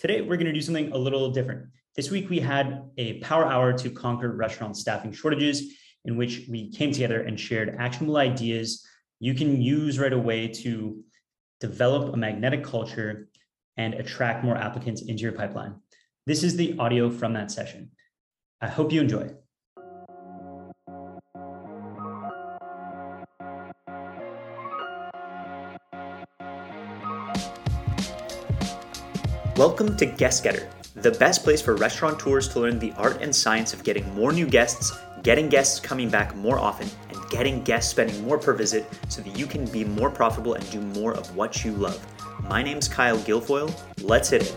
Today, 0.00 0.22
we're 0.22 0.36
going 0.36 0.46
to 0.46 0.52
do 0.52 0.62
something 0.62 0.92
a 0.92 0.96
little 0.96 1.30
different. 1.30 1.66
This 1.94 2.10
week, 2.10 2.30
we 2.30 2.40
had 2.40 2.84
a 2.96 3.20
power 3.20 3.44
hour 3.44 3.74
to 3.74 3.90
conquer 3.90 4.34
restaurant 4.34 4.78
staffing 4.78 5.12
shortages, 5.12 5.74
in 6.06 6.16
which 6.16 6.46
we 6.48 6.72
came 6.72 6.90
together 6.90 7.20
and 7.20 7.38
shared 7.38 7.76
actionable 7.78 8.16
ideas 8.16 8.86
you 9.18 9.34
can 9.34 9.60
use 9.60 9.98
right 9.98 10.14
away 10.14 10.48
to 10.48 11.04
develop 11.60 12.14
a 12.14 12.16
magnetic 12.16 12.64
culture 12.64 13.28
and 13.76 13.92
attract 13.92 14.42
more 14.42 14.56
applicants 14.56 15.02
into 15.02 15.22
your 15.22 15.32
pipeline. 15.32 15.74
This 16.26 16.42
is 16.42 16.56
the 16.56 16.78
audio 16.78 17.10
from 17.10 17.34
that 17.34 17.50
session. 17.50 17.90
I 18.62 18.68
hope 18.68 18.92
you 18.92 19.02
enjoy. 19.02 19.34
Welcome 29.60 29.94
to 29.98 30.06
Guest 30.06 30.42
Getter, 30.42 30.70
the 30.94 31.10
best 31.10 31.44
place 31.44 31.60
for 31.60 31.76
restaurateurs 31.76 32.48
to 32.48 32.60
learn 32.60 32.78
the 32.78 32.94
art 32.96 33.20
and 33.20 33.36
science 33.36 33.74
of 33.74 33.84
getting 33.84 34.10
more 34.14 34.32
new 34.32 34.46
guests, 34.46 34.90
getting 35.22 35.50
guests 35.50 35.78
coming 35.78 36.08
back 36.08 36.34
more 36.34 36.58
often, 36.58 36.88
and 37.10 37.28
getting 37.28 37.62
guests 37.62 37.90
spending 37.90 38.24
more 38.24 38.38
per 38.38 38.54
visit 38.54 38.86
so 39.10 39.20
that 39.20 39.38
you 39.38 39.44
can 39.46 39.66
be 39.66 39.84
more 39.84 40.08
profitable 40.08 40.54
and 40.54 40.70
do 40.70 40.80
more 40.80 41.12
of 41.12 41.36
what 41.36 41.62
you 41.62 41.72
love. 41.72 42.00
My 42.48 42.62
name's 42.62 42.88
Kyle 42.88 43.18
Guilfoyle. 43.18 43.70
Let's 44.00 44.30
hit 44.30 44.44
it. 44.44 44.56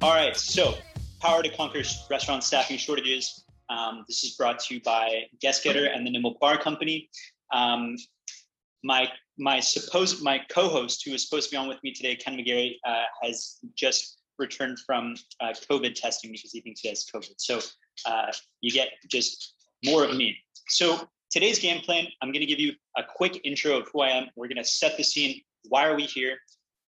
All 0.00 0.14
right, 0.14 0.34
so 0.34 0.72
power 1.20 1.42
to 1.42 1.50
conquer 1.50 1.82
restaurant 2.08 2.44
staffing 2.44 2.78
shortages. 2.78 3.44
Um, 3.74 4.04
this 4.08 4.24
is 4.24 4.34
brought 4.36 4.58
to 4.60 4.74
you 4.74 4.80
by 4.82 5.24
GuestGetter 5.42 5.94
and 5.94 6.06
the 6.06 6.10
Nimble 6.10 6.36
Bar 6.40 6.58
Company. 6.58 7.08
Um, 7.52 7.96
my 8.82 9.08
my 9.38 9.58
supposed 9.58 10.22
my 10.22 10.40
co-host 10.48 11.02
who 11.04 11.12
is 11.12 11.28
supposed 11.28 11.48
to 11.48 11.54
be 11.54 11.56
on 11.56 11.66
with 11.66 11.82
me 11.82 11.92
today, 11.92 12.14
Ken 12.14 12.36
McGarry, 12.36 12.76
uh, 12.86 13.04
has 13.22 13.58
just 13.74 14.18
returned 14.38 14.78
from 14.80 15.14
uh, 15.40 15.52
COVID 15.70 15.94
testing 15.94 16.30
because 16.32 16.52
he 16.52 16.60
thinks 16.60 16.80
he 16.80 16.88
has 16.88 17.04
COVID. 17.12 17.34
So 17.38 17.60
uh, 18.06 18.32
you 18.60 18.70
get 18.70 18.88
just 19.10 19.54
more 19.84 20.04
of 20.04 20.16
me. 20.16 20.36
So 20.68 21.08
today's 21.30 21.58
game 21.58 21.80
plan, 21.80 22.06
I'm 22.22 22.30
going 22.30 22.40
to 22.40 22.46
give 22.46 22.60
you 22.60 22.72
a 22.96 23.02
quick 23.02 23.40
intro 23.44 23.78
of 23.78 23.88
who 23.92 24.02
I 24.02 24.10
am. 24.10 24.28
We're 24.36 24.48
going 24.48 24.58
to 24.58 24.64
set 24.64 24.96
the 24.96 25.04
scene. 25.04 25.40
Why 25.68 25.86
are 25.86 25.96
we 25.96 26.04
here? 26.04 26.36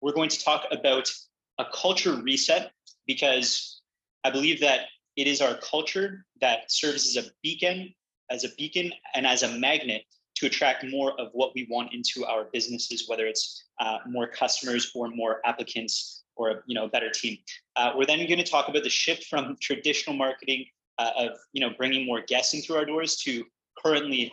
We're 0.01 0.13
going 0.13 0.29
to 0.29 0.43
talk 0.43 0.65
about 0.71 1.09
a 1.57 1.65
culture 1.73 2.13
reset 2.13 2.71
because 3.07 3.81
I 4.23 4.29
believe 4.29 4.61
that 4.61 4.81
it 5.17 5.27
is 5.27 5.41
our 5.41 5.57
culture 5.57 6.25
that 6.39 6.71
serves 6.71 7.17
as 7.17 7.25
a 7.25 7.29
beacon, 7.43 7.93
as 8.29 8.43
a 8.43 8.49
beacon, 8.57 8.93
and 9.15 9.25
as 9.25 9.43
a 9.43 9.49
magnet 9.57 10.03
to 10.35 10.45
attract 10.45 10.85
more 10.87 11.19
of 11.19 11.29
what 11.33 11.51
we 11.55 11.67
want 11.69 11.93
into 11.93 12.23
our 12.25 12.45
businesses, 12.53 13.07
whether 13.07 13.25
it's 13.25 13.65
uh, 13.79 13.97
more 14.07 14.27
customers 14.27 14.91
or 14.93 15.09
more 15.09 15.41
applicants 15.45 16.23
or 16.35 16.63
you 16.67 16.75
know 16.75 16.85
a 16.85 16.89
better 16.89 17.09
team. 17.09 17.37
Uh, 17.75 17.91
we're 17.95 18.05
then 18.05 18.19
going 18.19 18.37
to 18.37 18.43
talk 18.43 18.69
about 18.69 18.83
the 18.83 18.89
shift 18.89 19.25
from 19.25 19.57
traditional 19.59 20.15
marketing 20.15 20.65
uh, 20.99 21.11
of 21.17 21.31
you 21.53 21.61
know 21.61 21.71
bringing 21.77 22.05
more 22.05 22.21
guests 22.21 22.53
in 22.53 22.61
through 22.61 22.75
our 22.75 22.85
doors 22.85 23.17
to 23.17 23.43
currently 23.83 24.31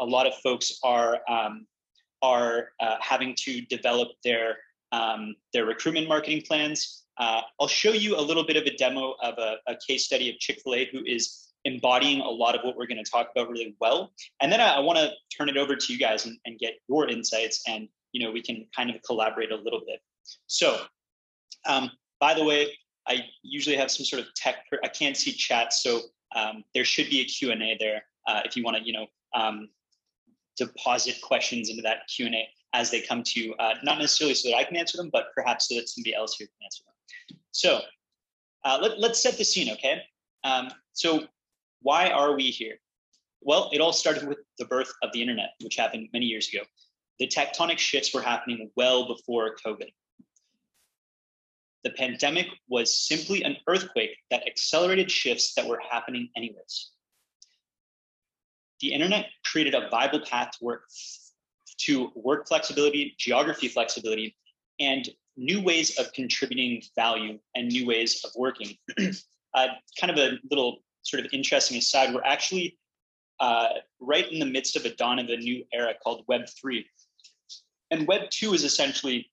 a 0.00 0.04
lot 0.04 0.26
of 0.26 0.34
folks 0.36 0.78
are 0.82 1.20
um, 1.28 1.66
are 2.22 2.70
uh, 2.80 2.96
having 3.00 3.34
to 3.34 3.62
develop 3.62 4.08
their 4.22 4.56
um, 4.92 5.34
their 5.52 5.64
recruitment 5.64 6.08
marketing 6.08 6.42
plans 6.46 7.04
uh, 7.18 7.42
I'll 7.60 7.68
show 7.68 7.92
you 7.92 8.16
a 8.16 8.20
little 8.20 8.44
bit 8.44 8.56
of 8.56 8.64
a 8.64 8.76
demo 8.76 9.14
of 9.22 9.34
a, 9.38 9.56
a 9.66 9.76
case 9.86 10.04
study 10.04 10.30
of 10.30 10.38
Chick-fil-A 10.38 10.86
who 10.92 11.02
is 11.04 11.48
embodying 11.64 12.20
a 12.20 12.28
lot 12.28 12.54
of 12.54 12.62
what 12.64 12.76
we're 12.76 12.86
going 12.86 13.02
to 13.02 13.10
talk 13.10 13.28
about 13.34 13.50
really 13.50 13.76
well. 13.80 14.12
And 14.40 14.50
then 14.50 14.60
I, 14.60 14.76
I 14.76 14.80
want 14.80 14.98
to 14.98 15.10
turn 15.36 15.48
it 15.48 15.56
over 15.56 15.74
to 15.74 15.92
you 15.92 15.98
guys 15.98 16.26
and, 16.26 16.38
and, 16.44 16.58
get 16.58 16.74
your 16.88 17.08
insights 17.08 17.62
and, 17.66 17.88
you 18.12 18.24
know, 18.24 18.32
we 18.32 18.42
can 18.42 18.66
kind 18.74 18.90
of 18.90 19.02
collaborate 19.02 19.50
a 19.50 19.56
little 19.56 19.80
bit. 19.86 20.00
So, 20.46 20.80
um, 21.66 21.90
by 22.20 22.34
the 22.34 22.44
way, 22.44 22.72
I 23.08 23.24
usually 23.42 23.76
have 23.76 23.90
some 23.90 24.04
sort 24.04 24.22
of 24.22 24.32
tech, 24.34 24.56
I 24.84 24.88
can't 24.88 25.16
see 25.16 25.32
chat. 25.32 25.72
So 25.72 26.00
um, 26.36 26.64
there 26.74 26.84
should 26.84 27.10
be 27.10 27.20
a 27.20 27.24
Q&A 27.24 27.76
there 27.80 28.02
uh, 28.26 28.42
if 28.44 28.56
you 28.56 28.62
want 28.62 28.76
to, 28.76 28.84
you 28.84 28.92
know, 28.92 29.06
um, 29.34 29.68
deposit 30.56 31.20
questions 31.22 31.70
into 31.70 31.82
that 31.82 31.98
Q&A 32.14 32.48
as 32.74 32.90
they 32.90 33.00
come 33.00 33.22
to 33.22 33.40
you, 33.40 33.54
uh, 33.54 33.74
not 33.82 33.98
necessarily 33.98 34.34
so 34.34 34.50
that 34.50 34.56
I 34.56 34.64
can 34.64 34.76
answer 34.76 34.98
them, 34.98 35.10
but 35.12 35.26
perhaps 35.34 35.68
so 35.68 35.76
that 35.76 35.88
somebody 35.88 36.14
else 36.14 36.36
here 36.36 36.46
can 36.46 36.64
answer 36.64 36.82
them. 36.84 36.94
So 37.52 37.80
uh, 38.64 38.78
let, 38.80 39.10
us 39.10 39.22
set 39.22 39.38
the 39.38 39.44
scene, 39.44 39.72
okay? 39.72 40.02
Um, 40.44 40.68
so 40.92 41.26
why 41.82 42.08
are 42.08 42.34
we 42.34 42.44
here? 42.44 42.76
Well, 43.40 43.70
it 43.72 43.80
all 43.80 43.92
started 43.92 44.26
with 44.26 44.38
the 44.58 44.64
birth 44.64 44.92
of 45.02 45.12
the 45.12 45.22
internet, 45.22 45.50
which 45.62 45.76
happened 45.76 46.08
many 46.12 46.26
years 46.26 46.48
ago. 46.52 46.64
The 47.18 47.28
tectonic 47.28 47.78
shifts 47.78 48.14
were 48.14 48.22
happening 48.22 48.70
well 48.76 49.06
before 49.06 49.56
COVID. 49.64 49.90
The 51.84 51.90
pandemic 51.90 52.46
was 52.68 52.96
simply 52.96 53.42
an 53.44 53.56
earthquake 53.66 54.16
that 54.30 54.46
accelerated 54.46 55.10
shifts 55.10 55.54
that 55.54 55.66
were 55.66 55.80
happening 55.90 56.28
anyways. 56.36 56.90
The 58.80 58.92
internet 58.92 59.26
created 59.44 59.74
a 59.74 59.88
viable 59.88 60.20
path 60.20 60.50
to 60.58 60.64
work, 60.64 60.82
to 61.78 62.12
work 62.14 62.48
flexibility, 62.48 63.14
geography 63.18 63.68
flexibility, 63.68 64.36
and 64.80 65.08
new 65.38 65.62
ways 65.62 65.98
of 65.98 66.12
contributing 66.12 66.82
value 66.96 67.38
and 67.54 67.68
new 67.68 67.86
ways 67.86 68.22
of 68.24 68.32
working. 68.36 68.76
uh, 69.54 69.66
kind 69.98 70.10
of 70.10 70.18
a 70.18 70.38
little 70.50 70.78
sort 71.02 71.24
of 71.24 71.30
interesting 71.32 71.78
aside, 71.78 72.12
we're 72.12 72.22
actually 72.24 72.76
uh, 73.40 73.68
right 74.00 74.30
in 74.30 74.40
the 74.40 74.46
midst 74.46 74.76
of 74.76 74.84
a 74.84 74.94
dawn 74.96 75.18
of 75.18 75.28
a 75.28 75.36
new 75.36 75.64
era 75.72 75.94
called 76.02 76.24
Web 76.26 76.42
3. 76.60 76.84
And 77.90 78.06
Web 78.06 78.30
2 78.30 78.52
is 78.52 78.64
essentially 78.64 79.30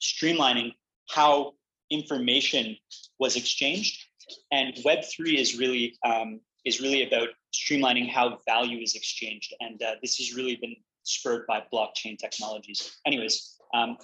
streamlining 0.00 0.72
how 1.10 1.54
information 1.90 2.76
was 3.18 3.36
exchanged. 3.36 4.06
And 4.52 4.78
Web 4.84 5.00
3 5.04 5.36
is 5.36 5.58
really 5.58 5.98
um, 6.06 6.40
is 6.64 6.80
really 6.80 7.06
about 7.06 7.28
streamlining 7.52 8.08
how 8.08 8.38
value 8.46 8.78
is 8.78 8.94
exchanged. 8.94 9.52
And 9.60 9.82
uh, 9.82 9.96
this 10.00 10.16
has 10.18 10.34
really 10.34 10.56
been 10.56 10.76
spurred 11.02 11.44
by 11.48 11.64
blockchain 11.72 12.16
technologies. 12.16 12.98
Anyways, 13.04 13.56
um, 13.74 13.98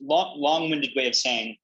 long, 0.00 0.40
long-winded 0.40 0.90
way 0.96 1.08
of 1.08 1.14
saying, 1.14 1.56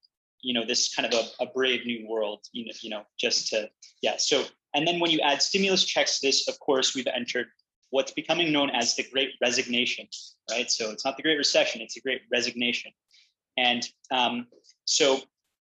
you 0.42 0.54
know, 0.54 0.64
this 0.64 0.94
kind 0.94 1.12
of 1.12 1.18
a, 1.18 1.44
a 1.44 1.46
brave 1.46 1.84
new 1.84 2.08
world, 2.08 2.40
you 2.52 2.64
know, 2.64 2.72
you 2.82 2.90
know, 2.90 3.02
just 3.18 3.48
to, 3.48 3.68
yeah. 4.02 4.16
So, 4.16 4.44
and 4.74 4.86
then 4.86 5.00
when 5.00 5.10
you 5.10 5.20
add 5.20 5.42
stimulus 5.42 5.84
checks 5.84 6.20
to 6.20 6.26
this, 6.26 6.48
of 6.48 6.58
course, 6.60 6.94
we've 6.94 7.06
entered 7.06 7.46
what's 7.90 8.12
becoming 8.12 8.52
known 8.52 8.70
as 8.70 8.94
the 8.96 9.04
Great 9.12 9.30
Resignation, 9.42 10.06
right? 10.50 10.70
So 10.70 10.90
it's 10.90 11.04
not 11.04 11.16
the 11.16 11.22
Great 11.22 11.36
Recession; 11.36 11.80
it's 11.80 11.94
the 11.94 12.00
Great 12.00 12.22
Resignation, 12.32 12.92
and 13.58 13.86
um, 14.10 14.46
so 14.84 15.20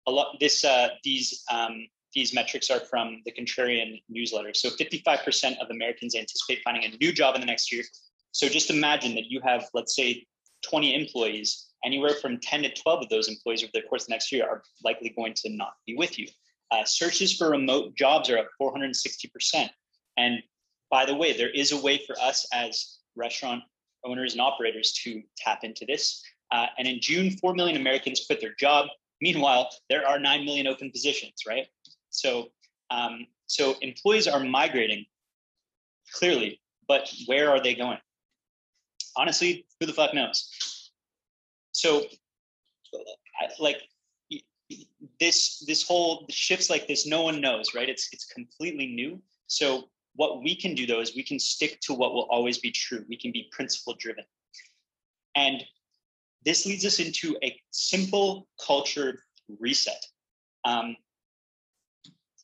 a 0.08 0.12
lot. 0.12 0.38
This 0.40 0.66
uh, 0.66 0.90
these 1.04 1.44
um, 1.52 1.88
these 2.14 2.34
metrics 2.34 2.70
are 2.72 2.80
from 2.80 3.22
the 3.26 3.32
Contrarian 3.32 4.02
newsletter. 4.10 4.54
So 4.54 4.70
55% 4.70 5.60
of 5.60 5.70
Americans 5.70 6.16
anticipate 6.16 6.62
finding 6.64 6.84
a 6.86 6.98
new 6.98 7.12
job 7.12 7.36
in 7.36 7.42
the 7.42 7.48
next 7.48 7.72
year. 7.72 7.84
So 8.32 8.50
just 8.50 8.72
imagine 8.72 9.14
that 9.16 9.26
you 9.26 9.40
have, 9.42 9.68
let's 9.76 9.96
say, 9.96 10.26
20 10.68 10.96
employees 10.96 11.67
anywhere 11.86 12.14
from 12.22 12.40
10 12.40 12.64
to 12.64 12.74
12 12.74 13.04
of 13.04 13.10
those 13.10 13.28
employees 13.28 13.64
over 13.64 13.72
the 13.74 13.82
course 13.84 14.04
of 14.04 14.08
the 14.08 14.14
next 14.14 14.32
year 14.32 14.48
are 14.48 14.64
likely 14.84 15.10
going 15.10 15.34
to 15.36 15.50
not 15.50 15.74
be 15.86 15.96
with 15.96 16.18
you. 16.18 16.28
Uh, 16.72 16.84
searches 16.84 17.36
for 17.36 17.50
remote 17.50 17.96
jobs 17.96 18.30
are 18.30 18.38
up 18.38 18.48
460%. 18.62 19.70
And 20.18 20.42
by 20.90 21.06
the 21.06 21.16
way, 21.16 21.36
there 21.36 21.50
is 21.50 21.72
a 21.72 21.82
way 21.82 22.02
for 22.06 22.20
us 22.20 22.48
as 22.54 22.98
restaurant 23.16 23.64
owners 24.06 24.34
and 24.34 24.42
operators 24.42 24.94
to 25.04 25.22
tap 25.38 25.64
into 25.64 25.86
this. 25.86 26.24
Uh, 26.52 26.68
and 26.78 26.88
in 26.88 27.00
June, 27.02 27.32
4 27.32 27.54
million 27.54 27.78
Americans 27.78 28.26
quit 28.26 28.42
their 28.42 28.56
job. 28.60 28.88
Meanwhile, 29.22 29.70
there 29.90 30.08
are 30.08 30.20
9 30.20 30.46
million 30.46 30.68
open 30.68 30.92
positions, 30.92 31.44
right? 31.48 31.68
So, 32.10 32.50
um, 32.90 33.28
so 33.48 33.76
employees 33.82 34.28
are 34.28 34.40
migrating 34.40 35.06
clearly, 36.14 36.60
but 36.88 37.12
where 37.26 37.50
are 37.50 37.62
they 37.62 37.76
going? 37.76 37.98
Honestly, 39.16 39.66
who 39.80 39.86
the 39.86 39.94
fuck 39.94 40.14
knows? 40.14 40.50
So 41.78 42.04
like 43.60 43.84
this 45.20 45.64
this 45.68 45.88
whole 45.88 46.26
shifts 46.28 46.72
like 46.72 46.88
this 46.88 47.06
no 47.06 47.22
one 47.22 47.40
knows 47.40 47.76
right? 47.76 47.88
It's 47.88 48.10
it's 48.12 48.26
completely 48.26 48.88
new. 48.88 49.22
So 49.46 49.84
what 50.16 50.42
we 50.42 50.56
can 50.56 50.74
do 50.74 50.88
though 50.88 51.02
is 51.02 51.16
we 51.16 51.22
can 51.22 51.38
stick 51.38 51.80
to 51.82 51.94
what 51.94 52.16
will 52.16 52.28
always 52.32 52.58
be 52.58 52.72
true. 52.72 53.06
We 53.08 53.16
can 53.16 53.32
be 53.32 53.48
principle 53.52 53.96
driven. 54.00 54.24
And 55.36 55.64
this 56.44 56.66
leads 56.66 56.84
us 56.84 57.00
into 57.00 57.38
a 57.44 57.56
simple 57.70 58.48
culture 58.66 59.20
reset. 59.60 60.04
Um, 60.66 60.96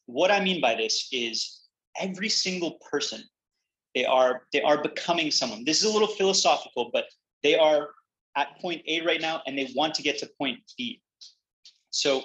what 0.05 0.29
i 0.29 0.39
mean 0.43 0.61
by 0.61 0.75
this 0.75 1.07
is 1.11 1.61
every 1.99 2.29
single 2.29 2.77
person 2.91 3.23
they 3.95 4.05
are 4.05 4.43
they 4.53 4.61
are 4.61 4.79
becoming 4.79 5.31
someone. 5.31 5.65
This 5.65 5.79
is 5.79 5.89
a 5.89 5.93
little 5.93 6.15
philosophical 6.19 6.91
but 6.93 7.05
they 7.41 7.57
are 7.57 7.89
at 8.35 8.59
point 8.59 8.81
A 8.87 9.01
right 9.01 9.21
now 9.21 9.41
and 9.45 9.57
they 9.57 9.71
want 9.75 9.93
to 9.95 10.03
get 10.03 10.17
to 10.19 10.29
point 10.37 10.59
B. 10.77 11.01
So 11.91 12.23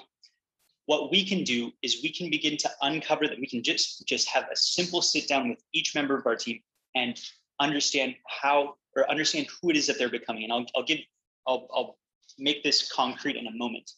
what 0.85 1.11
we 1.11 1.23
can 1.23 1.43
do 1.43 1.71
is 1.83 2.01
we 2.01 2.11
can 2.11 2.29
begin 2.31 2.57
to 2.57 2.69
uncover 2.81 3.27
that 3.27 3.39
we 3.39 3.45
can 3.45 3.61
just 3.61 4.07
just 4.07 4.27
have 4.29 4.45
a 4.51 4.55
simple 4.55 5.01
sit 5.01 5.27
down 5.27 5.49
with 5.49 5.59
each 5.73 5.93
member 5.93 6.17
of 6.17 6.25
our 6.25 6.35
team 6.35 6.59
and 6.95 7.19
understand 7.59 8.15
how 8.27 8.75
or 8.95 9.09
understand 9.09 9.47
who 9.61 9.69
it 9.69 9.77
is 9.77 9.85
that 9.87 9.99
they're 9.99 10.09
becoming. 10.09 10.43
And 10.45 10.51
I'll, 10.51 10.65
I'll 10.75 10.83
give 10.83 10.99
I'll, 11.47 11.67
I'll 11.73 11.97
make 12.39 12.63
this 12.63 12.91
concrete 12.91 13.35
in 13.35 13.47
a 13.47 13.51
moment. 13.51 13.91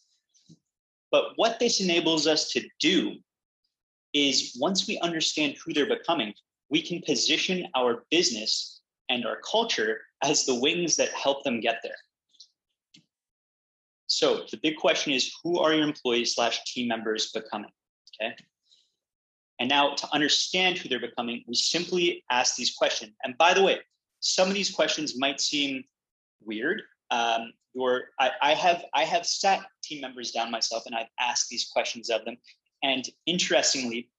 But 1.11 1.33
what 1.35 1.59
this 1.59 1.81
enables 1.81 2.27
us 2.27 2.49
to 2.51 2.61
do 2.79 3.15
is 4.13 4.57
once 4.59 4.87
we 4.87 4.97
understand 4.99 5.55
who 5.63 5.73
they're 5.73 5.85
becoming, 5.85 6.33
we 6.69 6.81
can 6.81 7.01
position 7.01 7.67
our 7.75 8.05
business 8.11 8.81
and 9.09 9.25
our 9.25 9.37
culture 9.49 10.01
as 10.23 10.45
the 10.45 10.56
wings 10.56 10.95
that 10.97 11.09
help 11.09 11.44
them 11.44 11.59
get 11.59 11.79
there. 11.83 11.95
So 14.07 14.44
the 14.51 14.59
big 14.62 14.75
question 14.75 15.13
is 15.13 15.33
who 15.44 15.59
are 15.59 15.73
your 15.73 15.88
employees 15.88 16.35
slash 16.35 16.63
team 16.65 16.88
members 16.88 17.31
becoming? 17.31 17.71
Okay. 18.21 18.35
And 19.59 19.69
now 19.69 19.94
to 19.94 20.07
understand 20.12 20.77
who 20.77 20.89
they're 20.89 21.00
becoming, 21.00 21.44
we 21.47 21.56
simply 21.56 22.23
ask 22.29 22.56
these 22.56 22.73
questions. 22.73 23.13
And 23.23 23.38
by 23.38 23.53
the 23.53 23.63
way, 23.63 23.79
some 24.19 24.47
of 24.47 24.53
these 24.53 24.69
questions 24.69 25.18
might 25.18 25.39
seem 25.39 25.83
weird. 26.44 26.81
Um, 27.09 27.53
or 27.74 28.09
I, 28.19 28.31
I 28.41 28.53
have 28.53 28.83
I 28.94 29.06
have 29.06 29.25
sat 29.25 29.62
team 29.81 30.01
members 30.01 30.31
down 30.31 30.51
myself 30.51 30.83
and 30.85 30.95
I've 30.95 31.07
asked 31.19 31.47
these 31.50 31.69
questions 31.71 32.09
of 32.09 32.25
them. 32.25 32.35
And 32.83 33.07
interestingly, 33.25 34.09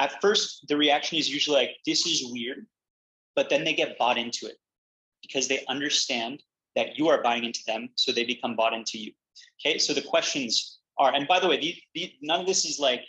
at 0.00 0.20
first 0.20 0.66
the 0.68 0.76
reaction 0.76 1.16
is 1.16 1.30
usually 1.30 1.58
like, 1.58 1.76
this 1.86 2.06
is 2.06 2.32
weird, 2.32 2.66
but 3.36 3.48
then 3.50 3.62
they 3.62 3.74
get 3.74 3.98
bought 3.98 4.18
into 4.18 4.46
it 4.46 4.56
because 5.22 5.48
they 5.48 5.64
understand 5.68 6.42
that 6.74 6.98
you 6.98 7.08
are 7.08 7.22
buying 7.22 7.44
into 7.44 7.60
them, 7.66 7.88
so 7.94 8.12
they 8.12 8.24
become 8.24 8.54
bought 8.54 8.74
into 8.74 8.98
you. 8.98 9.12
Okay, 9.60 9.78
so 9.78 9.92
the 9.92 10.02
questions 10.02 10.78
are, 10.98 11.12
and 11.14 11.26
by 11.26 11.40
the 11.40 11.48
way, 11.48 11.82
none 12.22 12.40
of 12.40 12.46
this 12.46 12.64
is 12.64 12.78
like 12.78 13.02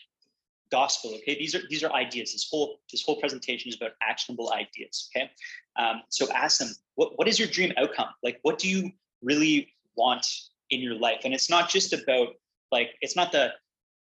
gospel. 0.72 1.14
Okay, 1.16 1.36
these 1.36 1.56
are 1.56 1.62
these 1.70 1.84
are 1.84 1.92
ideas. 1.94 2.34
This 2.34 2.48
whole 2.50 2.80
this 2.92 3.04
whole 3.04 3.20
presentation 3.20 3.70
is 3.70 3.76
about 3.76 3.92
actionable 4.02 4.54
ideas. 4.54 5.10
Okay, 5.16 5.30
um, 5.78 6.02
so 6.10 6.32
ask 6.34 6.60
them, 6.60 6.70
what 6.96 7.18
what 7.18 7.28
is 7.28 7.40
your 7.40 7.48
dream 7.48 7.74
outcome? 7.78 8.10
Like, 8.24 8.40
what 8.42 8.58
do 8.58 8.70
you 8.70 8.92
really 9.22 9.74
want 9.96 10.26
in 10.70 10.80
your 10.80 10.96
life? 10.96 11.22
And 11.26 11.34
it's 11.34 11.50
not 11.50 11.70
just 11.70 11.94
about 11.94 12.30
like 12.72 12.90
it's 13.02 13.16
not 13.16 13.32
the, 13.32 13.52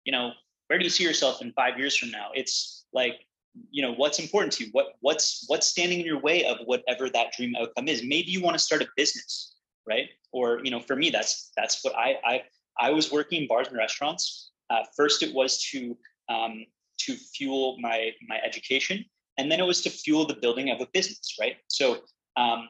you 0.04 0.12
know, 0.12 0.32
where 0.66 0.78
do 0.78 0.84
you 0.84 0.90
see 0.90 1.04
yourself 1.04 1.42
in 1.42 1.52
five 1.52 1.78
years 1.78 1.96
from 1.96 2.10
now? 2.10 2.30
It's 2.34 2.84
like 2.92 3.26
you 3.70 3.82
know 3.82 3.92
what's 3.92 4.18
important 4.18 4.52
to 4.54 4.64
you? 4.64 4.70
What 4.72 4.86
what's 5.00 5.44
what's 5.48 5.66
standing 5.66 6.00
in 6.00 6.06
your 6.06 6.20
way 6.20 6.44
of 6.44 6.58
whatever 6.64 7.08
that 7.10 7.32
dream 7.36 7.54
outcome 7.60 7.88
is? 7.88 8.02
Maybe 8.02 8.30
you 8.30 8.42
want 8.42 8.54
to 8.54 8.58
start 8.58 8.82
a 8.82 8.88
business 8.96 9.54
right? 9.88 10.08
Or 10.32 10.60
you 10.62 10.70
know 10.70 10.80
for 10.80 10.96
me 10.96 11.10
that's 11.10 11.50
that's 11.56 11.82
what 11.82 11.94
i 11.96 12.16
i 12.24 12.42
i 12.78 12.90
was 12.90 13.10
working 13.10 13.42
in 13.42 13.48
bars 13.48 13.68
and 13.68 13.76
restaurants. 13.76 14.50
Uh, 14.70 14.82
first 14.96 15.22
it 15.22 15.34
was 15.34 15.62
to 15.70 15.96
um, 16.28 16.64
to 16.98 17.16
fuel 17.16 17.76
my 17.80 18.10
my 18.28 18.38
education 18.44 19.04
and 19.38 19.50
then 19.50 19.60
it 19.60 19.66
was 19.66 19.80
to 19.82 19.90
fuel 19.90 20.26
the 20.26 20.34
building 20.34 20.70
of 20.70 20.80
a 20.80 20.86
business 20.92 21.36
right? 21.40 21.56
So 21.68 21.98
um, 22.36 22.68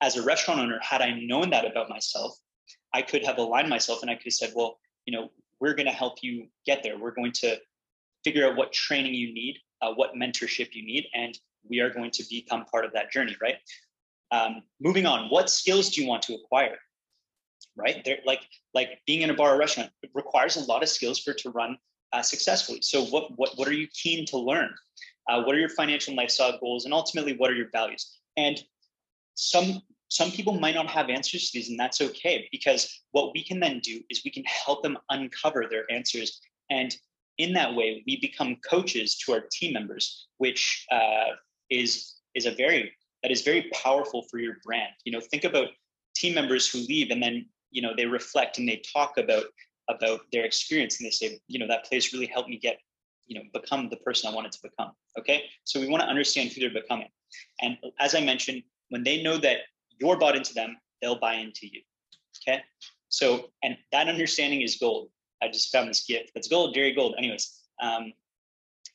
as 0.00 0.16
a 0.16 0.22
restaurant 0.22 0.60
owner 0.60 0.78
had 0.80 1.02
i 1.02 1.10
known 1.20 1.50
that 1.50 1.66
about 1.66 1.90
myself 1.90 2.34
i 2.94 3.02
could 3.02 3.22
have 3.22 3.36
aligned 3.36 3.68
myself 3.68 4.00
and 4.00 4.10
i 4.10 4.14
could 4.14 4.24
have 4.24 4.32
said 4.32 4.52
well 4.56 4.78
you 5.04 5.12
know 5.12 5.28
we're 5.60 5.74
going 5.74 5.86
to 5.86 5.92
help 5.92 6.18
you 6.22 6.46
get 6.66 6.82
there. 6.82 6.98
We're 6.98 7.14
going 7.14 7.32
to 7.32 7.58
figure 8.24 8.46
out 8.46 8.56
what 8.56 8.72
training 8.72 9.14
you 9.14 9.32
need 9.32 9.58
uh, 9.82 9.92
what 9.92 10.14
mentorship 10.14 10.74
you 10.74 10.84
need, 10.84 11.06
and 11.14 11.38
we 11.68 11.80
are 11.80 11.90
going 11.90 12.10
to 12.12 12.24
become 12.30 12.64
part 12.64 12.84
of 12.84 12.92
that 12.92 13.12
journey, 13.12 13.36
right? 13.40 13.56
Um, 14.30 14.62
moving 14.80 15.06
on, 15.06 15.28
what 15.28 15.50
skills 15.50 15.90
do 15.90 16.02
you 16.02 16.08
want 16.08 16.22
to 16.22 16.34
acquire? 16.34 16.78
Right, 17.76 18.04
there, 18.04 18.18
like 18.26 18.40
like 18.74 19.00
being 19.06 19.22
in 19.22 19.30
a 19.30 19.34
bar 19.34 19.54
or 19.54 19.58
restaurant 19.58 19.90
requires 20.14 20.56
a 20.56 20.64
lot 20.64 20.82
of 20.82 20.88
skills 20.88 21.18
for 21.18 21.32
to 21.34 21.50
run 21.50 21.78
uh, 22.12 22.22
successfully. 22.22 22.80
So, 22.82 23.04
what 23.04 23.36
what 23.36 23.56
what 23.56 23.68
are 23.68 23.72
you 23.72 23.86
keen 23.88 24.26
to 24.26 24.38
learn? 24.38 24.74
Uh, 25.28 25.42
what 25.42 25.54
are 25.54 25.58
your 25.58 25.68
financial 25.68 26.10
and 26.10 26.16
lifestyle 26.16 26.58
goals, 26.58 26.84
and 26.84 26.94
ultimately, 26.94 27.36
what 27.36 27.50
are 27.50 27.54
your 27.54 27.70
values? 27.70 28.18
And 28.36 28.62
some 29.34 29.82
some 30.08 30.30
people 30.32 30.58
might 30.58 30.74
not 30.74 30.88
have 30.88 31.08
answers 31.08 31.50
to 31.50 31.58
these, 31.58 31.68
and 31.68 31.78
that's 31.78 32.00
okay 32.00 32.48
because 32.50 33.02
what 33.12 33.32
we 33.32 33.44
can 33.44 33.60
then 33.60 33.78
do 33.80 34.00
is 34.10 34.22
we 34.24 34.30
can 34.30 34.44
help 34.44 34.82
them 34.82 34.98
uncover 35.08 35.66
their 35.70 35.90
answers 35.90 36.40
and 36.70 36.96
in 37.40 37.54
that 37.54 37.74
way, 37.74 38.02
we 38.06 38.20
become 38.20 38.56
coaches 38.68 39.16
to 39.18 39.32
our 39.32 39.44
team 39.50 39.72
members, 39.72 40.28
which 40.38 40.86
uh, 40.92 41.30
is 41.70 42.16
is 42.34 42.46
a 42.46 42.52
very 42.52 42.92
that 43.22 43.32
is 43.32 43.42
very 43.42 43.70
powerful 43.72 44.22
for 44.30 44.38
your 44.38 44.56
brand. 44.64 44.92
You 45.04 45.12
know, 45.12 45.20
think 45.20 45.44
about 45.44 45.68
team 46.14 46.34
members 46.34 46.68
who 46.70 46.78
leave 46.80 47.10
and 47.10 47.22
then 47.22 47.46
you 47.70 47.82
know 47.82 47.92
they 47.96 48.06
reflect 48.06 48.58
and 48.58 48.68
they 48.68 48.82
talk 48.92 49.16
about 49.16 49.44
about 49.88 50.20
their 50.32 50.44
experience 50.44 51.00
and 51.00 51.06
they 51.06 51.10
say, 51.10 51.40
you 51.48 51.58
know, 51.58 51.66
that 51.66 51.84
place 51.84 52.12
really 52.12 52.26
helped 52.26 52.48
me 52.48 52.56
get, 52.56 52.78
you 53.26 53.36
know, 53.36 53.44
become 53.52 53.88
the 53.88 53.96
person 53.96 54.30
I 54.30 54.34
wanted 54.34 54.52
to 54.52 54.60
become. 54.62 54.92
Okay, 55.18 55.44
so 55.64 55.80
we 55.80 55.88
want 55.88 56.02
to 56.02 56.08
understand 56.08 56.50
who 56.50 56.60
they're 56.60 56.82
becoming, 56.82 57.08
and 57.62 57.76
as 57.98 58.14
I 58.14 58.20
mentioned, 58.20 58.62
when 58.90 59.02
they 59.02 59.22
know 59.22 59.38
that 59.38 59.58
you're 59.98 60.18
bought 60.18 60.36
into 60.36 60.52
them, 60.54 60.76
they'll 61.00 61.18
buy 61.18 61.34
into 61.34 61.66
you. 61.72 61.80
Okay, 62.42 62.60
so 63.08 63.50
and 63.62 63.76
that 63.92 64.08
understanding 64.08 64.60
is 64.60 64.76
gold. 64.76 65.08
I 65.42 65.48
just 65.48 65.72
found 65.72 65.88
this 65.88 66.04
gift. 66.04 66.32
That's 66.34 66.48
gold, 66.48 66.74
Jerry 66.74 66.92
Gold. 66.92 67.14
Anyways, 67.18 67.60
um, 67.82 68.12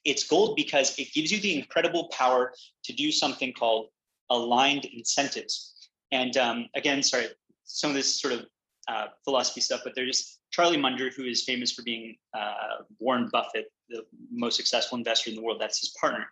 it's 0.03 0.24
gold 0.24 0.56
because 0.56 0.97
it 1.00 1.13
gives 1.13 1.31
you 1.31 1.39
the 1.39 1.57
incredible 1.57 2.07
power 2.09 2.53
to 2.83 2.94
do 2.94 3.12
something 3.12 3.53
called 3.53 3.88
aligned 4.30 4.86
incentives. 4.86 5.89
And 6.12 6.38
um, 6.38 6.68
again, 6.75 7.01
sorry, 7.01 7.27
some 7.63 7.89
of 7.89 7.95
this 7.95 8.19
sort 8.19 8.33
of 8.33 8.45
uh, 8.88 9.07
philosophy 9.24 9.62
stuff, 9.62 9.81
but 9.83 9.94
there's 9.95 10.39
Charlie 10.51 10.77
Munger, 10.77 11.09
who 11.09 11.24
is 11.24 11.44
famous 11.44 11.71
for 11.71 11.81
being 11.83 12.15
uh, 12.38 12.83
Warren 13.00 13.30
Buffett, 13.31 13.65
the 13.89 14.03
most 14.31 14.56
successful 14.56 14.98
investor 14.98 15.30
in 15.30 15.36
the 15.36 15.41
world. 15.41 15.59
That's 15.59 15.80
his 15.80 15.95
partner. 16.00 16.27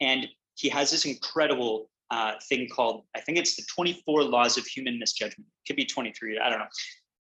And 0.00 0.26
he 0.54 0.68
has 0.70 0.90
this 0.90 1.04
incredible 1.04 1.90
uh, 2.10 2.32
thing 2.48 2.68
called, 2.68 3.04
I 3.14 3.20
think 3.20 3.38
it's 3.38 3.56
the 3.56 3.62
24 3.74 4.24
laws 4.24 4.56
of 4.56 4.66
human 4.66 4.98
misjudgment. 4.98 5.46
It 5.46 5.68
could 5.68 5.76
be 5.76 5.84
23, 5.84 6.38
I 6.38 6.50
don't 6.50 6.58
know. 6.58 6.64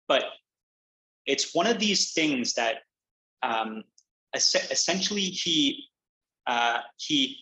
But 0.07 0.25
it's 1.25 1.53
one 1.53 1.67
of 1.67 1.79
these 1.79 2.13
things 2.13 2.53
that 2.53 2.77
um, 3.43 3.83
essentially 4.33 5.21
he 5.21 5.85
uh, 6.47 6.79
he 6.97 7.37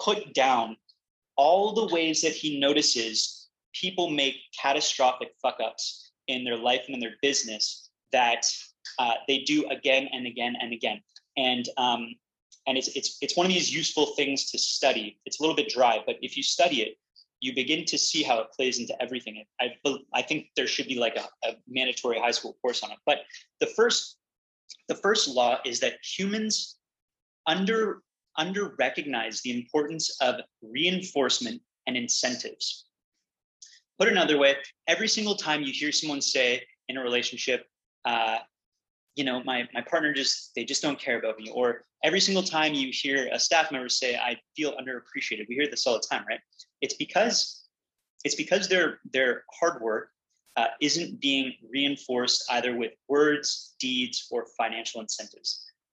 put 0.00 0.34
down 0.34 0.76
all 1.36 1.72
the 1.72 1.92
ways 1.94 2.20
that 2.22 2.32
he 2.32 2.58
notices 2.58 3.48
people 3.72 4.08
make 4.10 4.36
catastrophic 4.60 5.32
fuck 5.42 5.58
ups 5.64 6.12
in 6.28 6.44
their 6.44 6.56
life 6.56 6.82
and 6.86 6.94
in 6.94 7.00
their 7.00 7.16
business 7.22 7.90
that 8.12 8.46
uh, 8.98 9.14
they 9.26 9.38
do 9.38 9.66
again 9.68 10.08
and 10.12 10.26
again 10.26 10.54
and 10.60 10.72
again. 10.72 11.02
And 11.36 11.68
um, 11.76 12.14
and 12.66 12.78
it's 12.78 12.88
it's 12.88 13.18
it's 13.20 13.36
one 13.36 13.46
of 13.46 13.52
these 13.52 13.74
useful 13.74 14.06
things 14.14 14.50
to 14.52 14.58
study. 14.58 15.18
It's 15.26 15.40
a 15.40 15.42
little 15.42 15.56
bit 15.56 15.68
dry, 15.68 16.00
but 16.06 16.16
if 16.22 16.36
you 16.36 16.42
study 16.42 16.82
it, 16.82 16.96
you 17.40 17.54
begin 17.54 17.84
to 17.86 17.98
see 17.98 18.22
how 18.22 18.40
it 18.40 18.48
plays 18.56 18.78
into 18.78 18.94
everything. 19.02 19.44
I, 19.60 19.74
I 20.14 20.22
think 20.22 20.46
there 20.56 20.66
should 20.66 20.88
be 20.88 20.98
like 20.98 21.16
a, 21.16 21.28
a 21.46 21.56
mandatory 21.68 22.18
high 22.18 22.30
school 22.30 22.56
course 22.62 22.82
on 22.82 22.90
it. 22.90 22.98
But 23.04 23.18
the 23.60 23.66
first, 23.66 24.16
the 24.88 24.94
first 24.94 25.28
law 25.28 25.58
is 25.64 25.80
that 25.80 25.94
humans 26.02 26.78
under 27.46 28.02
under 28.36 28.74
recognize 28.78 29.40
the 29.42 29.56
importance 29.56 30.16
of 30.20 30.36
reinforcement 30.62 31.60
and 31.86 31.96
incentives. 31.96 32.86
Put 33.98 34.08
another 34.08 34.38
way, 34.38 34.56
every 34.88 35.06
single 35.06 35.36
time 35.36 35.62
you 35.62 35.72
hear 35.72 35.92
someone 35.92 36.20
say 36.20 36.62
in 36.88 36.96
a 36.96 37.02
relationship, 37.02 37.66
uh, 38.04 38.38
you 39.14 39.24
know, 39.24 39.42
my 39.44 39.68
my 39.72 39.82
partner 39.82 40.12
just 40.12 40.52
they 40.56 40.64
just 40.64 40.82
don't 40.82 40.98
care 40.98 41.18
about 41.18 41.38
me, 41.38 41.50
or 41.54 41.84
every 42.02 42.20
single 42.20 42.42
time 42.42 42.74
you 42.74 42.90
hear 42.92 43.28
a 43.32 43.38
staff 43.38 43.70
member 43.70 43.88
say, 43.88 44.16
"I 44.16 44.36
feel 44.56 44.72
underappreciated," 44.72 45.46
we 45.48 45.54
hear 45.54 45.68
this 45.70 45.86
all 45.86 45.94
the 45.94 46.06
time, 46.10 46.24
right? 46.28 46.40
It's 46.84 46.98
because 47.04 47.36
it's 48.24 48.38
because 48.44 48.68
their 48.68 48.88
their 49.16 49.30
hard 49.58 49.76
work 49.88 50.04
uh, 50.60 50.70
isn't 50.88 51.20
being 51.28 51.46
reinforced 51.76 52.40
either 52.56 52.72
with 52.76 52.92
words, 53.08 53.74
deeds, 53.80 54.16
or 54.30 54.40
financial 54.60 55.00
incentives. 55.00 55.50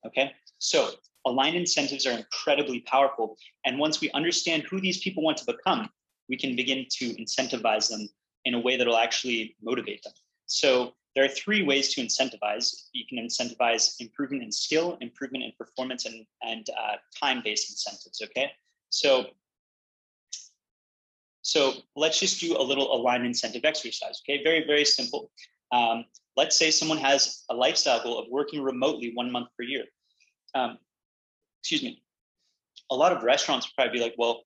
Okay, 0.07 0.27
so 0.59 0.79
aligned 1.25 1.55
incentives 1.55 2.05
are 2.07 2.17
incredibly 2.23 2.79
powerful, 2.81 3.27
and 3.65 3.79
once 3.85 3.95
we 4.01 4.07
understand 4.11 4.59
who 4.69 4.77
these 4.81 4.99
people 5.05 5.23
want 5.23 5.37
to 5.37 5.45
become, 5.53 5.89
we 6.29 6.37
can 6.43 6.55
begin 6.61 6.85
to 6.99 7.05
incentivize 7.23 7.87
them 7.89 8.03
in 8.45 8.53
a 8.55 8.59
way 8.59 8.73
that 8.77 8.87
will 8.87 9.03
actually 9.07 9.55
motivate 9.61 10.01
them. 10.03 10.13
So 10.47 10.93
there 11.13 11.23
are 11.23 11.33
three 11.43 11.63
ways 11.63 11.93
to 11.93 12.01
incentivize. 12.01 12.87
You 12.93 13.05
can 13.09 13.17
incentivize 13.19 13.83
improvement 13.99 14.43
in 14.43 14.51
skill, 14.51 14.97
improvement 15.01 15.43
in 15.43 15.51
performance, 15.57 16.05
and, 16.05 16.25
and 16.41 16.65
uh, 16.69 16.95
time-based 17.21 17.69
incentives, 17.69 18.21
okay? 18.27 18.47
So, 18.89 19.27
so 21.41 21.73
let's 21.95 22.19
just 22.19 22.39
do 22.39 22.57
a 22.57 22.61
little 22.61 22.93
aligned 22.93 23.25
incentive 23.25 23.65
exercise, 23.65 24.21
okay? 24.23 24.43
Very, 24.43 24.65
very 24.65 24.85
simple. 24.85 25.31
Um, 25.71 26.05
let's 26.37 26.57
say 26.57 26.71
someone 26.71 26.97
has 26.97 27.43
a 27.49 27.55
lifestyle 27.55 28.03
goal 28.03 28.19
of 28.19 28.27
working 28.29 28.61
remotely 28.61 29.11
one 29.13 29.31
month 29.31 29.47
per 29.57 29.63
year. 29.63 29.85
Um, 30.53 30.77
excuse 31.61 31.83
me. 31.83 32.03
A 32.91 32.95
lot 32.95 33.11
of 33.11 33.23
restaurants 33.23 33.67
would 33.67 33.75
probably 33.75 33.99
be 33.99 34.03
like, 34.03 34.15
well, 34.17 34.43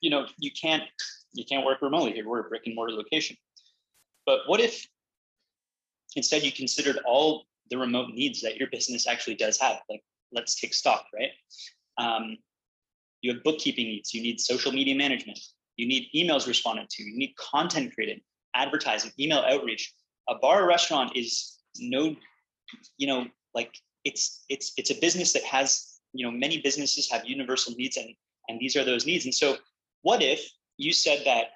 you 0.00 0.10
know, 0.10 0.26
you 0.38 0.50
can't 0.50 0.82
you 1.32 1.44
can't 1.46 1.64
work 1.64 1.80
remotely 1.80 2.12
here. 2.12 2.28
We're 2.28 2.40
a 2.40 2.48
brick 2.48 2.62
and 2.66 2.74
mortar 2.74 2.92
location. 2.92 3.36
But 4.26 4.40
what 4.46 4.60
if 4.60 4.86
Instead, 6.16 6.42
you 6.42 6.52
considered 6.52 6.98
all 7.06 7.46
the 7.70 7.78
remote 7.78 8.10
needs 8.10 8.40
that 8.42 8.56
your 8.56 8.68
business 8.70 9.06
actually 9.06 9.34
does 9.34 9.58
have. 9.60 9.78
Like, 9.88 10.02
let's 10.32 10.60
take 10.60 10.74
stock, 10.74 11.06
right? 11.14 11.30
Um, 11.98 12.36
you 13.22 13.32
have 13.32 13.42
bookkeeping 13.42 13.86
needs. 13.86 14.12
You 14.12 14.22
need 14.22 14.40
social 14.40 14.72
media 14.72 14.94
management. 14.94 15.38
You 15.76 15.86
need 15.86 16.08
emails 16.14 16.46
responded 16.46 16.88
to. 16.90 17.02
You 17.02 17.16
need 17.16 17.34
content 17.36 17.94
created, 17.94 18.20
advertising, 18.54 19.12
email 19.18 19.38
outreach. 19.38 19.92
A 20.28 20.34
bar 20.36 20.62
or 20.62 20.68
restaurant 20.68 21.16
is 21.16 21.58
no, 21.78 22.14
you 22.98 23.06
know, 23.06 23.26
like 23.54 23.74
it's 24.04 24.44
it's 24.48 24.72
it's 24.76 24.90
a 24.90 25.00
business 25.00 25.32
that 25.32 25.44
has 25.44 26.00
you 26.12 26.24
know 26.24 26.30
many 26.30 26.60
businesses 26.60 27.10
have 27.10 27.24
universal 27.24 27.74
needs 27.74 27.96
and 27.96 28.14
and 28.48 28.60
these 28.60 28.76
are 28.76 28.84
those 28.84 29.06
needs. 29.06 29.24
And 29.24 29.34
so, 29.34 29.56
what 30.02 30.22
if 30.22 30.48
you 30.76 30.92
said 30.92 31.22
that 31.24 31.52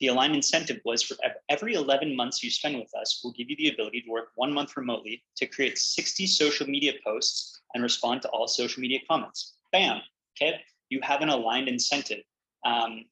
the 0.00 0.08
aligned 0.08 0.34
incentive 0.34 0.80
was 0.84 1.02
for 1.02 1.16
every 1.48 1.74
11 1.74 2.16
months 2.16 2.42
you 2.42 2.50
spend 2.50 2.76
with 2.76 2.90
us, 3.00 3.20
we'll 3.22 3.32
give 3.32 3.48
you 3.48 3.56
the 3.56 3.68
ability 3.68 4.02
to 4.02 4.10
work 4.10 4.28
one 4.34 4.52
month 4.52 4.76
remotely 4.76 5.22
to 5.36 5.46
create 5.46 5.78
60 5.78 6.26
social 6.26 6.66
media 6.66 6.92
posts 7.04 7.60
and 7.74 7.82
respond 7.82 8.22
to 8.22 8.28
all 8.28 8.48
social 8.48 8.80
media 8.80 8.98
comments. 9.08 9.54
Bam. 9.72 10.00
Okay. 10.36 10.60
You 10.88 11.00
have 11.02 11.20
an 11.20 11.28
aligned 11.28 11.68
incentive. 11.68 12.22
Um, 12.66 13.04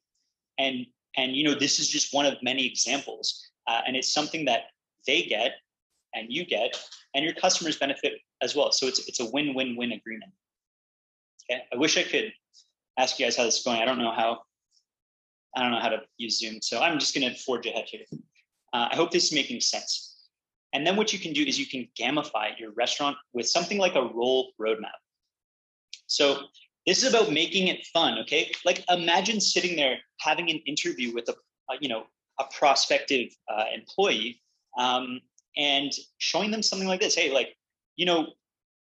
and, 0.58 0.86
and, 1.16 1.36
you 1.36 1.44
know, 1.44 1.54
this 1.54 1.78
is 1.78 1.88
just 1.88 2.14
one 2.14 2.26
of 2.26 2.34
many 2.42 2.66
examples. 2.66 3.46
Uh, 3.66 3.80
and 3.86 3.96
it's 3.96 4.12
something 4.12 4.44
that 4.46 4.62
they 5.06 5.22
get 5.22 5.52
and 6.14 6.26
you 6.30 6.44
get 6.44 6.78
and 7.14 7.24
your 7.24 7.34
customers 7.34 7.76
benefit 7.76 8.14
as 8.40 8.54
well. 8.56 8.72
So 8.72 8.86
it's, 8.86 9.08
it's 9.08 9.20
a 9.20 9.30
win-win-win 9.30 9.92
agreement. 9.92 10.32
Okay. 11.50 11.62
I 11.72 11.76
wish 11.76 11.96
I 11.96 12.02
could 12.02 12.32
ask 12.98 13.18
you 13.18 13.26
guys 13.26 13.36
how 13.36 13.44
this 13.44 13.58
is 13.58 13.64
going. 13.64 13.80
I 13.80 13.84
don't 13.84 13.98
know 13.98 14.12
how 14.12 14.42
I 15.54 15.62
don't 15.62 15.72
know 15.72 15.80
how 15.80 15.90
to 15.90 16.00
use 16.16 16.38
Zoom, 16.38 16.62
so 16.62 16.80
I'm 16.80 16.98
just 16.98 17.14
going 17.14 17.28
to 17.30 17.38
forge 17.38 17.66
ahead 17.66 17.84
here. 17.86 18.06
Uh, 18.72 18.88
I 18.90 18.96
hope 18.96 19.10
this 19.10 19.26
is 19.26 19.32
making 19.34 19.60
sense. 19.60 20.28
And 20.72 20.86
then 20.86 20.96
what 20.96 21.12
you 21.12 21.18
can 21.18 21.34
do 21.34 21.42
is 21.42 21.58
you 21.58 21.66
can 21.66 21.86
gamify 22.00 22.58
your 22.58 22.70
restaurant 22.72 23.18
with 23.34 23.46
something 23.46 23.76
like 23.76 23.94
a 23.94 24.00
role 24.00 24.52
roadmap. 24.58 24.96
So 26.06 26.38
this 26.86 27.02
is 27.02 27.12
about 27.12 27.32
making 27.32 27.68
it 27.68 27.86
fun, 27.86 28.18
okay? 28.20 28.50
Like 28.64 28.84
imagine 28.88 29.40
sitting 29.40 29.76
there 29.76 29.98
having 30.20 30.50
an 30.50 30.58
interview 30.66 31.14
with 31.14 31.28
a, 31.28 31.34
a 31.70 31.76
you 31.80 31.88
know, 31.88 32.04
a 32.40 32.44
prospective 32.58 33.28
uh, 33.48 33.64
employee 33.74 34.40
um, 34.78 35.20
and 35.56 35.92
showing 36.18 36.50
them 36.50 36.62
something 36.62 36.88
like 36.88 37.00
this. 37.00 37.14
Hey, 37.14 37.32
like, 37.32 37.56
you 37.96 38.06
know, 38.06 38.28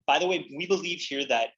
by 0.06 0.18
the 0.18 0.26
way, 0.26 0.48
we 0.56 0.66
believe 0.66 1.00
here 1.00 1.24
that 1.26 1.50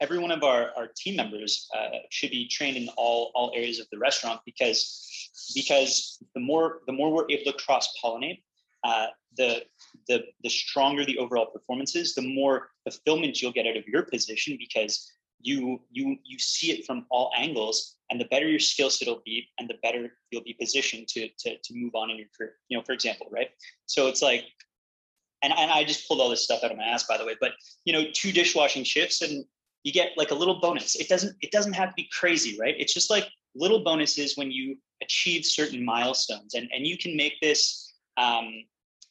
every 0.00 0.18
one 0.18 0.30
of 0.30 0.42
our, 0.42 0.70
our 0.76 0.88
team 0.96 1.16
members 1.16 1.68
uh, 1.76 1.98
should 2.10 2.30
be 2.30 2.48
trained 2.48 2.76
in 2.76 2.88
all, 2.96 3.30
all 3.34 3.52
areas 3.54 3.78
of 3.78 3.86
the 3.92 3.98
restaurant 3.98 4.40
because 4.44 5.08
because 5.54 6.18
the 6.34 6.40
more 6.40 6.80
the 6.86 6.92
more 6.92 7.12
we're 7.12 7.30
able 7.30 7.50
to 7.50 7.58
cross 7.58 7.88
pollinate, 8.02 8.42
uh, 8.84 9.06
the 9.36 9.62
the 10.08 10.24
the 10.42 10.50
stronger 10.50 11.04
the 11.04 11.18
overall 11.18 11.46
performance 11.46 11.94
is, 11.96 12.14
the 12.14 12.34
more 12.34 12.70
fulfillment 12.84 13.40
you'll 13.40 13.52
get 13.52 13.66
out 13.66 13.76
of 13.76 13.86
your 13.86 14.02
position 14.02 14.56
because 14.58 15.10
you 15.42 15.80
you 15.90 16.16
you 16.24 16.38
see 16.38 16.72
it 16.72 16.86
from 16.86 17.06
all 17.10 17.30
angles, 17.36 17.96
and 18.10 18.20
the 18.20 18.26
better 18.26 18.48
your 18.48 18.60
skill 18.60 18.90
set 18.90 19.08
will 19.08 19.22
be, 19.24 19.48
and 19.58 19.68
the 19.68 19.78
better 19.82 20.16
you'll 20.30 20.44
be 20.44 20.56
positioned 20.58 21.08
to 21.08 21.28
to 21.38 21.56
to 21.58 21.74
move 21.74 21.94
on 21.94 22.10
in 22.10 22.16
your 22.16 22.28
career. 22.36 22.54
You 22.68 22.78
know, 22.78 22.84
for 22.84 22.92
example, 22.92 23.28
right? 23.30 23.50
So 23.86 24.08
it's 24.08 24.22
like 24.22 24.44
and, 25.42 25.52
and 25.56 25.70
I 25.70 25.84
just 25.84 26.06
pulled 26.06 26.20
all 26.20 26.28
this 26.28 26.44
stuff 26.44 26.62
out 26.62 26.70
of 26.70 26.76
my 26.76 26.84
ass, 26.84 27.04
by 27.04 27.18
the 27.18 27.26
way. 27.26 27.34
But 27.40 27.52
you 27.84 27.92
know, 27.92 28.04
two 28.14 28.32
dishwashing 28.32 28.84
shifts, 28.84 29.22
and 29.22 29.44
you 29.82 29.92
get 29.92 30.12
like 30.16 30.30
a 30.30 30.34
little 30.34 30.60
bonus. 30.60 30.94
It 30.96 31.08
doesn't 31.08 31.36
it 31.40 31.50
doesn't 31.50 31.72
have 31.72 31.90
to 31.90 31.94
be 31.96 32.08
crazy, 32.18 32.56
right? 32.58 32.74
It's 32.78 32.94
just 32.94 33.10
like 33.10 33.28
little 33.54 33.82
bonuses 33.84 34.36
when 34.36 34.50
you 34.50 34.76
achieve 35.02 35.44
certain 35.44 35.84
milestones, 35.84 36.54
and 36.54 36.68
and 36.72 36.86
you 36.86 36.96
can 36.96 37.16
make 37.16 37.34
this 37.40 37.94
um, 38.16 38.64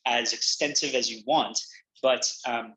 as 0.06 0.34
extensive 0.34 0.96
as 0.96 1.12
you 1.12 1.22
want. 1.28 1.60
But 2.02 2.32
um, 2.48 2.74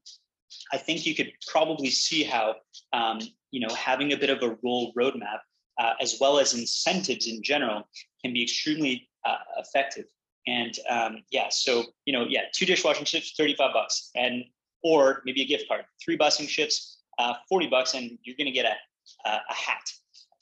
I 0.73 0.79
think 0.79 1.07
you 1.07 1.15
could 1.15 1.33
probably 1.47 1.91
see 1.91 2.25
how 2.25 2.57
um, 2.93 3.21
you 3.55 3.61
know 3.61 3.75
having 3.75 4.13
a 4.13 4.17
bit 4.17 4.31
of 4.31 4.43
a 4.43 4.57
role 4.63 4.93
roadmap 4.99 5.41
uh, 5.81 5.95
as 6.01 6.19
well 6.21 6.39
as 6.39 6.55
incentives 6.55 7.27
in 7.27 7.43
general 7.43 7.89
can 8.23 8.33
be 8.33 8.43
extremely 8.43 9.09
uh, 9.25 9.39
effective. 9.59 10.05
And 10.47 10.79
um, 10.89 11.13
yeah, 11.31 11.49
so 11.51 11.85
you 12.05 12.13
know, 12.13 12.27
yeah, 12.29 12.43
two 12.55 12.67
dishwashing 12.67 13.07
shifts, 13.07 13.35
thirty-five 13.39 13.73
bucks, 13.73 14.11
and 14.15 14.45
or 14.83 15.23
maybe 15.25 15.41
a 15.43 15.47
gift 15.47 15.67
card, 15.69 15.85
three 16.05 16.19
busing 16.19 16.49
shifts, 16.49 16.99
uh, 17.19 17.35
40 17.49 17.69
bucks 17.69 17.95
and 17.95 18.19
you're 18.23 18.37
to 18.37 18.51
get 18.51 18.67
a, 18.67 19.31
a 19.31 19.55
hat. 19.55 19.83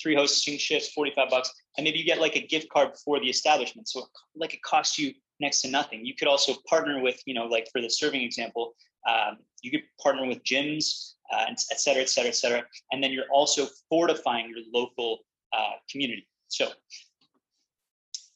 Three 0.03 0.17
hosting 0.17 0.59
shifts, 0.59 0.93
45 0.93 1.31
bucks. 1.31 1.53
And 1.77 1.85
maybe 1.85 1.99
you 1.99 2.05
get 2.05 2.21
like 2.21 2.37
a 2.37 2.45
gift 2.47 2.69
card 2.71 2.91
for 3.05 3.21
the 3.21 3.29
establishment. 3.29 3.89
So 3.89 4.07
like 4.35 4.53
it 4.53 4.63
costs 4.63 4.99
you 4.99 5.13
next 5.41 5.63
to 5.63 5.71
nothing. 5.71 6.05
You 6.05 6.15
could 6.15 6.29
also 6.29 6.55
partner 6.69 7.01
with, 7.01 7.21
you 7.25 7.35
know, 7.35 7.47
like 7.47 7.69
for 7.73 7.81
the 7.81 7.89
serving 7.89 8.23
example, 8.23 8.75
um, 9.09 9.39
you 9.63 9.71
could 9.71 9.83
partner 10.01 10.27
with 10.27 10.43
gyms, 10.43 11.13
uh, 11.33 11.47
et 11.49 11.59
cetera, 11.59 12.03
et 12.03 12.09
cetera, 12.09 12.29
et 12.29 12.37
cetera. 12.37 12.63
And 12.91 13.03
then 13.03 13.11
you're 13.11 13.31
also 13.33 13.67
fortifying 13.89 14.51
your 14.51 14.65
local 14.73 15.21
uh, 15.53 15.73
community. 15.91 16.29
So, 16.49 16.69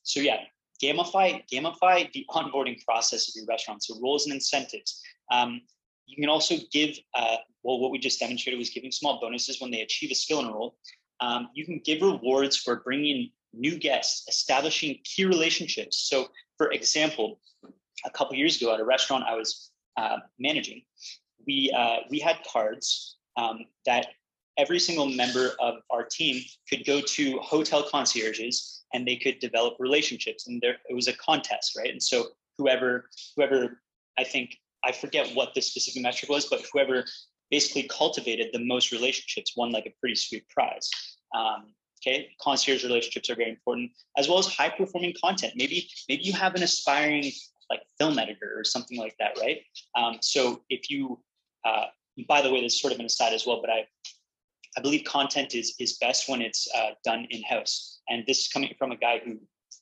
so 0.03 0.21
yeah, 0.21 0.38
gamify, 0.83 1.43
gamify 1.53 2.11
the 2.12 2.25
onboarding 2.31 2.83
process 2.85 3.29
of 3.29 3.35
your 3.37 3.47
restaurant. 3.47 3.83
So 3.83 3.99
roles 4.00 4.26
and 4.26 4.35
incentives. 4.35 5.00
Um, 5.31 5.61
you 6.07 6.17
can 6.17 6.31
also 6.31 6.55
give, 6.73 6.97
uh, 7.15 7.37
well, 7.62 7.81
what 7.81 7.91
we 7.91 7.99
just 7.99 8.21
demonstrated 8.21 8.59
was 8.59 8.71
giving 8.71 8.93
small 8.93 9.21
bonuses 9.21 9.61
when 9.61 9.71
they 9.71 9.81
achieve 9.81 10.11
a 10.11 10.15
skill 10.15 10.41
in 10.41 10.47
a 10.47 10.53
role. 10.53 10.76
Um, 11.21 11.49
you 11.55 11.65
can 11.65 11.81
give 11.85 12.03
rewards 12.03 12.57
for 12.57 12.76
bringing 12.76 13.31
new 13.53 13.79
guests, 13.79 14.29
establishing 14.29 14.99
key 15.05 15.25
relationships. 15.25 16.09
So, 16.09 16.29
for 16.59 16.71
example, 16.73 17.41
a 18.05 18.11
couple 18.11 18.37
years 18.37 18.61
ago 18.61 18.73
at 18.73 18.81
a 18.81 18.85
restaurant 18.85 19.25
I 19.26 19.35
was 19.35 19.71
uh, 19.97 20.19
managing, 20.38 20.83
we 21.47 21.73
uh, 21.76 21.99
we 22.11 22.19
had 22.19 22.37
cards 22.50 23.17
um, 23.37 23.61
that 23.85 24.09
every 24.59 24.79
single 24.79 25.07
member 25.07 25.53
of 25.61 25.75
our 25.91 26.05
team 26.05 26.43
could 26.69 26.85
go 26.87 27.00
to 27.00 27.38
hotel 27.38 27.87
concierges 27.91 28.85
and 28.95 29.07
they 29.07 29.17
could 29.17 29.38
develop 29.38 29.75
relationships. 29.79 30.47
And 30.47 30.61
there 30.61 30.76
it 30.88 30.95
was 30.95 31.09
a 31.09 31.12
contest, 31.15 31.76
right? 31.76 31.91
And 31.91 32.03
so 32.03 32.29
whoever 32.59 33.09
whoever 33.37 33.81
I 34.19 34.25
think 34.25 34.57
I 34.85 34.93
forget 34.93 35.35
what 35.35 35.55
the 35.55 35.61
specific 35.61 36.03
metric 36.03 36.31
was, 36.31 36.47
but 36.47 36.65
whoever 36.73 37.05
basically 37.50 37.88
cultivated 37.88 38.49
the 38.53 38.65
most 38.65 38.93
relationships 38.93 39.55
won 39.57 39.71
like 39.73 39.87
a 39.87 39.95
pretty 40.00 40.17
sweet 40.17 40.49
prize. 40.49 40.91
Um, 41.35 41.75
okay, 42.00 42.29
concierge 42.41 42.85
relationships 42.85 43.31
are 43.31 43.35
very 43.35 43.50
important, 43.50 43.91
as 44.17 44.29
well 44.29 44.38
as 44.38 44.47
high 44.47 44.69
performing 44.69 45.15
content. 45.23 45.55
Maybe 45.57 45.88
maybe 46.09 46.23
you 46.23 46.33
have 46.33 46.55
an 46.55 46.62
aspiring 46.62 47.31
like 47.69 47.83
film 47.99 48.19
editor 48.19 48.53
or 48.57 48.65
something 48.65 48.99
like 48.99 49.17
that, 49.19 49.38
right? 49.41 49.59
Um, 49.97 50.19
so 50.21 50.62
if 50.71 50.88
you, 50.88 51.19
uh, 51.66 51.87
by 52.28 52.40
the 52.42 52.50
way, 52.52 52.61
this 52.61 52.75
is 52.75 52.80
sort 52.80 52.92
of 52.92 53.00
an 53.00 53.06
aside 53.06 53.32
as 53.32 53.46
well, 53.46 53.61
but 53.61 53.70
I 53.70 53.87
I 54.78 54.80
believe 54.80 55.04
content 55.04 55.54
is 55.54 55.75
is 55.78 55.99
best 55.99 56.28
when 56.28 56.40
it's 56.42 56.68
uh, 56.78 56.90
done 57.04 57.26
in 57.30 57.42
house, 57.42 58.00
and 58.08 58.25
this 58.26 58.40
is 58.42 58.49
coming 58.49 58.75
from 58.78 58.92
a 58.92 58.96
guy 58.96 59.20
who 59.25 59.38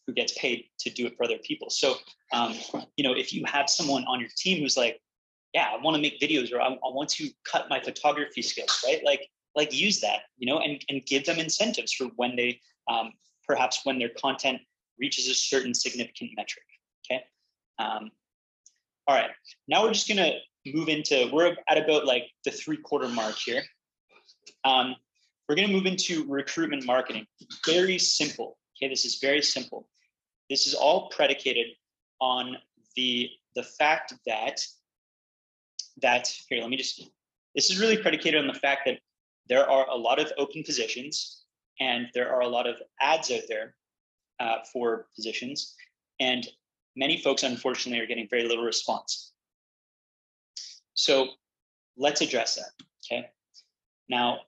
who 0.07 0.13
gets 0.13 0.37
paid 0.39 0.65
to 0.81 0.91
do 0.91 1.07
it 1.07 1.17
for 1.17 1.25
other 1.25 1.39
people. 1.39 1.71
So, 1.71 1.97
um, 2.33 2.55
you 2.97 3.05
know, 3.05 3.15
if 3.15 3.33
you 3.33 3.45
have 3.47 3.71
someone 3.71 4.05
on 4.05 4.21
your 4.21 4.29
team 4.37 4.61
who's 4.61 4.77
like, 4.77 5.01
yeah, 5.55 5.69
I 5.73 5.81
want 5.81 5.95
to 5.97 6.03
make 6.03 6.21
videos 6.21 6.53
or 6.53 6.61
I, 6.61 6.67
I 6.67 6.91
want 6.99 7.09
to 7.11 7.31
cut 7.51 7.69
my 7.71 7.81
photography 7.81 8.43
skills, 8.43 8.85
right? 8.87 9.03
Like, 9.05 9.23
like 9.55 9.73
use 9.73 10.01
that, 10.01 10.23
you 10.37 10.47
know, 10.47 10.59
and, 10.59 10.85
and 10.89 11.07
give 11.07 11.25
them 11.25 11.39
incentives 11.39 11.93
for 11.93 12.07
when 12.17 12.37
they, 12.37 12.61
um, 12.91 13.13
perhaps 13.47 13.81
when 13.85 13.99
their 13.99 14.11
content 14.21 14.61
reaches 14.99 15.29
a 15.29 15.35
certain 15.35 15.73
significant 15.73 16.33
metric. 16.37 16.65
Okay. 17.11 17.23
Um, 17.79 18.11
all 19.07 19.17
right. 19.17 19.31
Now 19.69 19.85
we're 19.85 19.93
just 19.93 20.07
to 20.19 20.39
move 20.73 20.89
into, 20.89 21.29
we're 21.33 21.57
at 21.69 21.79
about 21.79 22.07
like 22.07 22.25
the 22.45 22.51
three 22.51 22.77
quarter 22.77 23.09
mark 23.09 23.37
here. 23.37 23.63
Um, 24.65 24.97
we're 25.49 25.57
going 25.57 25.69
to 25.69 25.75
move 25.75 25.87
into 25.87 26.25
recruitment 26.27 26.87
marketing. 26.87 27.27
Very 27.67 27.99
simple. 27.99 28.57
Okay. 28.77 28.89
This 28.89 29.05
is 29.05 29.19
very 29.21 29.43
simple. 29.43 29.89
This 30.49 30.67
is 30.67 30.75
all 30.75 31.09
predicated 31.09 31.67
on 32.21 32.57
the 32.97 33.29
the 33.55 33.63
fact 33.63 34.15
that 34.27 34.61
that 36.03 36.33
here 36.49 36.61
let 36.61 36.71
me 36.71 36.77
just 36.77 37.09
this 37.55 37.71
is 37.71 37.79
really 37.79 37.97
predicated 37.97 38.41
on 38.41 38.47
the 38.47 38.59
fact 38.59 38.83
that 38.87 38.99
there 39.49 39.69
are 39.69 39.89
a 39.91 39.97
lot 39.97 40.19
of 40.19 40.33
open 40.39 40.63
positions 40.63 41.45
and 41.81 42.09
there 42.15 42.33
are 42.35 42.41
a 42.41 42.49
lot 42.49 42.67
of 42.67 42.77
ads 43.01 43.31
out 43.31 43.43
there 43.49 43.75
uh, 44.41 44.59
for 44.73 45.07
positions 45.15 45.75
and 46.21 46.49
many 46.97 47.21
folks 47.21 47.43
unfortunately 47.43 48.03
are 48.03 48.07
getting 48.07 48.29
very 48.29 48.47
little 48.47 48.65
response 48.65 49.34
so 50.95 51.29
let's 51.97 52.21
address 52.21 52.57
that 52.57 52.71
okay 53.05 53.29
now 54.09 54.39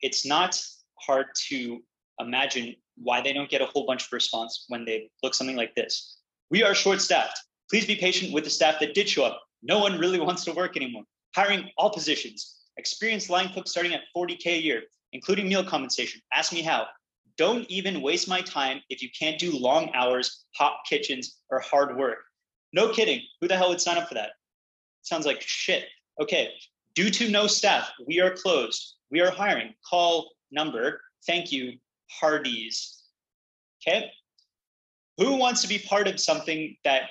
it's 0.00 0.26
not 0.26 0.60
hard 0.98 1.26
to 1.48 1.80
imagine 2.18 2.74
why 2.96 3.20
they 3.20 3.32
don't 3.32 3.50
get 3.50 3.62
a 3.62 3.66
whole 3.66 3.86
bunch 3.86 4.06
of 4.06 4.12
response 4.12 4.66
when 4.68 4.84
they 4.84 5.10
look 5.22 5.34
something 5.34 5.56
like 5.56 5.74
this. 5.74 6.18
We 6.50 6.62
are 6.62 6.74
short 6.74 7.00
staffed. 7.00 7.38
Please 7.70 7.86
be 7.86 7.96
patient 7.96 8.32
with 8.32 8.44
the 8.44 8.50
staff 8.50 8.80
that 8.80 8.94
did 8.94 9.08
show 9.08 9.24
up. 9.24 9.40
No 9.62 9.78
one 9.78 9.98
really 9.98 10.20
wants 10.28 10.44
to 10.44 10.52
work 10.52 10.76
anymore. 10.76 11.04
Hiring 11.34 11.70
all 11.78 11.90
positions. 11.90 12.58
Experienced 12.76 13.30
line 13.30 13.50
cook 13.54 13.68
starting 13.68 13.94
at 13.94 14.02
40K 14.16 14.46
a 14.46 14.60
year, 14.60 14.82
including 15.12 15.48
meal 15.48 15.64
compensation. 15.64 16.20
Ask 16.34 16.52
me 16.52 16.62
how. 16.62 16.86
Don't 17.38 17.68
even 17.70 18.02
waste 18.02 18.28
my 18.28 18.42
time 18.42 18.82
if 18.90 19.02
you 19.02 19.08
can't 19.18 19.38
do 19.38 19.56
long 19.56 19.90
hours, 19.94 20.44
hot 20.54 20.76
kitchens, 20.86 21.38
or 21.50 21.60
hard 21.60 21.96
work. 21.96 22.18
No 22.74 22.92
kidding. 22.92 23.22
Who 23.40 23.48
the 23.48 23.56
hell 23.56 23.70
would 23.70 23.80
sign 23.80 23.96
up 23.96 24.08
for 24.08 24.14
that? 24.14 24.32
Sounds 25.02 25.26
like 25.26 25.40
shit. 25.40 25.84
Okay, 26.20 26.50
due 26.94 27.10
to 27.10 27.28
no 27.28 27.46
staff, 27.46 27.90
we 28.06 28.20
are 28.20 28.30
closed. 28.30 28.96
We 29.10 29.20
are 29.20 29.30
hiring. 29.30 29.74
Call 29.88 30.30
number. 30.50 31.00
Thank 31.26 31.52
you, 31.52 31.78
Hardee's. 32.20 33.04
Okay. 33.86 34.10
Who 35.18 35.36
wants 35.36 35.62
to 35.62 35.68
be 35.68 35.78
part 35.78 36.08
of 36.08 36.18
something 36.18 36.76
that 36.84 37.02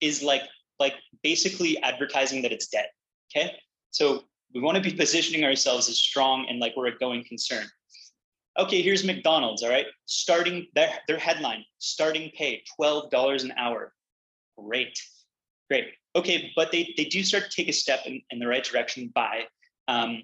is 0.00 0.22
like 0.22 0.42
like 0.78 0.94
basically 1.22 1.80
advertising 1.82 2.42
that 2.42 2.52
it's 2.52 2.68
dead? 2.68 2.86
Okay. 3.30 3.52
So 3.90 4.24
we 4.54 4.60
want 4.60 4.76
to 4.76 4.82
be 4.82 4.96
positioning 4.96 5.44
ourselves 5.44 5.88
as 5.88 5.98
strong 5.98 6.46
and 6.48 6.58
like 6.58 6.74
we're 6.76 6.86
a 6.86 6.98
going 6.98 7.24
concern. 7.24 7.66
Okay, 8.58 8.82
here's 8.82 9.04
McDonald's, 9.04 9.62
all 9.62 9.70
right? 9.70 9.86
Starting 10.06 10.66
their, 10.74 10.90
their 11.06 11.18
headline, 11.18 11.64
starting 11.78 12.30
pay 12.36 12.64
$12 12.80 13.44
an 13.44 13.52
hour. 13.56 13.92
Great, 14.58 14.98
great. 15.68 15.88
Okay, 16.16 16.52
but 16.56 16.72
they, 16.72 16.94
they 16.96 17.04
do 17.04 17.22
start 17.22 17.44
to 17.44 17.50
take 17.50 17.68
a 17.68 17.72
step 17.72 18.00
in, 18.06 18.20
in 18.30 18.38
the 18.38 18.46
right 18.46 18.64
direction 18.64 19.12
by, 19.14 19.44
um, 19.86 20.22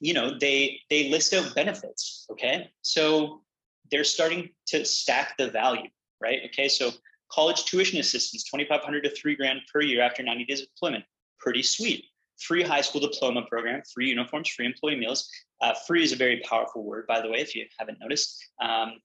you 0.00 0.12
know, 0.12 0.38
they 0.38 0.80
they 0.90 1.08
list 1.08 1.32
out 1.32 1.54
benefits, 1.54 2.26
okay? 2.30 2.70
So 2.82 3.42
they're 3.90 4.04
starting 4.04 4.50
to 4.66 4.84
stack 4.84 5.36
the 5.38 5.50
value, 5.50 5.88
right? 6.20 6.40
Okay, 6.46 6.68
so 6.68 6.90
college 7.32 7.64
tuition 7.64 7.98
assistance, 7.98 8.44
2,500 8.44 9.04
to 9.04 9.10
three 9.10 9.34
grand 9.34 9.60
per 9.72 9.80
year 9.80 10.02
after 10.02 10.22
90 10.22 10.44
days 10.44 10.60
of 10.60 10.68
employment. 10.74 11.04
Pretty 11.38 11.62
sweet 11.62 12.04
free 12.38 12.62
high 12.62 12.80
school 12.80 13.00
diploma 13.00 13.42
program, 13.48 13.82
free 13.92 14.08
uniforms, 14.08 14.48
free 14.48 14.66
employee 14.66 14.96
meals. 14.96 15.28
Uh, 15.60 15.74
free 15.86 16.02
is 16.02 16.12
a 16.12 16.16
very 16.16 16.40
powerful 16.48 16.84
word, 16.84 17.06
by 17.06 17.20
the 17.20 17.28
way, 17.28 17.38
if 17.38 17.54
you 17.54 17.64
haven't 17.78 17.98
noticed. 18.00 18.44
Um, 18.62 18.98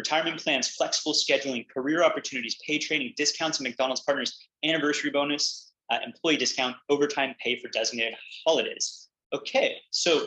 retirement 0.00 0.42
plans, 0.42 0.68
flexible 0.68 1.12
scheduling, 1.12 1.68
career 1.68 2.02
opportunities, 2.02 2.56
pay 2.66 2.78
training, 2.78 3.12
discounts 3.16 3.58
and 3.58 3.68
McDonald's 3.68 4.00
partners, 4.00 4.48
anniversary 4.64 5.10
bonus, 5.10 5.72
uh, 5.90 5.98
employee 6.04 6.36
discount, 6.36 6.74
overtime 6.88 7.34
pay 7.42 7.60
for 7.60 7.68
designated 7.68 8.14
holidays. 8.46 9.08
Okay, 9.34 9.76
so 9.90 10.26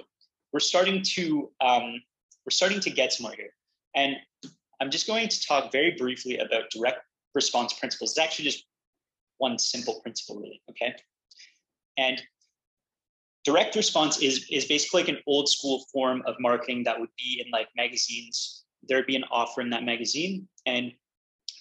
we're 0.52 0.60
starting 0.60 1.02
to 1.16 1.50
um, 1.60 2.02
we're 2.46 2.52
starting 2.52 2.80
to 2.82 2.90
get 2.90 3.12
somewhere 3.14 3.36
here, 3.36 3.54
and 3.96 4.16
I'm 4.80 4.92
just 4.92 5.08
going 5.08 5.28
to 5.28 5.42
talk 5.48 5.72
very 5.72 5.92
briefly 5.92 6.38
about 6.38 6.70
direct 6.70 7.00
response 7.34 7.74
principles. 7.74 8.12
It's 8.12 8.20
actually 8.20 8.46
just 8.46 8.66
one 9.40 9.58
simple 9.58 10.00
principle, 10.02 10.38
really. 10.38 10.62
Okay, 10.70 10.94
and 11.98 12.22
direct 13.44 13.76
response 13.76 14.22
is 14.22 14.46
is 14.52 14.66
basically 14.66 15.02
like 15.02 15.10
an 15.10 15.20
old 15.26 15.50
school 15.50 15.86
form 15.92 16.22
of 16.28 16.36
marketing 16.40 16.84
that 16.84 17.00
would 17.00 17.14
be 17.18 17.42
in 17.44 17.52
like 17.52 17.68
magazines 17.76 18.63
there'd 18.88 19.06
be 19.06 19.16
an 19.16 19.24
offer 19.32 19.62
in 19.62 19.70
that 19.70 19.84
magazine 19.84 20.48
and 20.66 20.92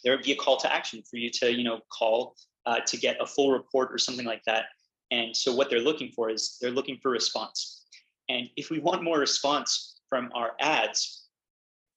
there 0.05 0.15
would 0.15 0.25
be 0.25 0.33
a 0.33 0.37
call 0.37 0.57
to 0.57 0.73
action 0.73 1.03
for 1.09 1.17
you 1.17 1.31
to 1.31 1.53
you 1.53 1.65
know 1.65 1.81
call 1.91 2.35
uh, 2.67 2.81
to 2.87 2.97
get 2.97 3.21
a 3.21 3.27
full 3.27 3.51
report 3.53 3.93
or 3.93 3.99
something 3.99 4.27
like 4.27 4.43
that. 4.45 4.67
And 5.11 5.37
so 5.37 5.55
what 5.55 5.69
they're 5.69 5.81
looking 5.81 6.11
for 6.13 6.31
is 6.31 6.59
they're 6.61 6.71
looking 6.71 6.99
for 7.03 7.11
response. 7.11 7.85
And 8.29 8.49
if 8.57 8.71
we 8.71 8.79
want 8.79 9.03
more 9.03 9.19
response 9.19 10.01
from 10.09 10.31
our 10.35 10.53
ads 10.61 11.19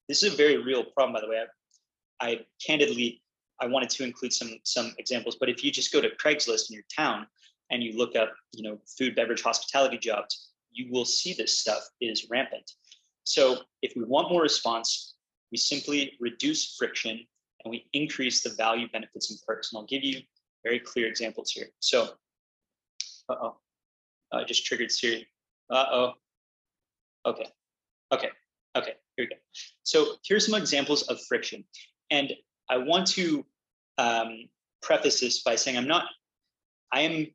this 0.07 0.21
is 0.21 0.33
a 0.33 0.37
very 0.37 0.57
real 0.57 0.83
problem 0.83 1.13
by 1.13 1.21
the 1.21 1.27
way. 1.27 1.43
I, 2.21 2.27
I 2.27 2.39
candidly 2.65 3.21
i 3.61 3.65
wanted 3.65 3.89
to 3.89 4.03
include 4.03 4.33
some 4.33 4.51
some 4.63 4.93
examples 4.97 5.37
but 5.39 5.49
if 5.49 5.63
you 5.63 5.71
just 5.71 5.93
go 5.93 6.01
to 6.01 6.09
craigslist 6.21 6.69
in 6.69 6.73
your 6.73 6.83
town 6.95 7.25
and 7.71 7.83
you 7.83 7.97
look 7.97 8.15
up, 8.15 8.33
you 8.53 8.63
know, 8.63 8.79
food, 8.97 9.15
beverage, 9.15 9.41
hospitality 9.41 9.97
jobs, 9.97 10.49
you 10.71 10.91
will 10.91 11.05
see 11.05 11.33
this 11.33 11.59
stuff 11.59 11.83
is 12.01 12.27
rampant. 12.29 12.71
So 13.23 13.59
if 13.81 13.93
we 13.95 14.03
want 14.03 14.29
more 14.29 14.41
response, 14.41 15.14
we 15.51 15.57
simply 15.57 16.13
reduce 16.19 16.75
friction 16.75 17.19
and 17.63 17.71
we 17.71 17.87
increase 17.93 18.41
the 18.41 18.51
value, 18.51 18.87
benefits, 18.91 19.31
and 19.31 19.39
perks. 19.47 19.71
And 19.71 19.79
I'll 19.79 19.85
give 19.85 20.03
you 20.03 20.21
very 20.63 20.79
clear 20.79 21.07
examples 21.07 21.51
here. 21.51 21.67
So, 21.79 22.09
uh-oh, 23.29 23.55
I 24.33 24.43
just 24.43 24.65
triggered 24.65 24.91
Siri. 24.91 25.27
Uh-oh. 25.69 26.13
Okay, 27.25 27.47
okay, 28.11 28.29
okay, 28.75 28.93
here 29.15 29.25
we 29.25 29.27
go. 29.27 29.35
So 29.83 30.15
here's 30.25 30.45
some 30.45 30.59
examples 30.59 31.03
of 31.03 31.19
friction. 31.23 31.63
And 32.11 32.33
I 32.69 32.77
want 32.77 33.07
to 33.07 33.43
um, 33.97 34.47
preface 34.81 35.19
this 35.19 35.41
by 35.41 35.55
saying 35.55 35.77
I'm 35.77 35.87
not, 35.87 36.05
I 36.91 37.01
am 37.01 37.27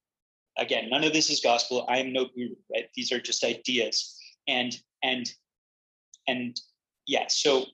again, 0.59 0.89
none 0.91 1.05
of 1.05 1.13
this 1.13 1.31
is 1.31 1.41
gospel. 1.41 1.87
I 1.89 1.99
am 1.99 2.13
no 2.13 2.27
guru, 2.27 2.55
right? 2.73 2.89
These 2.95 3.11
are 3.13 3.21
just 3.21 3.43
ideas. 3.45 4.17
And 4.47 4.79
and 5.03 5.33
and 6.29 6.61
yeah, 7.07 7.25
so 7.29 7.65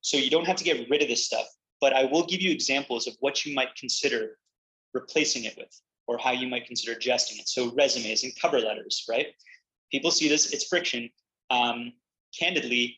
so 0.00 0.16
you 0.16 0.30
don't 0.30 0.46
have 0.46 0.56
to 0.56 0.64
get 0.64 0.88
rid 0.88 1.02
of 1.02 1.08
this 1.08 1.26
stuff, 1.26 1.46
but 1.80 1.92
I 1.92 2.04
will 2.04 2.26
give 2.26 2.40
you 2.40 2.50
examples 2.50 3.06
of 3.06 3.14
what 3.20 3.44
you 3.44 3.54
might 3.54 3.74
consider 3.76 4.38
replacing 4.94 5.44
it 5.44 5.54
with, 5.56 5.80
or 6.06 6.18
how 6.18 6.32
you 6.32 6.48
might 6.48 6.66
consider 6.66 6.96
adjusting 6.96 7.38
it. 7.38 7.48
So 7.48 7.72
resumes 7.74 8.24
and 8.24 8.32
cover 8.40 8.58
letters, 8.58 9.04
right? 9.08 9.28
People 9.90 10.10
see 10.10 10.28
this, 10.28 10.52
it's 10.52 10.66
friction. 10.66 11.10
Um, 11.50 11.92
candidly, 12.38 12.96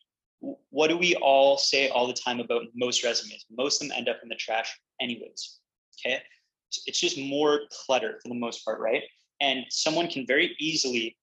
what 0.70 0.88
do 0.88 0.96
we 0.96 1.14
all 1.16 1.58
say 1.58 1.88
all 1.88 2.06
the 2.06 2.14
time 2.14 2.40
about 2.40 2.62
most 2.74 3.04
resumes? 3.04 3.44
Most 3.50 3.82
of 3.82 3.88
them 3.88 3.96
end 3.96 4.08
up 4.08 4.20
in 4.22 4.28
the 4.28 4.36
trash 4.36 4.78
anyways. 5.00 5.58
Okay 6.00 6.20
it's 6.86 7.00
just 7.00 7.18
more 7.18 7.62
clutter 7.84 8.18
for 8.22 8.28
the 8.28 8.34
most 8.34 8.64
part, 8.64 8.80
right? 8.80 9.02
And 9.40 9.64
someone 9.70 10.08
can 10.08 10.26
very 10.26 10.54
easily 10.58 11.16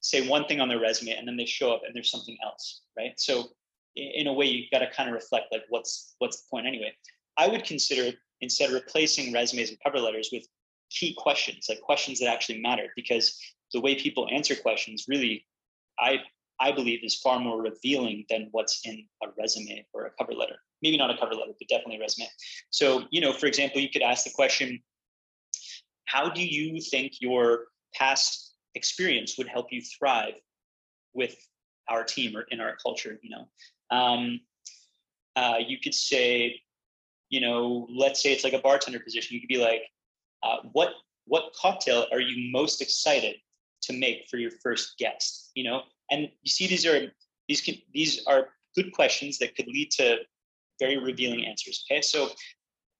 say 0.00 0.26
one 0.26 0.46
thing 0.46 0.60
on 0.60 0.68
their 0.68 0.80
resume 0.80 1.12
and 1.12 1.26
then 1.26 1.36
they 1.36 1.46
show 1.46 1.72
up 1.72 1.82
and 1.86 1.94
there's 1.94 2.10
something 2.10 2.36
else, 2.44 2.82
right? 2.96 3.12
So 3.16 3.50
in 3.96 4.26
a 4.26 4.32
way, 4.32 4.46
you've 4.46 4.70
got 4.70 4.78
to 4.80 4.90
kind 4.90 5.08
of 5.08 5.14
reflect 5.14 5.46
like 5.52 5.62
what's 5.68 6.14
what's 6.18 6.42
the 6.42 6.46
point 6.50 6.66
anyway. 6.66 6.92
I 7.36 7.48
would 7.48 7.64
consider 7.64 8.16
instead 8.40 8.70
replacing 8.70 9.32
resumes 9.32 9.70
and 9.70 9.78
cover 9.84 9.98
letters 9.98 10.30
with 10.32 10.46
key 10.90 11.14
questions, 11.16 11.66
like 11.68 11.80
questions 11.80 12.20
that 12.20 12.28
actually 12.28 12.60
matter, 12.60 12.88
because 12.96 13.38
the 13.72 13.80
way 13.80 13.94
people 13.94 14.28
answer 14.30 14.54
questions 14.54 15.06
really, 15.08 15.46
I 15.98 16.18
I 16.60 16.72
believe 16.72 17.00
is 17.02 17.16
far 17.16 17.38
more 17.40 17.60
revealing 17.60 18.24
than 18.30 18.48
what's 18.52 18.80
in 18.84 19.06
a 19.22 19.26
resume 19.38 19.84
or 19.92 20.06
a 20.06 20.10
cover 20.18 20.32
letter. 20.32 20.56
Maybe 20.82 20.96
not 20.96 21.10
a 21.10 21.16
cover 21.18 21.34
letter, 21.34 21.52
but 21.58 21.68
definitely 21.68 21.96
a 21.96 22.00
resume. 22.00 22.28
So, 22.70 23.04
you 23.10 23.20
know, 23.20 23.32
for 23.32 23.46
example, 23.46 23.80
you 23.80 23.88
could 23.88 24.02
ask 24.02 24.24
the 24.24 24.30
question, 24.30 24.82
how 26.06 26.28
do 26.28 26.44
you 26.44 26.80
think 26.80 27.14
your 27.20 27.66
past 27.94 28.54
experience 28.74 29.36
would 29.38 29.48
help 29.48 29.66
you 29.70 29.80
thrive 29.80 30.34
with 31.14 31.36
our 31.88 32.04
team 32.04 32.36
or 32.36 32.42
in 32.50 32.60
our 32.60 32.76
culture 32.82 33.18
you 33.22 33.30
know 33.30 33.46
um, 33.92 34.40
uh, 35.36 35.58
you 35.64 35.78
could 35.78 35.94
say 35.94 36.60
you 37.28 37.40
know 37.40 37.86
let's 37.94 38.20
say 38.20 38.32
it's 38.32 38.44
like 38.44 38.54
a 38.54 38.58
bartender 38.58 38.98
position. 38.98 39.34
You 39.34 39.40
could 39.40 39.48
be 39.48 39.58
like 39.58 39.82
uh, 40.42 40.56
what 40.72 40.94
what 41.26 41.52
cocktail 41.54 42.06
are 42.10 42.20
you 42.20 42.50
most 42.50 42.82
excited 42.82 43.36
to 43.82 43.92
make 43.92 44.26
for 44.28 44.38
your 44.38 44.50
first 44.62 44.98
guest 44.98 45.42
you 45.54 45.64
know? 45.64 45.82
And 46.10 46.28
you 46.42 46.50
see 46.50 46.66
these 46.66 46.86
are 46.86 47.12
these 47.48 47.60
can 47.60 47.76
these 47.92 48.24
are 48.26 48.48
good 48.74 48.92
questions 48.92 49.38
that 49.38 49.54
could 49.56 49.66
lead 49.66 49.90
to 49.92 50.18
very 50.80 50.98
revealing 50.98 51.46
answers 51.46 51.84
okay? 51.90 52.02
So 52.02 52.30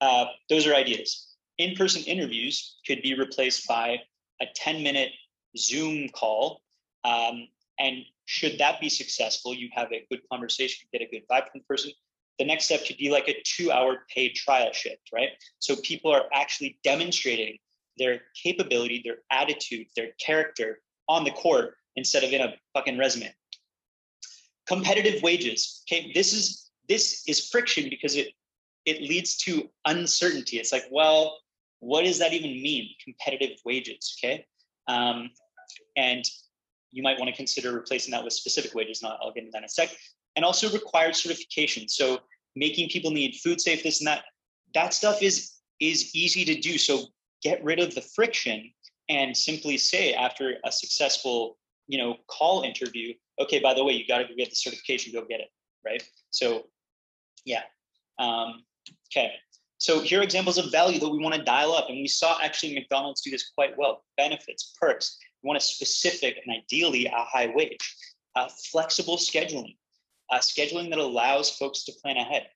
uh, 0.00 0.26
those 0.48 0.66
are 0.66 0.74
ideas. 0.74 1.28
In-person 1.58 2.02
interviews 2.04 2.76
could 2.86 3.02
be 3.02 3.14
replaced 3.14 3.68
by 3.68 3.98
a 4.40 4.46
10 4.54 4.82
minute 4.82 5.10
zoom 5.56 6.08
call 6.08 6.62
um, 7.04 7.48
and 7.78 7.98
should 8.26 8.58
that 8.58 8.80
be 8.80 8.88
successful 8.88 9.54
you 9.54 9.68
have 9.72 9.88
a 9.92 10.04
good 10.10 10.20
conversation 10.30 10.86
get 10.92 11.02
a 11.02 11.10
good 11.10 11.22
vibe 11.30 11.50
from 11.50 11.60
the 11.60 11.64
person 11.68 11.90
the 12.38 12.44
next 12.44 12.64
step 12.64 12.84
could 12.86 12.96
be 12.96 13.10
like 13.10 13.28
a 13.28 13.42
two 13.44 13.70
hour 13.70 14.04
paid 14.14 14.34
trial 14.34 14.72
shift 14.72 15.02
right 15.12 15.30
so 15.58 15.76
people 15.82 16.10
are 16.10 16.24
actually 16.32 16.78
demonstrating 16.84 17.56
their 17.98 18.20
capability 18.42 19.02
their 19.04 19.18
attitude 19.30 19.86
their 19.96 20.08
character 20.24 20.80
on 21.08 21.24
the 21.24 21.32
court 21.32 21.74
instead 21.96 22.24
of 22.24 22.32
in 22.32 22.40
a 22.40 22.54
fucking 22.74 22.98
resume 22.98 23.32
competitive 24.66 25.22
wages 25.22 25.82
okay 25.86 26.10
this 26.14 26.32
is 26.32 26.70
this 26.88 27.22
is 27.26 27.48
friction 27.48 27.88
because 27.90 28.16
it 28.16 28.28
it 28.84 29.00
leads 29.00 29.36
to 29.36 29.68
uncertainty 29.86 30.58
it's 30.58 30.72
like 30.72 30.84
well 30.90 31.38
what 31.82 32.04
does 32.04 32.20
that 32.20 32.32
even 32.32 32.50
mean? 32.62 32.90
Competitive 33.02 33.58
wages, 33.64 34.16
okay? 34.18 34.46
Um, 34.86 35.30
and 35.96 36.24
you 36.92 37.02
might 37.02 37.18
want 37.18 37.30
to 37.30 37.36
consider 37.36 37.72
replacing 37.72 38.12
that 38.12 38.22
with 38.22 38.32
specific 38.32 38.74
wages. 38.74 39.02
Not, 39.02 39.18
I'll 39.22 39.32
get 39.32 39.44
into 39.44 39.52
that 39.52 39.58
in 39.58 39.64
a 39.64 39.68
sec. 39.68 39.90
And 40.36 40.44
also 40.44 40.70
required 40.70 41.16
certification. 41.16 41.88
So 41.88 42.20
making 42.54 42.90
people 42.90 43.10
need 43.10 43.34
food 43.36 43.60
safe, 43.60 43.82
this 43.82 44.00
and 44.00 44.06
that. 44.06 44.24
That 44.74 44.94
stuff 44.94 45.22
is 45.22 45.52
is 45.80 46.14
easy 46.14 46.44
to 46.44 46.60
do. 46.60 46.78
So 46.78 47.06
get 47.42 47.62
rid 47.64 47.80
of 47.80 47.94
the 47.94 48.00
friction 48.00 48.70
and 49.08 49.36
simply 49.36 49.76
say 49.76 50.14
after 50.14 50.54
a 50.64 50.70
successful, 50.70 51.58
you 51.88 51.98
know, 51.98 52.16
call 52.28 52.62
interview, 52.62 53.14
okay, 53.40 53.58
by 53.58 53.74
the 53.74 53.84
way, 53.84 53.92
you 53.92 54.06
got 54.06 54.18
to 54.18 54.24
go 54.24 54.34
get 54.36 54.50
the 54.50 54.56
certification, 54.56 55.12
go 55.12 55.24
get 55.28 55.40
it, 55.40 55.48
right? 55.84 56.02
So, 56.30 56.66
yeah. 57.44 57.62
Um, 58.18 58.62
okay. 59.10 59.32
So 59.78 60.00
here 60.00 60.20
are 60.20 60.22
examples 60.22 60.58
of 60.58 60.70
value 60.70 61.00
that 61.00 61.08
we 61.08 61.18
want 61.18 61.34
to 61.34 61.42
dial 61.42 61.72
up. 61.72 61.88
And 61.88 61.98
we 61.98 62.06
saw 62.06 62.38
actually 62.40 62.74
McDonald's 62.74 63.20
do 63.22 63.30
this 63.30 63.50
quite 63.50 63.76
well. 63.76 64.04
Benefits, 64.16 64.74
perks. 64.80 65.18
Want 65.42 65.58
a 65.58 65.60
specific 65.60 66.38
and 66.44 66.56
ideally 66.56 67.06
a 67.06 67.10
high 67.14 67.52
wage. 67.54 67.96
Flexible 68.72 69.16
scheduling. 69.16 69.76
Scheduling 70.32 70.88
that 70.90 70.98
allows 70.98 71.50
folks 71.50 71.84
to 71.84 71.92
plan 72.00 72.16
ahead. 72.16 72.48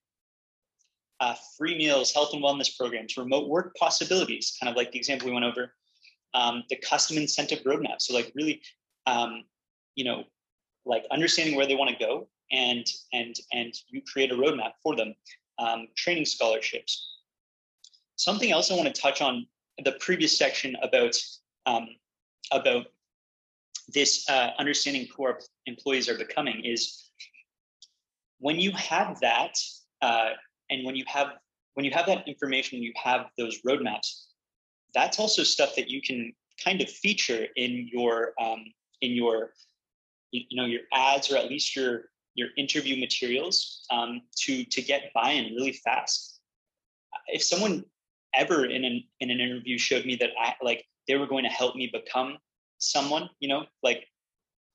Uh, 1.21 1.35
free 1.57 1.77
meals, 1.79 2.13
health 2.13 2.33
and 2.33 2.43
wellness 2.43 2.77
programs, 2.77 3.17
remote 3.17 3.49
work 3.49 3.75
possibilities, 3.77 4.57
kind 4.61 4.71
of 4.71 4.77
like 4.77 4.93
the 4.93 4.99
example 4.99 5.29
we 5.29 5.35
went 5.35 5.45
over. 5.47 5.73
um, 6.37 6.63
the 6.69 6.77
custom 6.77 7.17
incentive 7.17 7.61
roadmap. 7.61 8.01
So 8.01 8.15
like 8.15 8.33
really, 8.35 8.61
um, 9.07 9.45
you 9.95 10.05
know, 10.05 10.25
like 10.85 11.05
understanding 11.11 11.57
where 11.57 11.67
they 11.67 11.75
want 11.75 11.91
to 11.91 12.05
go 12.05 12.29
and 12.53 12.87
and 13.13 13.35
and 13.53 13.75
you 13.89 14.03
create 14.03 14.31
a 14.31 14.35
roadmap 14.37 14.73
for 14.83 14.95
them. 14.95 15.15
Um, 15.59 15.89
training 15.97 16.27
scholarships. 16.27 17.15
Something 18.17 18.53
else 18.53 18.71
I 18.71 18.75
want 18.75 18.95
to 18.95 19.01
touch 19.01 19.23
on 19.23 19.47
the 19.83 19.93
previous 19.93 20.37
section 20.37 20.77
about 20.83 21.15
um, 21.65 21.89
about 22.53 22.87
this 23.89 24.29
uh, 24.29 24.51
understanding 24.59 25.07
who 25.17 25.25
our 25.25 25.39
employees 25.67 26.09
are 26.09 26.19
becoming 26.19 26.65
is 26.65 27.11
when 28.39 28.59
you 28.59 28.73
have 28.73 29.19
that 29.21 29.57
uh, 30.03 30.31
and 30.71 30.85
when 30.85 30.97
you 30.97 31.05
have 31.07 31.29
when 31.75 31.85
you 31.85 31.91
have 31.93 32.07
that 32.07 32.27
information 32.27 32.83
you 32.83 32.93
have 33.03 33.27
those 33.39 33.61
roadmaps 33.63 34.27
that's 34.95 35.21
also 35.21 35.43
stuff 35.43 35.75
that 35.77 35.89
you 35.89 36.01
can 36.01 36.33
kind 36.63 36.81
of 36.81 36.89
feature 36.89 37.47
in 37.57 37.89
your 37.93 38.33
um, 38.41 38.65
in 39.03 39.13
your 39.13 39.53
you 40.33 40.57
know 40.57 40.65
your 40.65 40.81
ads 40.93 41.31
or 41.31 41.37
at 41.37 41.49
least 41.49 41.77
your 41.77 42.07
your 42.35 42.49
interview 42.57 42.99
materials 42.99 43.87
um, 43.91 44.23
to 44.37 44.65
to 44.65 44.83
get 44.83 45.11
buy-in 45.15 45.55
really 45.55 45.73
fast. 45.73 46.41
If 47.29 47.43
someone 47.43 47.85
ever 48.35 48.67
in 48.67 48.85
an 48.85 49.03
in 49.21 49.31
an 49.31 49.41
interview 49.41 49.79
showed 49.79 50.05
me 50.05 50.15
that 50.17 50.31
i 50.39 50.55
like 50.63 50.85
they 51.09 51.17
were 51.17 51.27
going 51.27 51.45
to 51.45 51.51
help 51.51 51.77
me 51.77 51.91
become 51.93 52.39
someone, 52.79 53.29
you 53.41 53.49
know, 53.49 53.65
like 53.83 54.07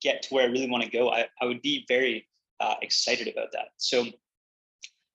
get 0.02 0.24
to 0.24 0.34
where 0.34 0.48
I 0.48 0.52
really 0.52 0.70
want 0.70 0.84
to 0.84 0.90
go, 0.90 1.12
I, 1.12 1.28
I 1.42 1.46
would 1.46 1.62
be 1.62 1.86
very 1.88 2.28
uh, 2.60 2.76
excited 2.82 3.28
about 3.28 3.52
that. 3.54 3.70
So, 3.78 4.06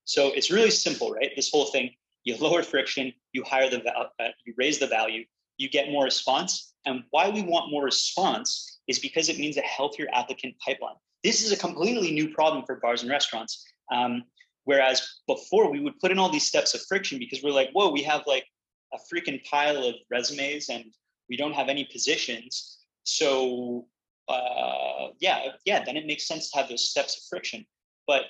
so 0.05 0.29
it's 0.29 0.50
really 0.50 0.70
simple, 0.70 1.11
right? 1.12 1.33
This 1.35 1.50
whole 1.50 1.66
thing, 1.66 1.90
you 2.24 2.37
lower 2.37 2.62
friction, 2.62 3.12
you 3.33 3.42
hire 3.44 3.68
the 3.68 3.79
value, 3.79 4.09
uh, 4.20 4.29
you 4.44 4.55
raise 4.57 4.79
the 4.79 4.87
value, 4.87 5.24
you 5.59 5.68
get 5.68 5.90
more 5.90 6.05
response. 6.05 6.74
And 6.85 7.02
why 7.11 7.29
we 7.29 7.42
want 7.42 7.70
more 7.70 7.85
response 7.85 8.81
is 8.88 8.98
because 8.98 9.29
it 9.29 9.38
means 9.38 9.57
a 9.57 9.62
healthier 9.62 10.07
applicant 10.12 10.55
pipeline. 10.64 10.94
This 11.24 11.44
is 11.44 11.50
a 11.50 11.57
completely 11.57 12.12
new 12.12 12.29
problem 12.33 12.64
for 12.64 12.76
bars 12.76 13.02
and 13.02 13.11
restaurants. 13.11 13.64
Um, 13.92 14.24
whereas 14.64 15.09
before 15.26 15.70
we 15.70 15.81
would 15.81 15.98
put 15.98 16.11
in 16.11 16.18
all 16.18 16.31
these 16.31 16.46
steps 16.46 16.74
of 16.74 16.83
friction 16.83 17.18
because 17.18 17.42
we're 17.42 17.52
like, 17.52 17.70
whoa, 17.72 17.90
we 17.90 18.02
have 18.02 18.22
like 18.26 18.44
a 18.92 18.98
freaking 19.12 19.44
pile 19.44 19.76
of 19.76 19.94
resumes 20.11 20.68
and 20.68 20.85
we 21.29 21.37
don't 21.37 21.53
have 21.53 21.69
any 21.69 21.85
positions. 21.85 22.79
So 23.05 23.87
uh, 24.29 25.09
yeah, 25.21 25.49
yeah, 25.65 25.85
then 25.85 25.97
it 25.97 26.07
makes 26.07 26.27
sense 26.27 26.51
to 26.51 26.59
have 26.59 26.69
those 26.69 26.91
steps 26.91 27.17
of 27.17 27.23
friction. 27.29 27.65
But 28.07 28.23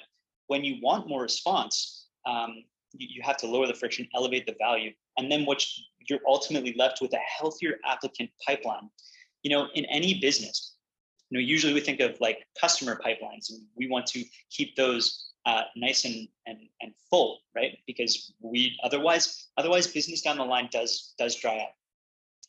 when 0.49 0.65
you 0.65 0.79
want 0.83 1.09
more 1.09 1.23
response, 1.23 2.09
um, 2.27 2.65
you, 2.93 3.09
you, 3.11 3.23
have 3.23 3.37
to 3.39 3.47
lower 3.47 3.67
the 3.67 3.75
friction, 3.75 4.07
elevate 4.15 4.47
the 4.47 4.55
value, 4.59 4.93
and 5.17 5.31
then 5.31 5.45
what 5.45 5.65
you're 6.09 6.21
ultimately 6.27 6.75
left 6.79 7.01
with 7.01 7.13
a 7.15 7.19
healthier 7.19 7.79
applicant 7.85 8.31
pipeline. 8.47 8.91
You 9.43 9.51
know, 9.51 9.69
in 9.75 9.85
any 9.87 10.21
business, 10.21 10.75
you 11.31 11.39
know, 11.39 11.43
usually 11.43 11.73
we 11.73 11.81
think 11.81 12.01
of 12.01 12.21
like 12.21 12.45
customer 12.61 13.01
pipelines, 13.05 13.51
and 13.51 13.63
we 13.77 13.89
want 13.89 14.07
to 14.09 14.25
keep 14.51 14.77
those 14.77 15.31
uh, 15.47 15.63
nice 15.77 16.05
and, 16.05 16.29
and 16.47 16.59
and 16.83 16.93
full, 17.09 17.41
right? 17.55 17.79
Because 17.87 18.33
we 18.41 18.77
otherwise 18.83 19.49
otherwise 19.57 19.87
business 19.87 20.21
down 20.21 20.37
the 20.37 20.45
line 20.45 20.69
does 20.73 21.15
does 21.19 21.37
dry 21.37 21.57
up 21.59 21.75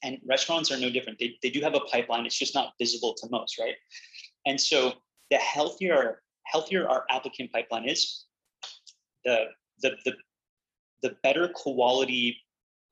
and 0.04 0.20
restaurants 0.26 0.72
are 0.72 0.78
no 0.78 0.90
different. 0.90 1.20
They, 1.20 1.38
they 1.42 1.50
do 1.50 1.62
have 1.62 1.76
a 1.76 1.80
pipeline. 1.82 2.26
It's 2.26 2.38
just 2.38 2.54
not 2.54 2.74
visible 2.80 3.16
to 3.16 3.28
most, 3.30 3.58
right? 3.60 3.76
And 4.46 4.60
so 4.60 4.94
the 5.32 5.38
healthier 5.38 6.22
healthier 6.46 6.88
our 6.88 7.04
applicant 7.10 7.52
pipeline 7.52 7.88
is, 7.88 8.26
the 9.26 9.46
the 9.82 9.92
the 10.06 10.14
the 11.02 11.16
better 11.24 11.50
quality 11.54 12.38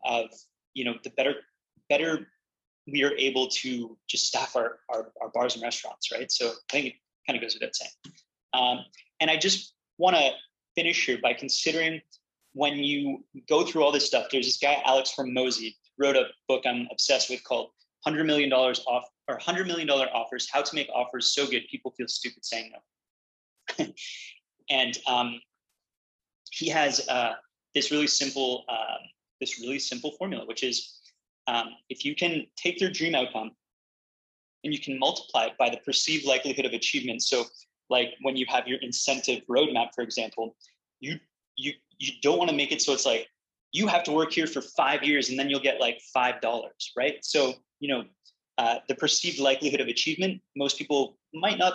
of 0.04 0.26
you 0.74 0.86
know 0.86 0.96
the 1.04 1.10
better 1.12 1.36
better 1.89 2.28
we 2.88 3.04
are 3.04 3.13
able 3.18 3.48
to 3.48 3.98
just 4.08 4.28
staff 4.28 4.56
our 4.56 4.80
our, 4.89 5.12
our 5.22 5.30
bars 5.34 5.56
and 5.56 5.63
restaurants, 5.63 6.12
right? 6.12 6.32
So 6.32 6.50
I 6.50 6.72
think 6.72 6.86
it 6.88 6.94
kind 7.28 7.38
of 7.38 7.41
goes 7.41 7.54
without 7.54 7.76
saying. 7.76 7.91
Um, 8.54 8.86
and 9.20 9.30
I 9.30 9.38
just 9.38 9.74
want 9.98 10.15
to 10.15 10.32
finish 10.76 11.06
here 11.06 11.18
by 11.22 11.34
considering 11.34 12.02
when 12.54 12.78
you 12.78 13.24
go 13.50 13.65
through 13.65 13.84
all 13.84 13.91
this 13.91 14.06
stuff. 14.06 14.28
There's 14.32 14.46
this 14.46 14.58
guy 14.58 14.82
Alex 14.86 15.13
Hormozi 15.18 15.76
wrote 15.97 16.15
a 16.15 16.25
book 16.47 16.63
I'm 16.65 16.88
obsessed 16.91 17.29
with 17.29 17.43
called 17.43 17.69
$100 18.05 18.25
million 18.25 18.51
off 18.51 19.05
or 19.27 19.39
$100 19.39 19.65
million 19.65 19.89
offers, 19.89 20.47
how 20.51 20.62
to 20.62 20.75
make 20.75 20.89
offers 20.93 21.34
so 21.34 21.47
good 21.47 21.63
people 21.69 21.91
feel 21.97 22.08
stupid 22.08 22.45
saying 22.45 22.71
no. 23.79 23.86
and 24.69 24.97
um, 25.08 25.39
he 26.51 26.69
has 26.69 27.08
uh, 27.10 27.34
this 27.73 27.91
really 27.91 28.08
simple, 28.08 28.63
um, 28.69 28.99
this 29.41 29.60
really 29.60 29.79
simple 29.79 30.12
formula, 30.17 30.45
which 30.45 30.63
is 30.63 30.99
um, 31.47 31.69
if 31.89 32.05
you 32.05 32.15
can 32.15 32.45
take 32.55 32.79
their 32.79 32.91
dream 32.91 33.15
outcome 33.15 33.51
and 34.63 34.73
you 34.73 34.79
can 34.79 34.97
multiply 34.99 35.45
it 35.45 35.53
by 35.58 35.69
the 35.69 35.77
perceived 35.77 36.25
likelihood 36.25 36.65
of 36.65 36.73
achievement. 36.73 37.21
So 37.21 37.45
like 37.89 38.10
when 38.21 38.36
you 38.36 38.45
have 38.49 38.67
your 38.67 38.79
incentive 38.81 39.43
roadmap, 39.49 39.89
for 39.93 40.03
example, 40.03 40.55
you 40.99 41.19
you 41.55 41.73
you 41.99 42.13
don't 42.21 42.38
want 42.38 42.49
to 42.49 42.55
make 42.55 42.71
it 42.71 42.81
so 42.81 42.93
it's 42.93 43.05
like 43.05 43.27
you 43.75 43.88
have 43.88 44.03
to 44.03 44.11
work 44.11 44.31
here 44.31 44.47
for 44.47 44.61
five 44.61 45.03
years 45.03 45.29
and 45.29 45.38
then 45.38 45.49
you'll 45.49 45.67
get 45.69 45.81
like 45.81 45.99
five 46.13 46.39
dollars 46.41 46.93
right? 46.97 47.17
So 47.21 47.53
you 47.79 47.89
know 47.89 48.03
uh, 48.57 48.77
the 48.88 48.95
perceived 48.95 49.39
likelihood 49.39 49.81
of 49.81 49.88
achievement 49.88 50.41
most 50.55 50.77
people 50.77 51.17
might 51.33 51.57
not 51.57 51.73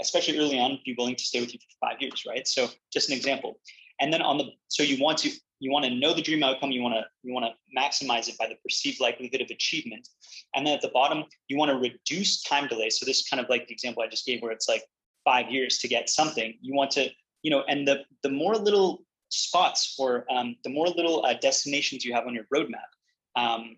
especially 0.00 0.38
early 0.38 0.58
on 0.58 0.78
be 0.84 0.94
willing 0.98 1.14
to 1.14 1.24
stay 1.24 1.40
with 1.40 1.52
you 1.52 1.60
for 1.60 1.88
five 1.88 2.00
years 2.00 2.24
right? 2.28 2.46
So 2.48 2.68
just 2.92 3.08
an 3.10 3.16
example. 3.16 3.60
And 4.00 4.12
then 4.12 4.22
on 4.22 4.38
the 4.38 4.46
so 4.68 4.82
you 4.82 5.02
want 5.02 5.18
to 5.18 5.30
you 5.60 5.70
want 5.70 5.84
to 5.84 5.90
know 5.94 6.12
the 6.12 6.22
dream 6.22 6.42
outcome 6.42 6.72
you 6.72 6.82
want 6.82 6.94
to 6.94 7.04
you 7.22 7.32
want 7.32 7.46
to 7.46 7.52
maximize 7.80 8.28
it 8.28 8.36
by 8.36 8.48
the 8.48 8.56
perceived 8.64 9.00
likelihood 9.00 9.40
of 9.40 9.50
achievement. 9.50 10.08
And 10.54 10.66
then 10.66 10.74
at 10.74 10.82
the 10.82 10.88
bottom 10.88 11.24
you 11.48 11.56
want 11.56 11.70
to 11.70 11.78
reduce 11.78 12.42
time 12.42 12.66
delay. 12.66 12.90
So 12.90 13.06
this 13.06 13.28
kind 13.28 13.40
of 13.40 13.48
like 13.48 13.68
the 13.68 13.72
example 13.72 14.02
i 14.02 14.08
just 14.08 14.26
gave 14.26 14.42
where 14.42 14.50
it's 14.50 14.68
like 14.68 14.82
five 15.24 15.50
years 15.50 15.78
to 15.78 15.88
get 15.88 16.10
something. 16.10 16.54
You 16.60 16.74
want 16.74 16.90
to 16.92 17.08
you 17.42 17.50
know 17.52 17.62
and 17.68 17.86
the 17.86 18.04
the 18.24 18.30
more 18.30 18.56
little 18.56 19.03
spots 19.34 19.96
or 19.98 20.24
um, 20.30 20.56
the 20.64 20.70
more 20.70 20.88
little 20.88 21.24
uh, 21.24 21.34
destinations 21.34 22.04
you 22.04 22.12
have 22.14 22.26
on 22.26 22.34
your 22.34 22.44
roadmap, 22.54 22.90
um, 23.36 23.76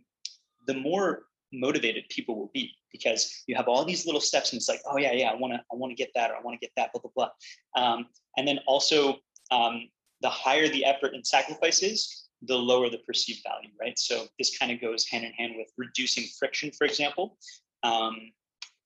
the 0.66 0.74
more 0.74 1.22
motivated 1.52 2.04
people 2.08 2.36
will 2.36 2.50
be 2.52 2.72
because 2.92 3.44
you 3.46 3.54
have 3.54 3.68
all 3.68 3.84
these 3.84 4.06
little 4.06 4.20
steps 4.20 4.52
and 4.52 4.58
it's 4.58 4.68
like, 4.68 4.80
oh 4.86 4.98
yeah, 4.98 5.12
yeah, 5.12 5.30
I 5.30 5.34
want 5.34 5.52
to, 5.52 5.60
I 5.72 5.76
want 5.76 5.90
to 5.90 5.94
get 5.94 6.10
that, 6.14 6.30
or 6.30 6.36
I 6.36 6.40
want 6.40 6.58
to 6.60 6.64
get 6.64 6.72
that, 6.76 6.92
blah, 6.92 7.00
blah, 7.02 7.10
blah. 7.14 7.82
Um, 7.82 8.06
and 8.36 8.46
then 8.46 8.58
also 8.66 9.16
um, 9.50 9.88
the 10.22 10.30
higher 10.30 10.68
the 10.68 10.84
effort 10.84 11.14
and 11.14 11.26
sacrifice 11.26 11.82
is, 11.82 12.28
the 12.42 12.54
lower 12.54 12.90
the 12.90 12.98
perceived 12.98 13.40
value, 13.46 13.70
right? 13.80 13.98
So 13.98 14.26
this 14.38 14.56
kind 14.58 14.70
of 14.70 14.80
goes 14.80 15.06
hand 15.06 15.24
in 15.24 15.32
hand 15.32 15.54
with 15.56 15.68
reducing 15.78 16.24
friction, 16.38 16.70
for 16.76 16.86
example. 16.86 17.38
Um, 17.82 18.14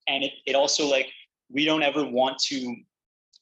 and 0.06 0.22
it, 0.24 0.32
it 0.46 0.54
also 0.54 0.86
like, 0.86 1.08
we 1.50 1.64
don't 1.64 1.82
ever 1.82 2.04
want 2.04 2.38
to 2.46 2.76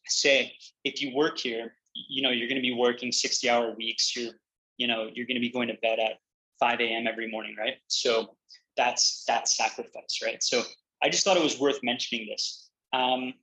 say, 0.07 0.53
if 0.85 1.03
you 1.03 1.15
work 1.15 1.39
here, 1.39 1.75
you 2.09 2.23
know 2.23 2.31
you're 2.31 2.49
going 2.49 2.61
to 2.61 2.63
be 2.63 2.75
working 2.75 3.13
60 3.13 3.49
hour 3.51 3.75
weeks 3.75 4.15
you're 4.17 4.33
you 4.77 4.87
know 4.87 5.09
you're 5.13 5.27
going 5.27 5.37
to 5.37 5.41
be 5.41 5.51
going 5.51 5.69
to 5.69 5.75
bed 5.83 5.99
at 5.99 6.19
5 6.61 6.81
a.m 6.81 7.07
every 7.07 7.31
morning 7.31 7.55
right? 7.59 7.75
So 7.89 8.37
that's 8.77 9.25
that 9.27 9.49
sacrifice 9.49 10.21
right? 10.25 10.43
So 10.43 10.63
i 11.03 11.09
just 11.09 11.25
thought 11.25 11.37
it 11.37 11.43
was 11.43 11.59
worth 11.59 11.79
mentioning 11.83 12.27
this. 12.29 12.71
Um, 12.93 13.35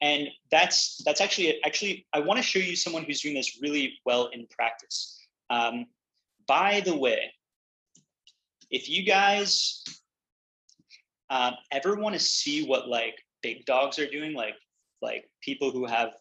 and 0.00 0.28
that's 0.50 1.02
that's 1.04 1.20
actually 1.20 1.62
actually 1.64 2.06
i 2.12 2.20
want 2.20 2.38
to 2.38 2.42
show 2.42 2.60
you 2.60 2.76
someone 2.76 3.02
who's 3.02 3.20
doing 3.20 3.34
this 3.34 3.58
really 3.60 3.98
well 4.04 4.26
in 4.28 4.46
practice. 4.46 5.18
Um, 5.50 5.86
by 6.46 6.80
the 6.80 6.96
way 6.96 7.32
if 8.70 8.88
you 8.88 9.02
guys 9.02 9.82
um, 11.30 11.54
ever 11.72 11.94
want 11.96 12.14
to 12.14 12.20
see 12.20 12.66
what 12.66 12.88
like 12.88 13.16
big 13.42 13.64
dogs 13.66 13.98
are 13.98 14.08
doing 14.08 14.34
like 14.34 14.54
like 15.02 15.28
people 15.42 15.70
who 15.70 15.86
have 15.86 16.12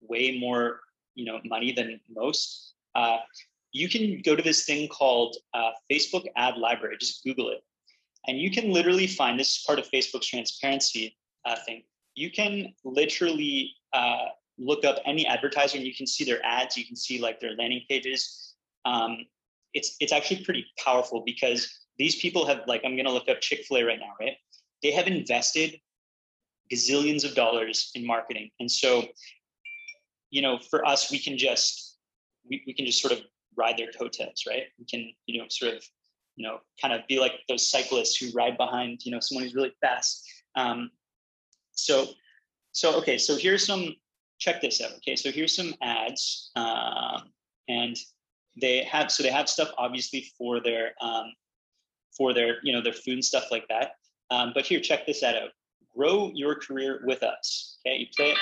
way 0.00 0.38
more 0.38 0.80
you 1.14 1.24
know 1.24 1.40
money 1.44 1.72
than 1.72 2.00
most, 2.14 2.74
uh, 2.94 3.18
you 3.72 3.88
can 3.88 4.20
go 4.22 4.36
to 4.36 4.42
this 4.42 4.64
thing 4.64 4.88
called 4.88 5.36
uh, 5.54 5.70
Facebook 5.90 6.24
Ad 6.36 6.56
Library. 6.56 6.96
Just 6.98 7.24
Google 7.24 7.50
it, 7.50 7.62
and 8.26 8.38
you 8.38 8.50
can 8.50 8.72
literally 8.72 9.06
find 9.06 9.38
this 9.38 9.56
is 9.56 9.64
part 9.66 9.78
of 9.78 9.90
Facebook's 9.90 10.26
transparency 10.26 11.16
uh, 11.44 11.56
thing. 11.66 11.82
You 12.14 12.30
can 12.30 12.74
literally 12.84 13.70
uh, 13.92 14.26
look 14.58 14.84
up 14.84 14.98
any 15.04 15.26
advertiser, 15.26 15.78
and 15.78 15.86
you 15.86 15.94
can 15.94 16.06
see 16.06 16.24
their 16.24 16.44
ads. 16.44 16.76
You 16.76 16.84
can 16.84 16.96
see 16.96 17.20
like 17.20 17.40
their 17.40 17.54
landing 17.56 17.82
pages. 17.88 18.54
Um, 18.84 19.18
it's 19.74 19.96
it's 20.00 20.12
actually 20.12 20.44
pretty 20.44 20.66
powerful 20.84 21.22
because 21.24 21.68
these 21.98 22.16
people 22.16 22.46
have 22.46 22.62
like 22.66 22.82
I'm 22.84 22.96
gonna 22.96 23.12
look 23.12 23.28
up 23.28 23.40
Chick 23.40 23.64
Fil 23.64 23.78
A 23.78 23.84
right 23.84 23.98
now, 23.98 24.12
right? 24.20 24.36
They 24.82 24.90
have 24.92 25.06
invested 25.06 25.80
gazillions 26.72 27.24
of 27.24 27.34
dollars 27.34 27.90
in 27.94 28.06
marketing, 28.06 28.50
and 28.60 28.70
so 28.70 29.04
you 30.32 30.42
know, 30.42 30.58
for 30.58 30.84
us, 30.84 31.12
we 31.12 31.18
can 31.20 31.38
just 31.38 31.98
we, 32.48 32.64
we 32.66 32.72
can 32.72 32.86
just 32.86 33.00
sort 33.00 33.12
of 33.12 33.20
ride 33.56 33.76
their 33.76 33.92
coattails, 33.92 34.44
right? 34.48 34.64
We 34.78 34.86
can, 34.86 35.12
you 35.26 35.40
know, 35.40 35.46
sort 35.48 35.74
of, 35.74 35.84
you 36.34 36.48
know, 36.48 36.58
kind 36.80 36.92
of 36.92 37.06
be 37.06 37.20
like 37.20 37.34
those 37.48 37.70
cyclists 37.70 38.16
who 38.16 38.32
ride 38.32 38.56
behind, 38.56 39.04
you 39.04 39.12
know, 39.12 39.20
someone 39.20 39.44
who's 39.44 39.54
really 39.54 39.74
fast. 39.80 40.26
Um, 40.56 40.90
so, 41.72 42.06
so 42.72 42.96
okay, 42.98 43.18
so 43.18 43.36
here's 43.36 43.64
some. 43.64 43.94
Check 44.38 44.60
this 44.60 44.80
out. 44.80 44.90
Okay, 44.96 45.14
so 45.14 45.30
here's 45.30 45.54
some 45.54 45.72
ads, 45.82 46.50
um, 46.56 47.30
and 47.68 47.96
they 48.60 48.82
have 48.82 49.12
so 49.12 49.22
they 49.22 49.30
have 49.30 49.48
stuff 49.48 49.70
obviously 49.78 50.26
for 50.36 50.60
their 50.60 50.94
um, 51.00 51.26
for 52.16 52.34
their, 52.34 52.56
you 52.64 52.72
know, 52.72 52.82
their 52.82 52.92
food 52.92 53.14
and 53.14 53.24
stuff 53.24 53.44
like 53.52 53.68
that. 53.68 53.92
Um, 54.30 54.50
but 54.54 54.66
here, 54.66 54.80
check 54.80 55.06
this 55.06 55.22
out. 55.22 55.50
Grow 55.94 56.32
your 56.34 56.56
career 56.56 57.02
with 57.04 57.22
us. 57.22 57.78
Okay, 57.86 57.98
you 57.98 58.06
play 58.16 58.30
it. 58.32 58.38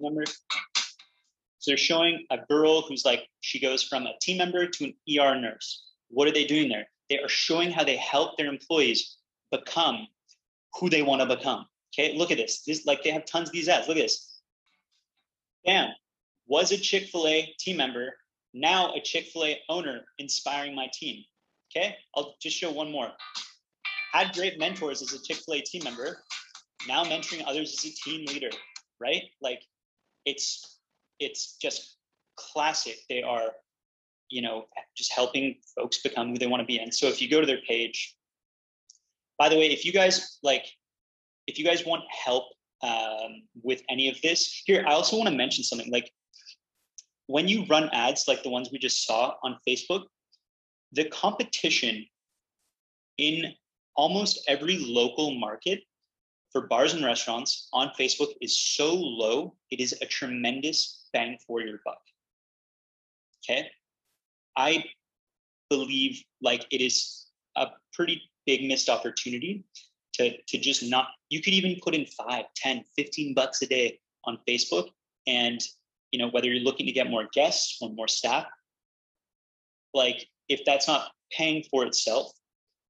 So 0.00 1.70
they're 1.70 1.76
showing 1.76 2.26
a 2.30 2.38
girl 2.48 2.82
who's 2.82 3.04
like, 3.04 3.28
she 3.40 3.60
goes 3.60 3.82
from 3.82 4.06
a 4.06 4.12
team 4.20 4.38
member 4.38 4.66
to 4.66 4.84
an 4.84 4.94
ER 5.18 5.40
nurse. 5.40 5.84
What 6.08 6.28
are 6.28 6.32
they 6.32 6.44
doing 6.44 6.68
there? 6.68 6.86
They 7.10 7.18
are 7.18 7.28
showing 7.28 7.70
how 7.70 7.84
they 7.84 7.96
help 7.96 8.36
their 8.36 8.46
employees 8.46 9.16
become 9.50 10.06
who 10.78 10.90
they 10.90 11.02
want 11.02 11.22
to 11.22 11.36
become. 11.36 11.66
Okay, 11.92 12.16
look 12.16 12.30
at 12.30 12.36
this. 12.36 12.62
This 12.62 12.84
like 12.84 13.02
they 13.02 13.10
have 13.10 13.24
tons 13.24 13.48
of 13.48 13.52
these 13.52 13.68
ads. 13.68 13.88
Look 13.88 13.96
at 13.96 14.02
this. 14.02 14.40
Bam, 15.64 15.90
was 16.46 16.70
a 16.72 16.78
Chick-fil-A 16.78 17.54
team 17.58 17.78
member, 17.78 18.16
now 18.54 18.94
a 18.94 19.00
Chick-fil-A 19.00 19.60
owner 19.68 20.02
inspiring 20.18 20.74
my 20.74 20.88
team. 20.92 21.24
Okay, 21.70 21.96
I'll 22.14 22.36
just 22.40 22.56
show 22.56 22.70
one 22.70 22.92
more. 22.92 23.10
Had 24.12 24.34
great 24.34 24.58
mentors 24.58 25.02
as 25.02 25.12
a 25.12 25.22
Chick-fil-A 25.22 25.62
team 25.62 25.82
member, 25.84 26.22
now 26.86 27.04
mentoring 27.04 27.42
others 27.46 27.74
as 27.76 27.90
a 27.90 27.94
team 27.94 28.24
leader, 28.26 28.50
right? 29.00 29.22
Like 29.40 29.60
it's 30.26 30.78
it's 31.18 31.56
just 31.56 31.96
classic. 32.36 32.98
They 33.08 33.22
are, 33.22 33.48
you 34.28 34.42
know, 34.42 34.66
just 34.96 35.12
helping 35.12 35.56
folks 35.74 36.02
become 36.02 36.30
who 36.30 36.38
they 36.38 36.46
want 36.46 36.60
to 36.60 36.66
be. 36.66 36.78
And 36.78 36.92
so 36.92 37.06
if 37.06 37.22
you 37.22 37.30
go 37.30 37.40
to 37.40 37.46
their 37.46 37.60
page, 37.66 38.14
by 39.38 39.48
the 39.48 39.56
way, 39.56 39.70
if 39.70 39.84
you 39.84 39.92
guys 39.92 40.38
like, 40.42 40.66
if 41.46 41.58
you 41.58 41.64
guys 41.64 41.86
want 41.86 42.02
help 42.10 42.44
um, 42.82 43.42
with 43.62 43.82
any 43.88 44.10
of 44.10 44.20
this, 44.20 44.62
here, 44.66 44.84
I 44.86 44.92
also 44.92 45.16
want 45.16 45.28
to 45.30 45.34
mention 45.34 45.64
something 45.64 45.90
like 45.90 46.12
when 47.28 47.48
you 47.48 47.64
run 47.66 47.88
ads 47.92 48.24
like 48.28 48.42
the 48.42 48.50
ones 48.50 48.68
we 48.70 48.78
just 48.78 49.06
saw 49.06 49.34
on 49.42 49.58
Facebook, 49.66 50.04
the 50.92 51.04
competition 51.06 52.04
in 53.18 53.52
almost 53.96 54.44
every 54.48 54.78
local 54.78 55.34
market 55.34 55.80
for 56.56 56.66
bars 56.68 56.94
and 56.94 57.04
restaurants 57.04 57.68
on 57.74 57.92
Facebook 58.00 58.32
is 58.40 58.58
so 58.58 58.94
low, 58.94 59.54
it 59.70 59.78
is 59.78 59.94
a 60.00 60.06
tremendous 60.06 61.06
bang 61.12 61.36
for 61.46 61.60
your 61.60 61.80
buck. 61.84 62.00
Okay. 63.44 63.68
I 64.56 64.82
believe 65.68 66.24
like 66.40 66.64
it 66.70 66.80
is 66.80 67.26
a 67.56 67.66
pretty 67.92 68.22
big 68.46 68.66
missed 68.66 68.88
opportunity 68.88 69.64
to, 70.14 70.34
to 70.44 70.56
just 70.56 70.82
not, 70.82 71.08
you 71.28 71.42
could 71.42 71.52
even 71.52 71.76
put 71.84 71.94
in 71.94 72.06
five, 72.06 72.46
10, 72.56 72.84
15 72.96 73.34
bucks 73.34 73.60
a 73.60 73.66
day 73.66 73.98
on 74.24 74.38
Facebook. 74.48 74.88
And, 75.26 75.60
you 76.10 76.18
know, 76.18 76.30
whether 76.30 76.46
you're 76.46 76.64
looking 76.64 76.86
to 76.86 76.92
get 76.92 77.10
more 77.10 77.28
guests 77.34 77.76
or 77.82 77.90
more 77.90 78.08
staff, 78.08 78.46
like 79.92 80.26
if 80.48 80.64
that's 80.64 80.88
not 80.88 81.10
paying 81.30 81.64
for 81.70 81.84
itself, 81.84 82.32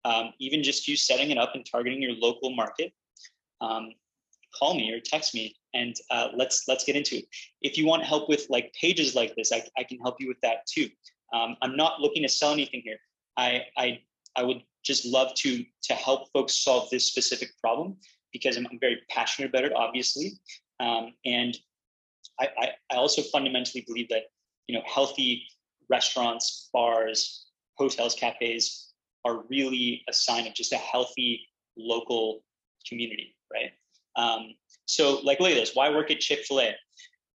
um, 0.05 0.33
even 0.39 0.63
just 0.63 0.87
you 0.87 0.97
setting 0.97 1.33
it 1.33 1.39
up 1.39 1.57
and 1.57 1.67
targeting 1.69 2.01
your 2.01 2.13
local 2.13 2.55
market, 2.55 2.93
um, 3.61 3.91
call 4.59 4.75
me 4.75 4.93
or 4.93 5.01
text 5.01 5.35
me 5.35 5.55
and 5.75 5.95
uh, 6.11 6.29
let's 6.35 6.65
let's 6.69 6.85
get 6.85 6.97
into 6.97 7.17
it. 7.17 7.25
If 7.63 7.77
you 7.77 7.87
want 7.87 8.05
help 8.05 8.29
with 8.29 8.47
like 8.49 8.75
pages 8.81 9.15
like 9.15 9.35
this, 9.37 9.53
I, 9.53 9.63
I 9.79 9.85
can 9.85 9.99
help 9.99 10.17
you 10.19 10.29
with 10.29 10.41
that 10.43 10.67
too. 10.67 10.89
Um, 11.35 11.57
I'm 11.63 11.77
not 11.77 12.01
looking 12.01 12.23
to 12.23 12.29
sell 12.29 12.53
anything 12.53 12.83
here. 12.85 12.99
I, 13.37 13.63
I 13.77 14.01
I 14.37 14.43
would 14.43 14.63
just 14.85 15.05
love 15.05 15.35
to 15.35 15.65
to 15.85 15.95
help 15.95 16.33
folks 16.33 16.57
solve 16.57 16.89
this 16.91 17.07
specific 17.07 17.51
problem 17.61 17.97
because 18.33 18.57
I'm, 18.57 18.67
I'm 18.71 18.79
very 18.81 19.01
passionate 19.11 19.51
about 19.51 19.65
it, 19.65 19.73
obviously. 19.75 20.33
Um, 20.81 21.15
and 21.25 21.57
I, 22.41 22.49
I, 22.59 22.69
I 22.93 22.97
also 22.97 23.23
fundamentally 23.23 23.85
believe 23.87 24.09
that 24.11 24.25
you 24.67 24.77
know 24.77 24.83
healthy 24.87 25.45
restaurants, 25.91 26.69
bars, 26.73 27.47
hotels, 27.77 28.15
cafes 28.15 28.93
are 29.25 29.45
really 29.49 30.03
a 30.09 30.13
sign 30.13 30.47
of 30.47 30.55
just 30.55 30.73
a 30.73 30.77
healthy 30.77 31.47
local 31.77 32.41
community, 32.89 33.36
right? 33.53 33.73
Um, 34.17 34.55
so 34.87 35.21
like, 35.23 35.41
look 35.41 35.51
at 35.51 35.55
this, 35.55 35.75
why 35.75 35.91
work 35.91 36.11
at 36.11 36.21
Chick-fil-A? 36.21 36.75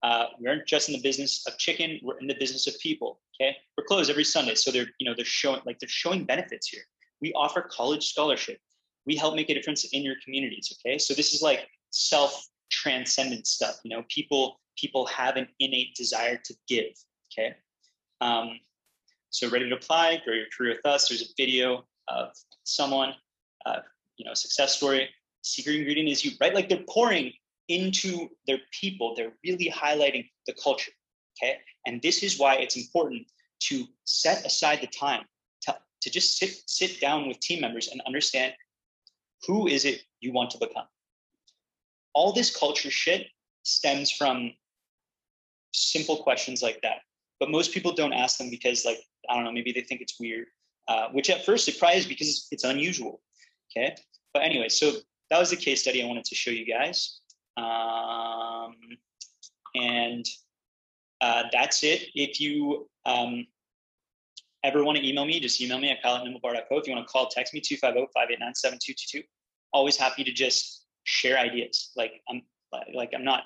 Uh, 0.01 0.25
we 0.39 0.47
aren't 0.47 0.65
just 0.65 0.87
in 0.87 0.93
the 0.93 1.01
business 1.01 1.45
of 1.47 1.57
chicken, 1.57 1.99
we're 2.01 2.17
in 2.19 2.27
the 2.27 2.35
business 2.39 2.67
of 2.67 2.79
people, 2.79 3.19
okay? 3.35 3.55
We're 3.77 3.83
closed 3.83 4.09
every 4.09 4.23
Sunday. 4.23 4.55
So 4.55 4.71
they're, 4.71 4.87
you 4.97 5.09
know, 5.09 5.13
they're 5.15 5.25
showing, 5.25 5.61
like 5.65 5.77
they're 5.79 5.89
showing 5.89 6.23
benefits 6.23 6.67
here. 6.67 6.83
We 7.21 7.33
offer 7.33 7.61
college 7.69 8.07
scholarship. 8.07 8.59
We 9.05 9.17
help 9.17 9.35
make 9.35 9.49
a 9.49 9.53
difference 9.53 9.83
in 9.91 10.03
your 10.03 10.15
communities, 10.23 10.73
okay? 10.79 10.97
So 10.97 11.13
this 11.13 11.33
is 11.33 11.41
like 11.41 11.67
self-transcendent 11.89 13.45
stuff, 13.45 13.79
you 13.83 13.89
know, 13.89 14.03
people, 14.07 14.61
people 14.77 15.05
have 15.07 15.35
an 15.35 15.47
innate 15.59 15.95
desire 15.95 16.39
to 16.45 16.53
give, 16.67 16.93
okay? 17.33 17.55
Um, 18.21 18.59
so 19.31 19.49
ready 19.49 19.67
to 19.69 19.75
apply, 19.75 20.21
grow 20.23 20.33
your 20.33 20.45
career 20.55 20.75
with 20.75 20.85
us. 20.85 21.09
There's 21.09 21.21
a 21.23 21.33
video 21.37 21.85
of 22.07 22.29
someone, 22.63 23.13
uh, 23.65 23.79
you 24.17 24.25
know, 24.25 24.33
success 24.33 24.77
story 24.77 25.09
secret 25.41 25.75
ingredient 25.75 26.09
is 26.09 26.23
you, 26.23 26.31
right? 26.41 26.53
Like 26.53 26.69
they're 26.69 26.83
pouring 26.89 27.33
into 27.67 28.29
their 28.47 28.59
people. 28.71 29.13
They're 29.15 29.33
really 29.43 29.71
highlighting 29.71 30.29
the 30.47 30.53
culture. 30.61 30.91
Okay. 31.37 31.57
And 31.85 32.01
this 32.01 32.23
is 32.23 32.37
why 32.37 32.55
it's 32.55 32.75
important 32.75 33.25
to 33.61 33.85
set 34.05 34.45
aside 34.45 34.81
the 34.81 34.87
time 34.87 35.23
to, 35.61 35.77
to 36.01 36.09
just 36.09 36.37
sit, 36.37 36.61
sit 36.65 36.99
down 36.99 37.27
with 37.27 37.39
team 37.39 37.61
members 37.61 37.89
and 37.89 38.01
understand 38.05 38.53
who 39.47 39.67
is 39.67 39.85
it 39.85 40.01
you 40.19 40.33
want 40.33 40.49
to 40.51 40.57
become. 40.57 40.85
All 42.13 42.33
this 42.33 42.55
culture 42.55 42.91
shit 42.91 43.27
stems 43.63 44.11
from 44.11 44.51
simple 45.73 46.17
questions 46.23 46.61
like 46.61 46.81
that. 46.81 46.97
But 47.39 47.49
most 47.49 47.73
people 47.73 47.93
don't 47.93 48.13
ask 48.13 48.37
them 48.37 48.49
because 48.49 48.83
like, 48.83 48.99
I 49.29 49.35
don't 49.35 49.45
know, 49.45 49.51
maybe 49.51 49.71
they 49.71 49.81
think 49.81 50.01
it's 50.01 50.19
weird, 50.19 50.47
uh, 50.87 51.07
which 51.11 51.29
at 51.29 51.45
first 51.45 51.63
surprised 51.65 52.09
because 52.09 52.47
it's 52.51 52.63
unusual. 52.63 53.21
Okay. 53.71 53.95
But 54.33 54.43
anyway, 54.43 54.69
so 54.69 54.93
that 55.29 55.39
was 55.39 55.49
the 55.49 55.55
case 55.55 55.81
study 55.81 56.03
I 56.03 56.07
wanted 56.07 56.25
to 56.25 56.35
show 56.35 56.51
you 56.51 56.65
guys. 56.65 57.19
Um, 57.57 58.75
and 59.75 60.25
uh, 61.21 61.43
that's 61.51 61.83
it. 61.83 62.07
If 62.15 62.39
you 62.39 62.89
um, 63.05 63.45
ever 64.63 64.83
want 64.83 64.97
to 64.97 65.07
email 65.07 65.25
me, 65.25 65.39
just 65.39 65.61
email 65.61 65.79
me 65.79 65.91
at 65.91 66.01
kyle 66.01 66.15
at 66.15 66.23
nimblebar.co. 66.23 66.77
If 66.77 66.87
you 66.87 66.93
want 66.93 67.07
to 67.07 67.11
call, 67.11 67.27
text 67.27 67.53
me 67.53 67.61
250-589-7222. 67.61 69.23
Always 69.73 69.97
happy 69.97 70.23
to 70.23 70.31
just 70.31 70.85
share 71.03 71.37
ideas. 71.37 71.91
Like 71.95 72.13
I'm 72.29 72.41
like 72.93 73.11
I'm 73.15 73.23
not, 73.23 73.43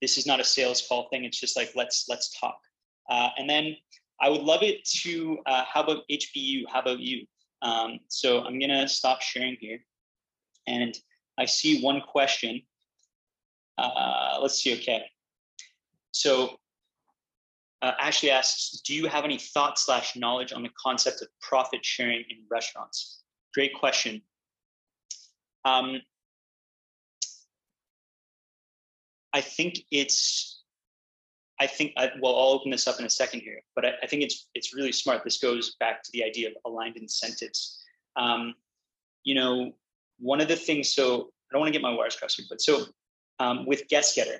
this 0.00 0.18
is 0.18 0.26
not 0.26 0.40
a 0.40 0.44
sales 0.44 0.84
call 0.86 1.08
thing. 1.08 1.24
It's 1.24 1.40
just 1.40 1.56
like, 1.56 1.72
let's, 1.74 2.06
let's 2.08 2.38
talk. 2.38 2.58
Uh, 3.08 3.30
and 3.38 3.48
then 3.48 3.76
I 4.20 4.28
would 4.28 4.42
love 4.42 4.62
it 4.62 4.84
to, 5.02 5.38
uh, 5.46 5.64
how 5.70 5.82
about 5.82 6.02
HBU? 6.10 6.64
How 6.70 6.80
about 6.80 7.00
you? 7.00 7.26
Um, 7.62 8.00
so 8.08 8.40
I'm 8.40 8.58
going 8.58 8.70
to 8.70 8.88
stop 8.88 9.22
sharing 9.22 9.56
here. 9.60 9.78
And 10.66 10.96
I 11.38 11.44
see 11.44 11.82
one 11.82 12.00
question. 12.00 12.62
Uh, 13.78 14.38
let's 14.40 14.60
see, 14.60 14.74
okay. 14.74 15.04
So 16.12 16.56
uh, 17.82 17.92
Ashley 18.00 18.30
asks, 18.30 18.80
do 18.80 18.94
you 18.94 19.06
have 19.06 19.24
any 19.24 19.38
thought 19.38 19.78
slash 19.78 20.16
knowledge 20.16 20.52
on 20.52 20.62
the 20.62 20.70
concept 20.82 21.22
of 21.22 21.28
profit 21.40 21.84
sharing 21.84 22.24
in 22.30 22.38
restaurants? 22.50 23.20
Great 23.54 23.74
question. 23.74 24.22
Um, 25.64 26.00
I 29.32 29.42
think 29.42 29.80
it's, 29.90 30.62
I 31.60 31.66
think, 31.66 31.92
I, 31.98 32.12
well, 32.20 32.34
I'll 32.36 32.48
open 32.48 32.70
this 32.70 32.88
up 32.88 32.98
in 32.98 33.04
a 33.04 33.10
second 33.10 33.40
here, 33.40 33.60
but 33.74 33.84
I, 33.84 33.92
I, 34.02 34.06
think 34.06 34.22
it's 34.22 34.48
it's 34.54 34.74
really 34.74 34.92
smart. 34.92 35.24
This 35.24 35.38
goes 35.38 35.76
back 35.80 36.02
to 36.02 36.10
the 36.12 36.24
idea 36.24 36.48
of 36.48 36.54
aligned 36.64 36.96
incentives. 36.96 37.82
Um, 38.16 38.54
you 39.24 39.34
know, 39.34 39.72
one 40.18 40.40
of 40.40 40.48
the 40.48 40.56
things, 40.56 40.94
so 40.94 41.30
I 41.50 41.52
don't 41.52 41.60
want 41.60 41.72
to 41.72 41.78
get 41.78 41.82
my 41.82 41.94
wires 41.94 42.16
crossed 42.16 42.36
here, 42.36 42.46
but 42.48 42.60
so 42.60 42.86
um, 43.38 43.66
with 43.66 43.88
GuestGetter, 43.88 44.38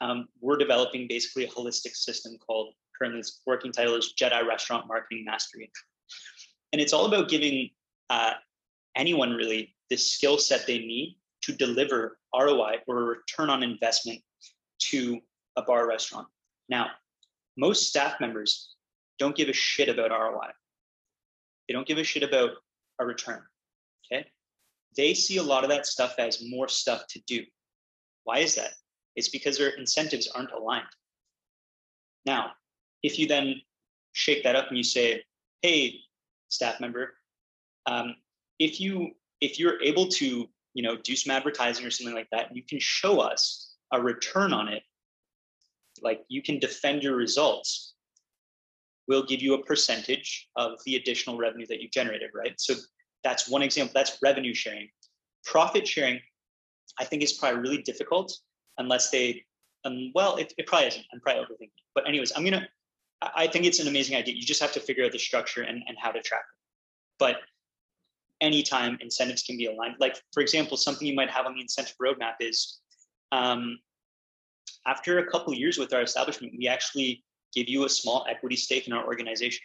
um, 0.00 0.28
we're 0.40 0.56
developing 0.58 1.06
basically 1.08 1.44
a 1.44 1.48
holistic 1.48 1.94
system 1.94 2.36
called 2.46 2.74
currently 2.98 3.20
its 3.20 3.42
working 3.46 3.72
title 3.72 3.94
is 3.94 4.14
Jedi 4.20 4.46
Restaurant 4.46 4.86
Marketing 4.86 5.24
Mastery. 5.24 5.70
And 6.72 6.80
it's 6.80 6.92
all 6.92 7.06
about 7.06 7.28
giving 7.28 7.70
uh, 8.10 8.32
anyone 8.94 9.32
really 9.32 9.74
the 9.90 9.96
skill 9.96 10.38
set 10.38 10.66
they 10.66 10.78
need 10.78 11.16
to 11.42 11.52
deliver 11.52 12.18
ROI 12.34 12.78
or 12.86 12.98
a 12.98 13.04
return 13.04 13.50
on 13.50 13.62
investment 13.62 14.20
to 14.90 15.20
a 15.56 15.62
bar 15.62 15.88
restaurant. 15.88 16.26
Now, 16.68 16.88
most 17.56 17.88
staff 17.88 18.20
members 18.20 18.74
don't 19.18 19.36
give 19.36 19.48
a 19.48 19.52
shit 19.52 19.88
about 19.88 20.10
ROI. 20.10 20.50
They 21.68 21.72
don't 21.72 21.86
give 21.86 21.98
a 21.98 22.04
shit 22.04 22.22
about 22.22 22.50
a 22.98 23.06
return. 23.06 23.42
Okay 24.12 24.26
they 24.96 25.14
see 25.14 25.36
a 25.36 25.42
lot 25.42 25.64
of 25.64 25.70
that 25.70 25.86
stuff 25.86 26.14
as 26.18 26.42
more 26.48 26.68
stuff 26.68 27.06
to 27.10 27.20
do. 27.26 27.44
Why 28.24 28.38
is 28.38 28.54
that? 28.56 28.72
It's 29.14 29.28
because 29.28 29.58
their 29.58 29.70
incentives 29.70 30.28
aren't 30.28 30.52
aligned. 30.52 30.86
Now, 32.24 32.52
if 33.02 33.18
you 33.18 33.26
then 33.26 33.60
shake 34.12 34.42
that 34.44 34.56
up 34.56 34.68
and 34.68 34.76
you 34.76 34.82
say, 34.82 35.22
hey, 35.62 36.00
staff 36.48 36.80
member, 36.80 37.14
um, 37.86 38.16
if 38.58 38.80
you 38.80 39.10
if 39.40 39.58
you're 39.58 39.80
able 39.82 40.08
to 40.08 40.48
you 40.74 40.82
know 40.82 40.96
do 40.96 41.14
some 41.14 41.34
advertising 41.34 41.86
or 41.86 41.90
something 41.90 42.14
like 42.14 42.28
that, 42.32 42.54
you 42.54 42.62
can 42.62 42.78
show 42.80 43.20
us 43.20 43.74
a 43.92 44.00
return 44.00 44.52
on 44.52 44.68
it. 44.68 44.82
Like 46.02 46.22
you 46.28 46.42
can 46.42 46.58
defend 46.58 47.02
your 47.02 47.16
results. 47.16 47.94
We'll 49.08 49.24
give 49.24 49.40
you 49.40 49.54
a 49.54 49.64
percentage 49.64 50.48
of 50.56 50.72
the 50.84 50.96
additional 50.96 51.38
revenue 51.38 51.66
that 51.68 51.80
you 51.80 51.88
generated, 51.88 52.30
right? 52.34 52.54
So 52.58 52.74
that's 53.26 53.48
one 53.48 53.62
example. 53.62 53.92
That's 53.92 54.18
revenue 54.22 54.54
sharing. 54.54 54.88
Profit 55.44 55.86
sharing, 55.86 56.20
I 57.00 57.04
think, 57.04 57.24
is 57.24 57.32
probably 57.32 57.58
really 57.58 57.82
difficult 57.82 58.32
unless 58.78 59.10
they, 59.10 59.44
um, 59.84 60.12
well, 60.14 60.36
it, 60.36 60.52
it 60.58 60.66
probably 60.68 60.86
isn't. 60.86 61.04
I'm 61.12 61.20
probably 61.20 61.42
overthinking. 61.42 61.82
But 61.96 62.06
anyways, 62.06 62.32
I'm 62.36 62.44
gonna. 62.44 62.68
I 63.22 63.48
think 63.48 63.64
it's 63.64 63.80
an 63.80 63.88
amazing 63.88 64.16
idea. 64.16 64.34
You 64.34 64.42
just 64.42 64.60
have 64.60 64.72
to 64.72 64.80
figure 64.80 65.04
out 65.04 65.10
the 65.10 65.18
structure 65.18 65.62
and, 65.62 65.82
and 65.88 65.96
how 66.00 66.12
to 66.12 66.22
track 66.22 66.42
it. 66.42 66.58
But 67.18 67.36
anytime 68.40 68.96
incentives 69.00 69.42
can 69.42 69.56
be 69.56 69.66
aligned, 69.66 69.96
like 69.98 70.16
for 70.32 70.40
example, 70.40 70.76
something 70.76 71.08
you 71.08 71.14
might 71.14 71.30
have 71.30 71.46
on 71.46 71.54
the 71.54 71.62
incentive 71.62 71.96
roadmap 72.00 72.34
is 72.40 72.78
um, 73.32 73.78
after 74.86 75.18
a 75.18 75.26
couple 75.30 75.52
years 75.54 75.78
with 75.78 75.92
our 75.92 76.02
establishment, 76.02 76.52
we 76.56 76.68
actually 76.68 77.24
give 77.54 77.68
you 77.68 77.86
a 77.86 77.88
small 77.88 78.24
equity 78.28 78.56
stake 78.56 78.86
in 78.86 78.92
our 78.92 79.04
organization. 79.04 79.64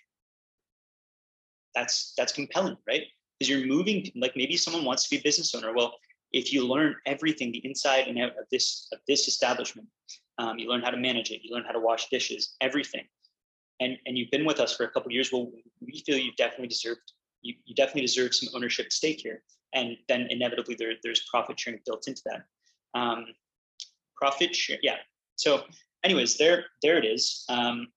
That's 1.75 2.13
that's 2.17 2.31
compelling, 2.31 2.77
right? 2.87 3.03
Because 3.41 3.49
you're 3.49 3.65
moving, 3.65 4.07
like 4.15 4.33
maybe 4.35 4.55
someone 4.55 4.85
wants 4.85 5.05
to 5.05 5.09
be 5.09 5.17
a 5.17 5.21
business 5.23 5.55
owner. 5.55 5.73
Well, 5.73 5.95
if 6.31 6.53
you 6.53 6.63
learn 6.67 6.95
everything, 7.07 7.51
the 7.51 7.65
inside 7.65 8.07
and 8.07 8.19
out 8.19 8.37
of 8.37 8.45
this 8.51 8.87
of 8.93 8.99
this 9.07 9.27
establishment, 9.27 9.87
um, 10.37 10.59
you 10.59 10.69
learn 10.69 10.83
how 10.83 10.91
to 10.91 10.97
manage 10.97 11.31
it, 11.31 11.41
you 11.43 11.51
learn 11.51 11.63
how 11.63 11.71
to 11.71 11.79
wash 11.79 12.07
dishes, 12.09 12.55
everything, 12.61 13.01
and 13.79 13.97
and 14.05 14.15
you've 14.15 14.29
been 14.29 14.45
with 14.45 14.59
us 14.59 14.75
for 14.75 14.83
a 14.83 14.91
couple 14.91 15.11
years. 15.11 15.31
Well, 15.31 15.49
we 15.81 16.03
feel 16.05 16.19
you 16.19 16.31
definitely 16.37 16.67
deserved 16.67 17.01
you, 17.41 17.55
you 17.65 17.73
definitely 17.73 18.01
deserve 18.01 18.35
some 18.35 18.49
ownership 18.53 18.91
stake 18.91 19.21
here, 19.21 19.41
and 19.73 19.97
then 20.07 20.27
inevitably 20.29 20.75
there, 20.75 20.93
there's 21.03 21.25
profit 21.31 21.59
sharing 21.59 21.79
built 21.83 22.07
into 22.07 22.21
that. 22.25 22.43
Um, 22.93 23.25
profit 24.15 24.55
share, 24.55 24.77
yeah. 24.83 24.97
So, 25.35 25.63
anyways, 26.03 26.37
there 26.37 26.65
there 26.83 26.99
it 26.99 27.05
is. 27.05 27.43
Um, 27.49 27.87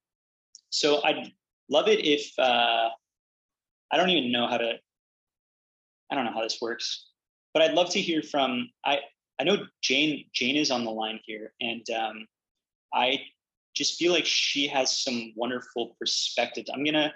so 0.70 1.04
I'd 1.04 1.30
love 1.68 1.88
it 1.88 2.02
if 2.02 2.32
uh, 2.38 2.88
I 3.92 3.96
don't 3.98 4.08
even 4.08 4.32
know 4.32 4.46
how 4.46 4.56
to. 4.56 4.78
I 6.14 6.16
don't 6.16 6.26
know 6.26 6.32
how 6.32 6.44
this 6.44 6.60
works, 6.60 7.08
but 7.52 7.62
I'd 7.62 7.74
love 7.74 7.90
to 7.90 8.00
hear 8.00 8.22
from. 8.22 8.70
I 8.84 9.00
I 9.40 9.44
know 9.44 9.66
Jane 9.82 10.26
Jane 10.32 10.54
is 10.54 10.70
on 10.70 10.84
the 10.84 10.92
line 10.92 11.18
here, 11.26 11.52
and 11.60 11.84
um, 11.90 12.26
I 12.94 13.22
just 13.74 13.98
feel 13.98 14.12
like 14.12 14.24
she 14.24 14.68
has 14.68 14.96
some 14.96 15.32
wonderful 15.34 15.96
perspectives. 15.98 16.70
I'm 16.72 16.84
gonna 16.84 17.12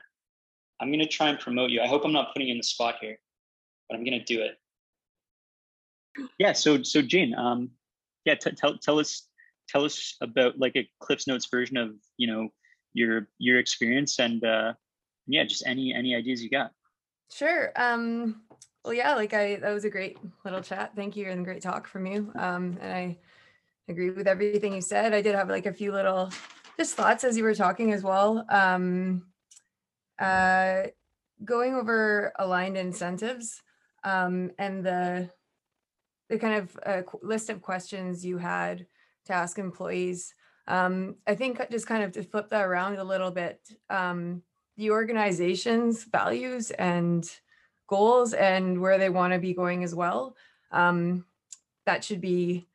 I'm 0.81 0.91
gonna 0.91 1.07
try 1.07 1.29
and 1.29 1.39
promote 1.39 1.71
you. 1.71 1.81
I 1.81 1.87
hope 1.87 2.05
I'm 2.05 2.13
not 2.13 2.33
putting 2.33 2.49
you 2.49 2.53
in 2.55 2.59
the 2.59 2.65
spot 2.65 2.97
here, 3.01 3.19
but 3.89 3.97
I'm 3.97 4.05
gonna 4.05 4.25
do 4.25 4.41
it. 4.43 4.57
Yeah. 6.41 6.55
So 6.55 6.83
so 6.83 7.01
Jane, 7.01 7.37
um, 7.37 7.71
yeah, 8.25 8.35
t- 8.35 8.51
tell 8.51 8.77
tell 8.79 8.99
us 8.99 9.29
tell 9.69 9.85
us 9.85 10.17
about 10.21 10.59
like 10.59 10.75
a 10.75 10.91
Cliff's 10.99 11.29
Notes 11.29 11.47
version 11.49 11.77
of 11.77 11.95
you 12.17 12.27
know 12.27 12.49
your 12.95 13.29
your 13.39 13.61
experience 13.61 14.19
and 14.19 14.43
uh, 14.45 14.73
yeah, 15.29 15.45
just 15.45 15.65
any 15.69 15.95
any 15.95 16.17
ideas 16.17 16.43
you 16.43 16.51
got. 16.51 16.73
Sure. 17.31 17.73
Um, 17.77 18.43
well, 18.85 18.95
yeah, 18.95 19.14
like 19.14 19.35
I 19.35 19.57
that 19.57 19.73
was 19.73 19.85
a 19.85 19.91
great 19.91 20.19
little 20.45 20.62
chat. 20.62 20.93
Thank 20.95 21.17
you 21.17 21.29
and 21.29 21.45
great 21.45 21.62
talk 21.62 21.87
from 21.87 22.07
you. 22.07 22.33
Um, 22.37 22.79
and 22.81 22.93
I 22.93 23.19
agree 23.88 24.11
with 24.11 24.27
everything 24.27 24.75
you 24.75 24.81
said. 24.81 25.14
I 25.14 25.23
did 25.23 25.35
have 25.35 25.49
like 25.49 25.67
a 25.67 25.73
few 25.73 25.93
little 25.93 26.31
just 26.79 26.95
thoughts 26.95 27.25
as 27.25 27.37
you 27.37 27.45
were 27.45 27.55
talking 27.55 27.93
as 27.93 28.03
well. 28.03 28.45
Um, 28.49 29.27
uh, 30.19 30.85
going 31.45 31.75
over 31.75 32.33
aligned 32.38 32.77
incentives 32.77 33.62
um, 34.05 34.51
and 34.59 34.85
the 34.85 35.31
the 36.29 36.38
kind 36.38 36.55
of 36.55 36.79
uh, 36.85 37.03
list 37.23 37.49
of 37.49 37.62
questions 37.62 38.25
you 38.25 38.38
had 38.38 38.87
to 39.27 39.33
ask 39.33 39.59
employees. 39.59 40.35
Um, 40.67 41.17
I 41.27 41.35
think 41.35 41.59
just 41.71 41.87
kind 41.87 42.05
of 42.05 42.12
to 42.12 42.23
flip 42.23 42.51
that 42.51 42.64
around 42.67 42.97
a 42.97 43.05
little 43.05 43.31
bit, 43.31 43.61
um, 43.88 44.43
the 44.77 44.91
organization's 44.91 46.05
values 46.05 46.71
and 46.73 47.29
goals 47.88 48.33
and 48.35 48.81
where 48.81 48.98
they 48.98 49.09
want 49.09 49.33
to 49.33 49.38
be 49.38 49.55
going 49.55 49.83
as 49.83 49.94
well. 49.94 50.37
Um, 50.70 51.24
that 51.87 52.05
should 52.05 52.20
be 52.20 52.68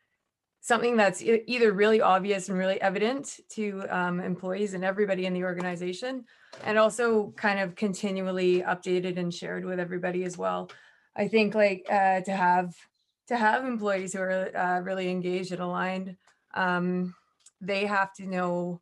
something 0.60 0.96
that's 0.96 1.22
either 1.22 1.74
really 1.74 2.02
obvious 2.02 2.50
and 2.50 2.58
really 2.58 2.82
evident 2.82 3.40
to 3.50 3.86
um, 3.90 4.20
employees 4.20 4.74
and 4.74 4.84
everybody 4.84 5.26
in 5.26 5.34
the 5.34 5.44
organization, 5.44 6.26
and 6.64 6.78
also 6.78 7.34
kind 7.36 7.60
of 7.60 7.76
continually 7.76 8.62
updated 8.62 9.18
and 9.18 9.34
shared 9.34 9.66
with 9.66 9.80
everybody 9.80 10.24
as 10.24 10.38
well. 10.38 10.72
I 11.16 11.28
think 11.28 11.54
like 11.54 11.86
uh, 11.90 12.22
to 12.22 12.32
have 12.32 12.74
to 13.28 13.38
have 13.38 13.66
employees 13.66 14.14
who 14.14 14.20
are 14.20 14.58
uh, 14.58 14.80
really 14.80 15.10
engaged 15.10 15.52
and 15.52 15.62
aligned, 15.62 16.18
um, 16.54 17.14
they 17.62 17.86
have 17.86 18.14
to 18.14 18.26
know 18.26 18.82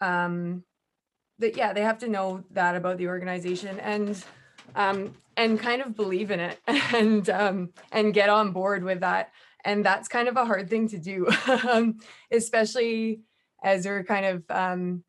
um, 0.00 0.64
that 1.38 1.56
yeah 1.56 1.72
they 1.72 1.82
have 1.82 1.98
to 1.98 2.08
know 2.08 2.44
that 2.50 2.74
about 2.76 2.98
the 2.98 3.08
organization 3.08 3.78
and 3.80 4.22
um, 4.74 5.14
and 5.36 5.58
kind 5.58 5.82
of 5.82 5.94
believe 5.94 6.30
in 6.30 6.40
it 6.40 6.58
and 6.66 7.28
um, 7.30 7.70
and 7.92 8.14
get 8.14 8.28
on 8.28 8.52
board 8.52 8.84
with 8.84 9.00
that. 9.00 9.32
And 9.64 9.84
that's 9.84 10.08
kind 10.08 10.28
of 10.28 10.36
a 10.36 10.44
hard 10.44 10.70
thing 10.70 10.88
to 10.88 10.98
do 10.98 11.26
um, 11.68 11.98
especially 12.30 13.20
as 13.62 13.84
we're 13.84 14.04
kind 14.04 14.26
of 14.26 14.44
um, 14.50 15.02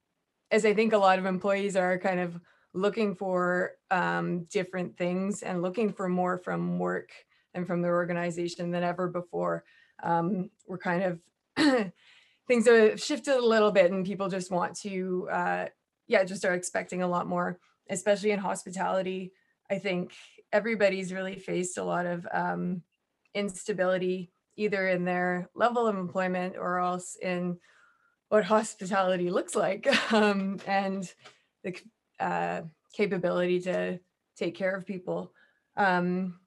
as 0.49 0.65
i 0.65 0.73
think 0.73 0.93
a 0.93 0.97
lot 0.97 1.19
of 1.19 1.25
employees 1.25 1.75
are 1.75 1.99
kind 1.99 2.19
of 2.19 2.39
looking 2.73 3.15
for 3.15 3.71
um, 3.91 4.45
different 4.45 4.97
things 4.97 5.41
and 5.41 5.61
looking 5.61 5.91
for 5.91 6.07
more 6.07 6.37
from 6.37 6.79
work 6.79 7.09
and 7.53 7.65
from 7.65 7.81
their 7.81 7.95
organization 7.95 8.71
than 8.71 8.83
ever 8.83 9.07
before. 9.07 9.63
Um, 10.03 10.51
we're 10.67 10.77
kind 10.77 11.03
of 11.03 11.19
things 12.47 12.67
have 12.67 13.01
shifted 13.01 13.35
a 13.35 13.45
little 13.45 13.71
bit 13.71 13.91
and 13.91 14.05
people 14.05 14.29
just 14.29 14.51
want 14.51 14.75
to 14.81 15.27
uh, 15.31 15.65
yeah 16.07 16.23
just 16.23 16.45
are 16.45 16.53
expecting 16.53 17.01
a 17.01 17.07
lot 17.07 17.27
more 17.27 17.59
especially 17.89 18.31
in 18.31 18.39
hospitality 18.39 19.31
i 19.69 19.77
think 19.77 20.13
everybody's 20.51 21.13
really 21.13 21.37
faced 21.37 21.77
a 21.77 21.83
lot 21.83 22.05
of 22.05 22.25
um, 22.31 22.81
instability 23.33 24.31
either 24.55 24.87
in 24.87 25.05
their 25.05 25.49
level 25.55 25.87
of 25.87 25.97
employment 25.97 26.55
or 26.57 26.79
else 26.79 27.15
in 27.21 27.57
what 28.29 28.43
hospitality 28.43 29.29
looks 29.29 29.55
like 29.55 29.87
um, 30.13 30.59
and 30.65 31.13
the 31.63 31.75
uh, 32.19 32.61
capability 32.93 33.59
to 33.61 33.99
take 34.35 34.55
care 34.55 34.75
of 34.75 34.85
people. 34.85 35.31
Um, 35.75 36.39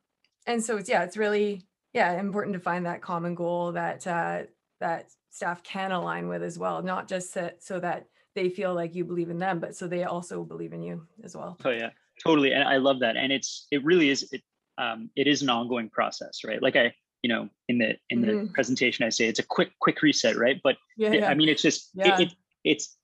and 0.47 0.63
so 0.63 0.77
it's 0.77 0.89
yeah, 0.89 1.05
it's 1.05 1.17
really 1.17 1.67
yeah 1.93 2.19
important 2.19 2.55
to 2.55 2.61
find 2.61 2.87
that 2.87 3.03
common 3.03 3.35
goal 3.35 3.73
that 3.73 4.07
uh, 4.07 4.43
that 4.81 5.11
staff 5.31 5.63
can 5.63 5.93
align 5.93 6.29
with 6.29 6.43
as 6.43 6.59
well, 6.59 6.83
not 6.83 7.09
just 7.09 7.35
that, 7.35 7.63
so 7.63 7.79
that 7.81 8.07
they 8.35 8.49
feel 8.49 8.75
like 8.75 8.95
you 8.95 9.05
believe 9.05 9.31
in 9.31 9.39
them, 9.39 9.61
but 9.61 9.77
so 9.77 9.87
they 9.87 10.05
also 10.05 10.45
believe 10.45 10.73
in 10.73 10.83
you 10.83 11.07
as 11.23 11.37
well. 11.37 11.57
Oh 11.65 11.71
yeah, 11.71 11.91
totally, 12.23 12.53
and 12.53 12.65
I 12.65 12.77
love 12.77 13.01
that, 13.01 13.17
and 13.17 13.33
it's 13.33 13.67
it 13.71 13.85
really 13.85 14.11
is 14.11 14.29
it 14.33 14.43
um, 14.79 15.11
it 15.17 15.27
is 15.27 15.43
an 15.43 15.51
ongoing 15.51 15.91
process, 15.91 16.41
right? 16.45 16.63
Like 16.63 16.77
I 16.77 16.93
you 17.23 17.29
know 17.29 17.49
in 17.69 17.79
the 17.79 17.97
in 18.09 18.21
the 18.21 18.29
mm-hmm. 18.29 18.53
presentation 18.53 19.05
i 19.05 19.09
say 19.09 19.27
it's 19.27 19.39
a 19.39 19.45
quick 19.45 19.71
quick 19.81 20.01
reset 20.03 20.37
right 20.37 20.61
but 20.63 20.77
yeah, 20.97 21.13
yeah. 21.13 21.29
i 21.29 21.35
mean 21.35 21.49
it's 21.49 21.63
just 21.63 21.91
yeah. 21.95 22.15
it, 22.15 22.29
it, 22.29 22.33
it's 22.65 22.97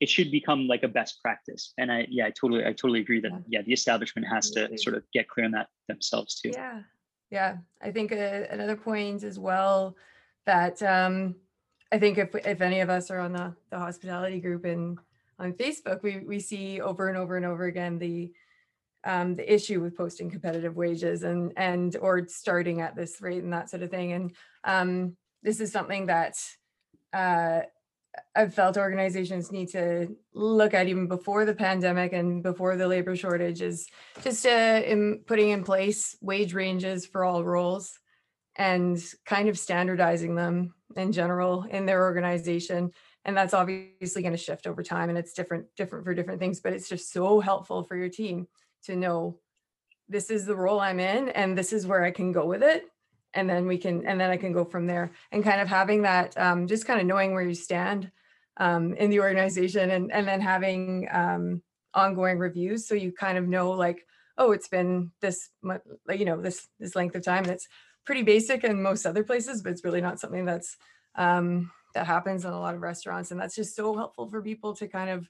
it 0.00 0.08
should 0.08 0.30
become 0.30 0.66
like 0.66 0.82
a 0.82 0.88
best 0.88 1.20
practice 1.22 1.72
and 1.78 1.90
i 1.92 2.06
yeah 2.08 2.26
i 2.26 2.30
totally 2.30 2.64
i 2.64 2.72
totally 2.72 3.00
agree 3.00 3.20
that 3.20 3.32
yeah, 3.48 3.62
the 3.62 3.72
establishment 3.72 4.26
has 4.26 4.50
to 4.50 4.76
sort 4.78 4.96
of 4.96 5.02
get 5.12 5.28
clear 5.28 5.46
on 5.46 5.52
that 5.52 5.68
themselves 5.88 6.40
too 6.40 6.50
yeah 6.54 6.80
yeah 7.30 7.56
i 7.82 7.90
think 7.90 8.12
uh, 8.12 8.44
another 8.50 8.76
point 8.76 9.22
as 9.22 9.38
well 9.38 9.96
that 10.46 10.80
um 10.82 11.34
i 11.92 11.98
think 11.98 12.16
if 12.16 12.34
if 12.34 12.60
any 12.60 12.80
of 12.80 12.88
us 12.88 13.10
are 13.10 13.18
on 13.18 13.32
the 13.32 13.54
the 13.70 13.78
hospitality 13.78 14.40
group 14.40 14.64
and 14.64 14.98
on 15.38 15.52
facebook 15.52 16.02
we 16.02 16.20
we 16.20 16.40
see 16.40 16.80
over 16.80 17.08
and 17.08 17.18
over 17.18 17.36
and 17.36 17.44
over 17.44 17.64
again 17.64 17.98
the 17.98 18.32
um, 19.04 19.34
the 19.34 19.52
issue 19.52 19.80
with 19.80 19.96
posting 19.96 20.30
competitive 20.30 20.76
wages 20.76 21.22
and 21.22 21.52
and 21.56 21.96
or 21.96 22.26
starting 22.28 22.80
at 22.80 22.96
this 22.96 23.20
rate 23.20 23.42
and 23.42 23.52
that 23.52 23.70
sort 23.70 23.82
of 23.82 23.90
thing. 23.90 24.12
And 24.12 24.32
um, 24.64 25.16
this 25.42 25.60
is 25.60 25.72
something 25.72 26.06
that 26.06 26.34
uh, 27.12 27.60
I've 28.34 28.54
felt 28.54 28.76
organizations 28.76 29.52
need 29.52 29.68
to 29.70 30.16
look 30.34 30.74
at 30.74 30.88
even 30.88 31.06
before 31.06 31.44
the 31.44 31.54
pandemic 31.54 32.12
and 32.12 32.42
before 32.42 32.76
the 32.76 32.88
labor 32.88 33.16
shortage 33.16 33.62
is 33.62 33.86
just 34.22 34.46
uh, 34.46 34.82
in 34.84 35.22
putting 35.26 35.50
in 35.50 35.64
place 35.64 36.16
wage 36.20 36.54
ranges 36.54 37.06
for 37.06 37.24
all 37.24 37.44
roles 37.44 37.98
and 38.56 39.02
kind 39.24 39.48
of 39.48 39.58
standardizing 39.58 40.34
them 40.34 40.74
in 40.96 41.12
general 41.12 41.64
in 41.70 41.86
their 41.86 42.02
organization 42.02 42.90
and 43.24 43.36
that's 43.36 43.54
obviously 43.54 44.22
going 44.22 44.32
to 44.32 44.38
shift 44.38 44.66
over 44.66 44.82
time 44.82 45.10
and 45.10 45.18
it's 45.18 45.32
different 45.32 45.66
different 45.76 46.04
for 46.04 46.14
different 46.14 46.40
things 46.40 46.60
but 46.60 46.72
it's 46.72 46.88
just 46.88 47.12
so 47.12 47.40
helpful 47.40 47.84
for 47.84 47.94
your 47.96 48.08
team 48.08 48.48
to 48.84 48.96
know 48.96 49.38
this 50.08 50.30
is 50.30 50.46
the 50.46 50.56
role 50.56 50.80
I'm 50.80 51.00
in 51.00 51.28
and 51.30 51.56
this 51.56 51.72
is 51.72 51.86
where 51.86 52.02
I 52.02 52.10
can 52.10 52.32
go 52.32 52.46
with 52.46 52.62
it. 52.62 52.84
And 53.34 53.48
then 53.48 53.66
we 53.66 53.76
can, 53.76 54.06
and 54.06 54.18
then 54.18 54.30
I 54.30 54.36
can 54.36 54.52
go 54.52 54.64
from 54.64 54.86
there 54.86 55.12
and 55.30 55.44
kind 55.44 55.60
of 55.60 55.68
having 55.68 56.02
that, 56.02 56.36
um, 56.38 56.66
just 56.66 56.86
kind 56.86 57.00
of 57.00 57.06
knowing 57.06 57.34
where 57.34 57.42
you 57.42 57.54
stand 57.54 58.10
um, 58.56 58.94
in 58.94 59.10
the 59.10 59.20
organization 59.20 59.90
and, 59.90 60.10
and 60.10 60.26
then 60.26 60.40
having 60.40 61.06
um, 61.12 61.62
ongoing 61.92 62.38
reviews. 62.38 62.88
So 62.88 62.94
you 62.94 63.12
kind 63.12 63.36
of 63.36 63.46
know 63.46 63.70
like, 63.72 64.06
oh, 64.38 64.52
it's 64.52 64.68
been 64.68 65.12
this, 65.20 65.50
you 66.08 66.24
know, 66.24 66.40
this, 66.40 66.66
this 66.80 66.96
length 66.96 67.16
of 67.16 67.24
time. 67.24 67.44
It's 67.44 67.68
pretty 68.06 68.22
basic 68.22 68.64
in 68.64 68.82
most 68.82 69.04
other 69.04 69.24
places, 69.24 69.62
but 69.62 69.72
it's 69.72 69.84
really 69.84 70.00
not 70.00 70.18
something 70.18 70.46
that's, 70.46 70.76
um, 71.16 71.70
that 71.94 72.06
happens 72.06 72.44
in 72.44 72.52
a 72.52 72.60
lot 72.60 72.74
of 72.74 72.80
restaurants. 72.80 73.30
And 73.30 73.40
that's 73.40 73.56
just 73.56 73.76
so 73.76 73.94
helpful 73.94 74.28
for 74.28 74.40
people 74.40 74.74
to 74.76 74.88
kind 74.88 75.10
of 75.10 75.28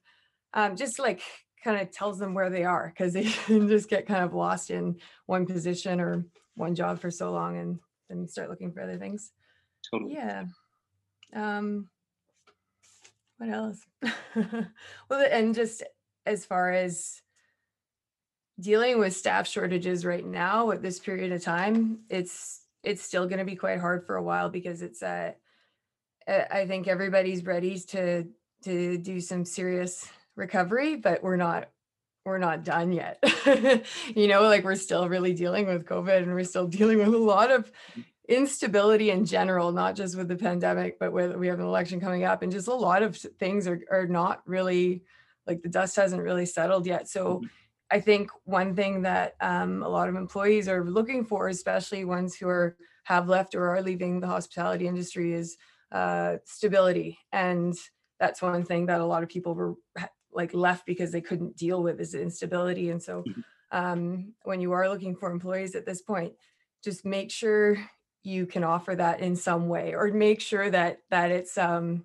um, 0.55 0.76
just 0.76 0.99
like 0.99 1.22
kind 1.62 1.80
of 1.80 1.90
tells 1.90 2.18
them 2.18 2.34
where 2.34 2.50
they 2.50 2.64
are 2.64 2.92
because 2.94 3.12
they 3.12 3.24
can 3.46 3.68
just 3.68 3.88
get 3.88 4.06
kind 4.06 4.24
of 4.24 4.34
lost 4.34 4.70
in 4.70 4.96
one 5.26 5.46
position 5.46 6.00
or 6.00 6.24
one 6.54 6.74
job 6.74 7.00
for 7.00 7.11
so 7.11 7.30
long 7.30 7.59
and 7.59 7.78
then 8.09 8.28
start 8.28 8.50
looking 8.50 8.72
for 8.72 8.82
other 8.82 8.98
things. 8.98 9.32
Totally. 9.90 10.14
Yeah. 10.14 10.44
Um, 11.34 11.88
what 13.38 13.50
else? 13.50 13.80
well, 15.09 15.26
and 15.30 15.54
just 15.54 15.82
as 16.26 16.44
far 16.44 16.72
as 16.72 17.22
dealing 18.61 18.98
with 18.98 19.14
staff 19.14 19.46
shortages 19.46 20.04
right 20.04 20.26
now 20.26 20.70
at 20.72 20.82
this 20.82 20.98
period 20.98 21.32
of 21.32 21.42
time, 21.42 22.00
it's 22.11 22.62
it's 22.82 23.02
still 23.02 23.26
going 23.26 23.38
to 23.38 23.44
be 23.44 23.56
quite 23.56 23.80
hard 23.80 24.06
for 24.06 24.16
a 24.16 24.22
while 24.22 24.48
because 24.48 24.82
it's 24.82 25.02
uh, 25.02 25.32
I 26.28 26.66
think 26.66 26.88
everybody's 26.88 27.44
ready 27.44 27.78
to 27.78 28.26
to 28.64 28.98
do 28.98 29.20
some 29.20 29.44
serious 29.44 30.09
recovery, 30.39 30.97
but 30.97 31.22
we're 31.22 31.36
not 31.36 31.68
we're 32.24 32.39
not 32.39 32.62
done 32.62 32.93
yet. 32.93 33.22
you 34.14 34.28
know, 34.28 34.43
like 34.43 34.62
we're 34.62 34.74
still 34.74 35.09
really 35.09 35.32
dealing 35.32 35.66
with 35.66 35.86
COVID 35.86 36.22
and 36.22 36.34
we're 36.34 36.45
still 36.45 36.66
dealing 36.78 36.99
with 36.99 37.09
a 37.09 37.18
lot 37.18 37.51
of 37.51 37.70
instability 38.28 39.11
in 39.11 39.24
general, 39.24 39.72
not 39.72 39.97
just 39.97 40.16
with 40.16 40.28
the 40.28 40.36
pandemic, 40.36 40.99
but 40.99 41.12
with 41.12 41.34
we 41.36 41.49
have 41.49 41.59
an 41.59 41.66
election 41.66 42.01
coming 42.01 42.24
up 42.24 42.43
and 42.43 42.53
just 42.53 42.68
a 42.68 42.74
lot 42.74 43.03
of 43.03 43.16
things 43.16 43.66
are, 43.66 43.80
are 43.91 44.07
not 44.07 44.43
really 44.47 45.03
like 45.47 45.62
the 45.62 45.68
dust 45.68 45.97
hasn't 45.97 46.22
really 46.22 46.47
settled 46.47 46.86
yet. 46.86 47.09
So 47.09 47.36
mm-hmm. 47.36 47.47
I 47.91 48.01
think 48.01 48.30
one 48.45 48.74
thing 48.74 49.03
that 49.03 49.34
um, 49.41 49.82
a 49.82 49.89
lot 49.89 50.11
of 50.11 50.14
employees 50.14 50.68
are 50.68 50.84
looking 50.84 51.24
for, 51.24 51.49
especially 51.49 52.05
ones 52.05 52.36
who 52.36 52.49
are 52.49 52.76
have 53.05 53.28
left 53.28 53.55
or 53.55 53.70
are 53.70 53.80
leaving 53.80 54.20
the 54.20 54.26
hospitality 54.26 54.86
industry, 54.86 55.32
is 55.32 55.57
uh, 55.91 56.36
stability. 56.45 57.18
And 57.32 57.74
that's 58.20 58.43
one 58.43 58.62
thing 58.64 58.86
that 58.86 59.01
a 59.01 59.07
lot 59.07 59.22
of 59.22 59.30
people 59.30 59.55
were 59.55 59.74
like 60.33 60.55
left 60.55 60.87
because 60.87 61.12
they 61.12 61.20
couldn't 61.20 61.57
deal 61.57 61.83
with 61.83 61.99
this 61.99 62.14
instability. 62.14 62.91
And 62.91 63.03
so 63.03 63.22
mm-hmm. 63.22 63.41
um, 63.72 64.35
when 64.43 64.61
you 64.61 64.72
are 64.72 64.89
looking 64.89 65.16
for 65.16 65.31
employees 65.31 65.74
at 65.74 65.87
this 65.87 66.03
point, 66.03 66.33
just 66.85 67.05
make 67.05 67.31
sure 67.31 67.79
you 68.22 68.47
can 68.47 68.64
offer 68.64 68.95
that 68.95 69.20
in 69.20 69.37
some 69.37 69.68
way 69.68 69.95
or 69.95 70.09
make 70.09 70.41
sure 70.41 70.68
that 70.68 70.99
that 71.11 71.31
it's 71.31 71.57
um 71.57 72.05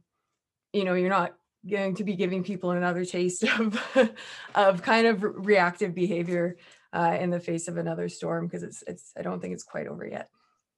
you 0.72 0.86
know 0.86 0.94
you're 0.94 1.10
not 1.10 1.36
going 1.70 1.96
to 1.96 2.04
be 2.04 2.16
giving 2.16 2.44
people 2.44 2.72
another 2.72 3.06
taste 3.06 3.44
of 3.60 4.12
of 4.56 4.82
kind 4.82 5.08
of 5.08 5.24
reactive 5.24 5.94
behavior 5.94 6.58
uh, 6.94 7.18
in 7.20 7.30
the 7.32 7.40
face 7.40 7.68
of 7.68 7.78
another 7.78 8.08
storm 8.08 8.46
because 8.46 8.64
it's 8.64 8.84
it's 8.88 9.12
I 9.18 9.22
don't 9.22 9.42
think 9.42 9.54
it's 9.54 9.64
quite 9.64 9.88
over 9.88 10.08
yet. 10.08 10.30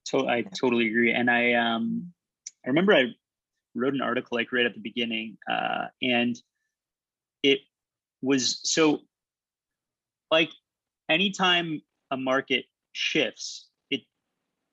So 0.04 0.28
I 0.28 0.42
totally 0.42 0.88
agree, 0.88 1.12
and 1.12 1.30
I 1.30 1.54
um 1.54 2.12
I 2.64 2.68
remember 2.68 2.94
I 2.94 3.06
wrote 3.74 3.94
an 3.94 4.00
article 4.00 4.36
like 4.36 4.52
right 4.52 4.66
at 4.66 4.74
the 4.74 4.80
beginning, 4.80 5.36
uh, 5.50 5.86
and 6.00 6.40
was 8.22 8.60
so 8.62 9.00
like 10.30 10.50
anytime 11.08 11.80
a 12.10 12.16
market 12.16 12.64
shifts, 12.92 13.68
it 13.90 14.02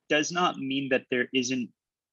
does 0.10 0.32
not 0.32 0.58
mean 0.58 0.90
that 0.90 1.06
there 1.12 1.28
isn't 1.34 1.70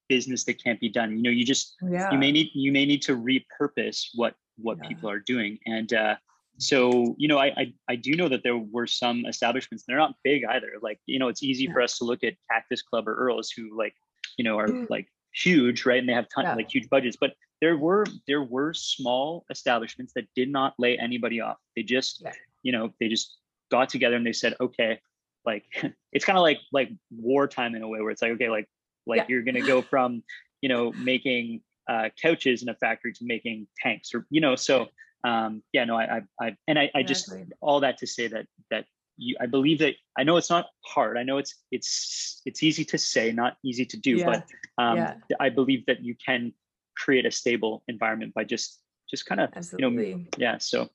business 0.09 0.45
that 0.45 0.63
can't 0.63 0.81
be 0.81 0.89
done. 0.89 1.17
You 1.17 1.23
know, 1.23 1.31
you 1.31 1.45
just 1.45 1.77
yeah. 1.89 2.11
you 2.11 2.19
may 2.19 2.33
need 2.33 2.51
you 2.55 2.73
may 2.73 2.85
need 2.85 3.03
to 3.03 3.17
repurpose 3.17 4.09
what 4.15 4.35
what 4.57 4.79
yeah. 4.83 4.89
people 4.89 5.09
are 5.09 5.21
doing. 5.21 5.59
And 5.67 5.93
uh, 5.93 6.17
so, 6.59 7.15
you 7.17 7.27
know, 7.27 7.39
I, 7.39 7.47
I, 7.57 7.73
I 7.89 7.97
do 7.97 8.15
know 8.15 8.29
that 8.29 8.43
there 8.43 8.59
were 8.59 8.87
some 8.87 9.25
establishments. 9.27 9.85
They're 9.87 9.97
not 9.97 10.15
big 10.23 10.45
either. 10.45 10.73
Like, 10.83 11.01
you 11.07 11.19
know, 11.19 11.29
it's 11.29 11.43
easy 11.43 11.65
yeah. 11.65 11.73
for 11.73 11.81
us 11.81 11.97
to 11.99 12.05
look 12.05 12.23
at 12.23 12.35
Cactus 12.51 12.83
Club 12.83 13.09
or 13.09 13.15
Earls, 13.15 13.51
who 13.51 13.77
like, 13.77 13.95
you 14.37 14.45
know, 14.45 14.59
are 14.59 14.69
mm. 14.69 14.89
like 14.91 15.09
huge, 15.33 15.87
right? 15.87 15.99
And 15.99 16.09
they 16.09 16.13
have 16.13 16.27
ton 16.35 16.45
yeah. 16.45 16.55
like 16.55 16.73
huge 16.73 16.89
budgets. 16.89 17.17
But 17.21 17.35
there 17.61 17.77
were 17.77 18.07
there 18.27 18.43
were 18.43 18.73
small 18.73 19.45
establishments 19.51 20.13
that 20.15 20.27
did 20.35 20.51
not 20.51 20.75
lay 20.79 20.99
anybody 20.99 21.41
off. 21.41 21.59
They 21.77 21.83
just, 21.83 22.23
yeah. 22.23 22.33
you 22.63 22.73
know, 22.73 22.93
they 23.01 23.09
just 23.09 23.39
got 23.71 23.89
together 23.89 24.17
and 24.17 24.27
they 24.27 24.33
said, 24.33 24.55
okay, 24.61 25.01
like 25.45 25.65
it's 26.13 26.25
kind 26.25 26.39
of 26.39 26.43
like 26.43 26.61
like 26.73 26.91
wartime 27.11 27.75
in 27.75 27.83
a 27.83 27.89
way 27.89 28.01
where 28.01 28.11
it's 28.11 28.23
like, 28.23 28.33
okay, 28.33 28.49
like 28.49 28.69
like 29.07 29.19
yeah. 29.19 29.25
you're 29.29 29.43
gonna 29.43 29.67
go 29.67 29.83
from, 29.83 30.23
you 30.61 30.69
know, 30.69 30.93
making 30.93 31.63
uh, 31.89 32.09
couches 32.21 32.63
in 32.63 32.69
a 32.69 32.75
factory 32.75 33.13
to 33.13 33.25
making 33.25 33.67
tanks 33.83 34.15
or 34.15 34.27
you 34.31 34.41
know, 34.41 34.57
so 34.57 34.89
um 35.25 35.63
yeah, 35.73 35.85
no, 35.85 35.97
I 35.97 36.23
I, 36.41 36.47
I 36.47 36.57
and 36.67 36.79
I, 36.79 36.91
I 36.95 37.03
just 37.03 37.33
all 37.61 37.81
that 37.81 37.99
to 37.99 38.07
say 38.07 38.29
that 38.29 38.47
that 38.71 38.87
you, 39.21 39.37
I 39.41 39.47
believe 39.47 39.79
that 39.81 39.95
I 40.19 40.25
know 40.25 40.37
it's 40.39 40.51
not 40.51 40.67
hard. 40.85 41.19
I 41.19 41.23
know 41.23 41.39
it's 41.39 41.55
it's 41.71 42.41
it's 42.47 42.63
easy 42.63 42.85
to 42.87 42.99
say, 42.99 43.33
not 43.33 43.57
easy 43.63 43.85
to 43.85 43.97
do, 43.97 44.17
yeah. 44.17 44.27
but 44.27 44.45
um, 44.83 44.97
yeah. 44.97 45.15
I 45.39 45.51
believe 45.51 45.87
that 45.87 46.03
you 46.03 46.15
can 46.15 46.53
create 46.97 47.27
a 47.27 47.31
stable 47.31 47.85
environment 47.87 48.35
by 48.35 48.45
just 48.45 48.81
just 49.09 49.27
kind 49.27 49.41
of 49.41 49.51
you 49.79 49.91
know 49.91 50.25
yeah. 50.39 50.59
So 50.59 50.89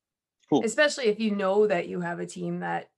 cool. 0.50 0.64
Especially 0.66 1.06
if 1.06 1.20
you 1.20 1.36
know 1.36 1.68
that 1.68 1.88
you 1.88 2.02
have 2.02 2.20
a 2.20 2.26
team 2.26 2.60
that 2.62 2.90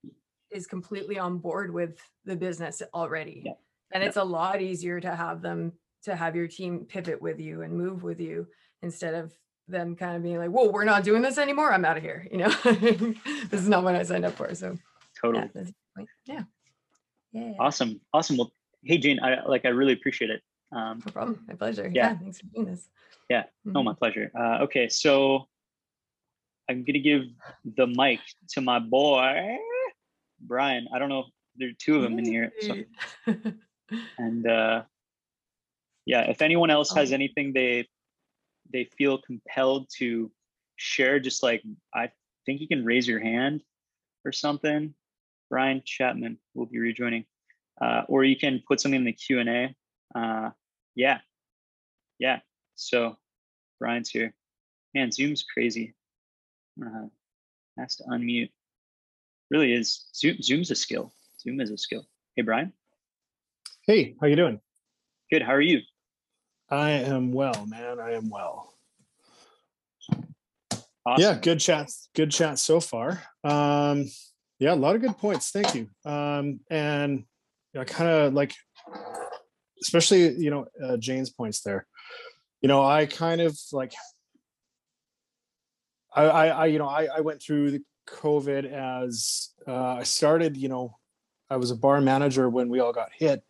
is 0.49 0.65
completely 0.65 1.19
on 1.19 1.39
board 1.39 1.73
with 1.73 1.99
the 2.23 2.35
business 2.35 2.81
already, 2.93 3.43
yeah. 3.45 3.53
and 3.91 4.03
it's 4.03 4.17
a 4.17 4.23
lot 4.23 4.61
easier 4.61 5.01
to 5.01 5.13
have 5.13 5.41
them 5.41 5.73
to 6.03 6.15
have 6.15 6.35
your 6.37 6.47
team 6.47 6.85
pivot 6.87 7.21
with 7.21 7.39
you 7.39 7.63
and 7.63 7.73
move 7.73 8.01
with 8.01 8.21
you 8.21 8.47
instead 8.81 9.13
of 9.13 9.33
them 9.67 9.93
kind 9.97 10.15
of 10.15 10.23
being 10.23 10.37
like, 10.37 10.51
"Whoa, 10.51 10.69
we're 10.69 10.85
not 10.85 11.03
doing 11.03 11.21
this 11.21 11.37
anymore. 11.37 11.73
I'm 11.73 11.83
out 11.83 11.97
of 11.97 12.03
here." 12.03 12.25
You 12.31 12.37
know, 12.37 12.49
this 12.63 13.61
is 13.61 13.67
not 13.67 13.83
what 13.83 13.95
I 13.95 14.03
signed 14.03 14.23
up 14.23 14.35
for. 14.35 14.55
So 14.55 14.77
Totally. 15.21 15.49
Yeah. 16.25 16.43
yeah. 17.31 17.53
Awesome. 17.59 18.01
Awesome. 18.13 18.37
Well, 18.37 18.51
hey 18.83 18.97
Jane, 18.97 19.19
I 19.21 19.45
like 19.45 19.65
I 19.65 19.69
really 19.69 19.93
appreciate 19.93 20.29
it. 20.29 20.41
Um, 20.71 21.01
no 21.05 21.11
problem. 21.11 21.39
My 21.47 21.55
pleasure. 21.55 21.89
Yeah. 21.93 22.11
yeah 22.11 22.17
thanks 22.17 22.39
for 22.39 22.45
doing 22.47 22.65
this. 22.67 22.89
Yeah. 23.29 23.43
Mm-hmm. 23.43 23.71
No, 23.73 23.83
my 23.83 23.93
pleasure. 23.93 24.31
Uh, 24.37 24.63
okay, 24.63 24.89
so 24.89 25.47
I'm 26.69 26.83
gonna 26.83 26.99
give 26.99 27.23
the 27.75 27.87
mic 27.87 28.19
to 28.49 28.61
my 28.61 28.79
boy 28.79 29.57
Brian. 30.39 30.87
I 30.93 30.99
don't 30.99 31.09
know. 31.09 31.25
There 31.55 31.69
are 31.69 31.77
two 31.79 31.95
of 31.95 32.03
them 32.03 32.19
in 32.19 32.25
here. 32.25 32.51
So. 32.61 32.75
and 34.17 34.47
uh, 34.47 34.83
yeah, 36.05 36.29
if 36.29 36.41
anyone 36.41 36.69
else 36.69 36.93
has 36.93 37.11
anything 37.11 37.53
they 37.53 37.87
they 38.71 38.89
feel 38.97 39.17
compelled 39.17 39.89
to 39.97 40.31
share, 40.75 41.19
just 41.19 41.41
like 41.41 41.63
I 41.93 42.11
think 42.45 42.61
you 42.61 42.67
can 42.67 42.85
raise 42.85 43.07
your 43.07 43.19
hand 43.19 43.63
or 44.25 44.31
something, 44.31 44.93
Brian 45.49 45.81
Chapman 45.85 46.37
will 46.53 46.65
be 46.65 46.79
rejoining. 46.79 47.25
Uh, 47.79 48.03
or 48.07 48.23
you 48.23 48.35
can 48.35 48.61
put 48.67 48.81
something 48.81 48.99
in 48.99 49.05
the 49.05 49.13
Q&A. 49.13 49.75
Uh, 50.15 50.49
yeah, 50.95 51.19
yeah. 52.19 52.39
So 52.75 53.17
Brian's 53.79 54.09
here. 54.09 54.33
Man, 54.93 55.11
Zoom's 55.11 55.43
crazy. 55.43 55.93
Uh, 56.81 57.07
has 57.77 57.97
to 57.97 58.03
unmute. 58.05 58.49
Really 59.49 59.73
is. 59.73 60.05
Zoom, 60.15 60.41
Zoom's 60.41 60.71
a 60.71 60.75
skill. 60.75 61.13
Zoom 61.39 61.61
is 61.61 61.71
a 61.71 61.77
skill. 61.77 62.05
Hey, 62.35 62.41
Brian. 62.41 62.73
Hey, 63.85 64.15
how 64.19 64.27
you 64.27 64.35
doing? 64.35 64.59
Good. 65.31 65.43
How 65.43 65.53
are 65.53 65.61
you? 65.61 65.81
I 66.69 66.89
am 66.91 67.31
well, 67.31 67.65
man. 67.67 67.99
I 67.99 68.13
am 68.13 68.29
well. 68.29 68.73
Awesome. 71.05 71.23
Yeah, 71.23 71.39
good 71.39 71.59
chat. 71.59 71.89
Good 72.13 72.31
chat 72.31 72.59
so 72.59 72.81
far. 72.81 73.23
Um, 73.43 74.09
yeah, 74.59 74.73
a 74.73 74.75
lot 74.75 74.95
of 74.95 75.01
good 75.01 75.17
points. 75.17 75.51
Thank 75.51 75.75
you. 75.75 75.89
Um, 76.05 76.59
and 76.69 77.19
you 77.73 77.79
know, 77.79 77.85
kind 77.85 78.09
of 78.09 78.33
like, 78.33 78.53
especially 79.81 80.35
you 80.35 80.49
know 80.49 80.65
uh, 80.83 80.97
Jane's 80.97 81.29
points 81.29 81.61
there. 81.61 81.85
You 82.61 82.67
know, 82.67 82.83
I 82.83 83.05
kind 83.05 83.41
of 83.41 83.57
like. 83.71 83.93
I, 86.15 86.23
I, 86.23 86.47
I 86.47 86.65
you 86.67 86.79
know, 86.79 86.87
I, 86.87 87.07
I 87.17 87.21
went 87.21 87.41
through 87.41 87.71
the 87.71 87.81
COVID 88.09 88.71
as 88.71 89.49
uh, 89.67 89.95
I 89.95 90.03
started. 90.03 90.57
You 90.57 90.69
know, 90.69 90.97
I 91.49 91.57
was 91.57 91.69
a 91.69 91.75
bar 91.75 92.01
manager 92.01 92.49
when 92.49 92.69
we 92.69 92.79
all 92.79 92.93
got 92.93 93.09
hit, 93.13 93.43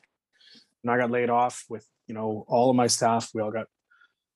and 0.84 0.92
I 0.92 0.98
got 0.98 1.12
laid 1.12 1.30
off 1.30 1.64
with 1.70 1.88
you 2.08 2.16
know 2.16 2.44
all 2.50 2.70
of 2.70 2.76
my 2.76 2.88
staff. 2.88 3.30
We 3.34 3.42
all 3.42 3.52
got 3.52 3.68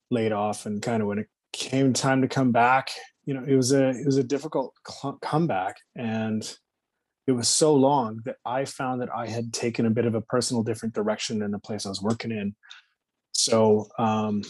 laid 0.10 0.32
off, 0.32 0.66
and 0.66 0.82
kind 0.82 1.02
of 1.02 1.10
when 1.10 1.20
it 1.20 1.28
came 1.52 1.92
time 1.92 2.22
to 2.22 2.30
come 2.30 2.54
back 2.54 2.92
you 3.26 3.34
know 3.34 3.44
it 3.48 3.56
was 3.56 3.72
a 3.72 3.90
it 3.90 4.06
was 4.06 4.18
a 4.18 4.24
difficult 4.24 4.74
cl- 4.88 5.20
comeback 5.22 5.78
and 5.96 6.58
it 7.28 7.34
was 7.34 7.48
so 7.48 7.74
long 7.74 8.20
that 8.26 8.38
i 8.46 8.66
found 8.66 9.02
that 9.02 9.10
i 9.16 9.28
had 9.28 9.54
taken 9.54 9.86
a 9.86 9.92
bit 9.92 10.06
of 10.06 10.16
a 10.16 10.22
personal 10.22 10.64
different 10.64 10.96
direction 10.96 11.42
in 11.42 11.52
the 11.52 11.60
place 11.60 11.86
i 11.86 11.90
was 11.90 12.02
working 12.02 12.32
in. 12.32 12.56
So 13.34 13.88
um 13.98 14.42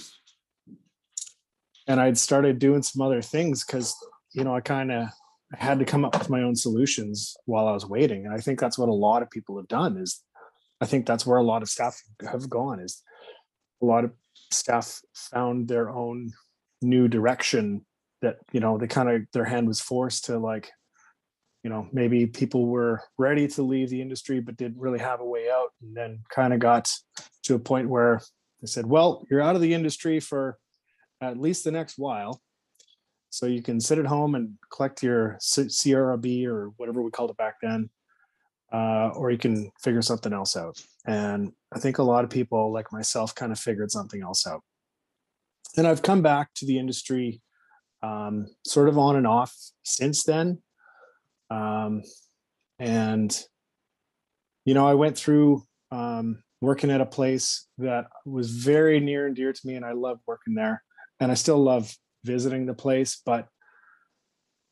and 1.88 2.00
i'd 2.00 2.18
started 2.18 2.60
doing 2.60 2.82
some 2.82 3.02
other 3.02 3.22
things 3.22 3.64
because 3.64 3.96
you 4.34 4.44
know 4.44 4.56
i 4.56 4.62
kind 4.62 4.92
of 4.92 5.08
had 5.54 5.80
to 5.80 5.86
come 5.86 6.06
up 6.06 6.18
with 6.18 6.30
my 6.30 6.42
own 6.42 6.56
solutions 6.56 7.36
while 7.46 7.68
i 7.68 7.74
was 7.74 7.86
waiting 7.86 8.26
and 8.26 8.34
i 8.34 8.38
think 8.38 8.60
that's 8.60 8.78
what 8.78 8.90
a 8.90 8.94
lot 8.94 9.22
of 9.22 9.30
people 9.30 9.58
have 9.58 9.68
done 9.68 9.98
is 9.98 10.24
i 10.80 10.86
think 10.86 11.06
that's 11.06 11.26
where 11.26 11.38
a 11.38 11.44
lot 11.44 11.62
of 11.62 11.70
staff 11.70 12.02
have 12.30 12.50
gone 12.50 12.80
is 12.80 13.04
a 13.82 13.86
lot 13.86 14.06
of 14.06 14.12
staff 14.52 15.02
found 15.14 15.68
their 15.68 15.90
own 15.90 16.32
new 16.82 17.08
direction 17.08 17.86
that 18.22 18.38
you 18.52 18.60
know 18.60 18.78
they 18.78 18.88
kind 18.88 19.10
of 19.10 19.22
their 19.34 19.46
hand 19.46 19.68
was 19.68 19.82
forced 19.82 20.26
to 20.26 20.38
like 20.38 20.72
you 21.64 21.70
know 21.70 21.88
maybe 21.92 22.26
people 22.26 22.66
were 22.68 23.02
ready 23.18 23.48
to 23.48 23.64
leave 23.64 23.90
the 23.90 24.02
industry 24.02 24.40
but 24.40 24.58
didn't 24.58 24.80
really 24.80 25.00
have 25.00 25.20
a 25.20 25.26
way 25.26 25.50
out 25.50 25.70
and 25.82 25.96
then 25.96 26.20
kind 26.30 26.54
of 26.54 26.60
got 26.60 26.92
to 27.44 27.56
a 27.56 27.60
point 27.60 27.90
where 27.90 28.22
they 28.62 28.68
said 28.68 28.86
well 28.86 29.26
you're 29.30 29.42
out 29.42 29.56
of 29.56 29.62
the 29.62 29.74
industry 29.74 30.20
for 30.20 30.58
at 31.22 31.38
least 31.38 31.64
the 31.64 31.72
next 31.72 31.98
while 31.98 32.42
So 33.30 33.46
you 33.46 33.62
can 33.62 33.80
sit 33.80 33.98
at 33.98 34.06
home 34.06 34.36
and 34.36 34.58
collect 34.72 35.02
your 35.02 35.38
CRB 35.40 36.46
or 36.46 36.74
whatever 36.78 37.02
we 37.02 37.12
called 37.12 37.32
it 37.32 37.38
back 37.38 37.56
then, 37.62 37.90
uh, 38.74 39.10
or 39.16 39.32
you 39.32 39.38
can 39.38 39.72
figure 39.82 40.02
something 40.02 40.34
else 40.34 40.58
out. 40.58 40.78
And 41.06 41.54
I 41.74 41.80
think 41.80 41.98
a 41.98 42.04
lot 42.04 42.26
of 42.26 42.30
people, 42.30 42.74
like 42.74 42.92
myself, 42.92 43.34
kind 43.34 43.54
of 43.54 43.60
figured 43.60 43.90
something 43.90 44.22
else 44.22 44.46
out. 44.46 44.62
And 45.78 45.88
I've 45.88 46.02
come 46.02 46.22
back 46.22 46.54
to 46.56 46.66
the 46.66 46.78
industry 46.78 47.42
um, 48.04 48.48
sort 48.66 48.90
of 48.90 48.98
on 48.98 49.16
and 49.16 49.28
off 49.28 49.56
since 49.84 50.24
then. 50.24 50.62
Um, 51.50 52.04
and, 52.80 53.38
you 54.66 54.74
know, 54.74 54.88
I 54.88 54.94
went 54.94 55.18
through 55.18 55.64
um, 55.92 56.44
working 56.62 56.92
at 56.92 57.02
a 57.02 57.06
place 57.06 57.68
that 57.78 58.06
was 58.26 58.52
very 58.52 59.00
near 59.00 59.28
and 59.28 59.36
dear 59.36 59.54
to 59.54 59.68
me, 59.68 59.76
and 59.76 59.86
I 59.86 59.92
loved 59.92 60.22
working 60.28 60.56
there. 60.56 60.84
And 61.20 61.32
I 61.32 61.36
still 61.36 61.62
love 61.62 61.94
visiting 62.24 62.66
the 62.66 62.74
place, 62.74 63.22
but 63.26 63.48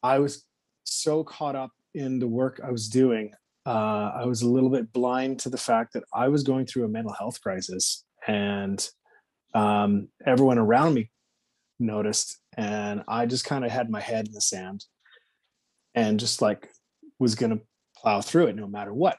I 0.01 0.19
was 0.19 0.45
so 0.83 1.23
caught 1.23 1.55
up 1.55 1.71
in 1.93 2.19
the 2.19 2.27
work 2.27 2.61
I 2.63 2.71
was 2.71 2.87
doing. 2.87 3.33
Uh, 3.65 4.11
I 4.21 4.25
was 4.25 4.41
a 4.41 4.49
little 4.49 4.69
bit 4.69 4.91
blind 4.93 5.39
to 5.39 5.49
the 5.49 5.57
fact 5.57 5.93
that 5.93 6.03
I 6.13 6.29
was 6.29 6.43
going 6.43 6.65
through 6.65 6.85
a 6.85 6.89
mental 6.89 7.13
health 7.13 7.41
crisis, 7.41 8.03
and 8.25 8.87
um, 9.53 10.07
everyone 10.25 10.57
around 10.57 10.93
me 10.93 11.11
noticed. 11.79 12.39
And 12.59 13.03
I 13.07 13.25
just 13.25 13.45
kind 13.45 13.63
of 13.63 13.71
had 13.71 13.89
my 13.89 14.01
head 14.01 14.27
in 14.27 14.33
the 14.33 14.41
sand 14.41 14.83
and 15.95 16.19
just 16.19 16.41
like 16.41 16.69
was 17.17 17.33
going 17.35 17.57
to 17.57 17.61
plow 17.95 18.19
through 18.19 18.47
it 18.47 18.55
no 18.57 18.67
matter 18.67 18.93
what. 18.93 19.17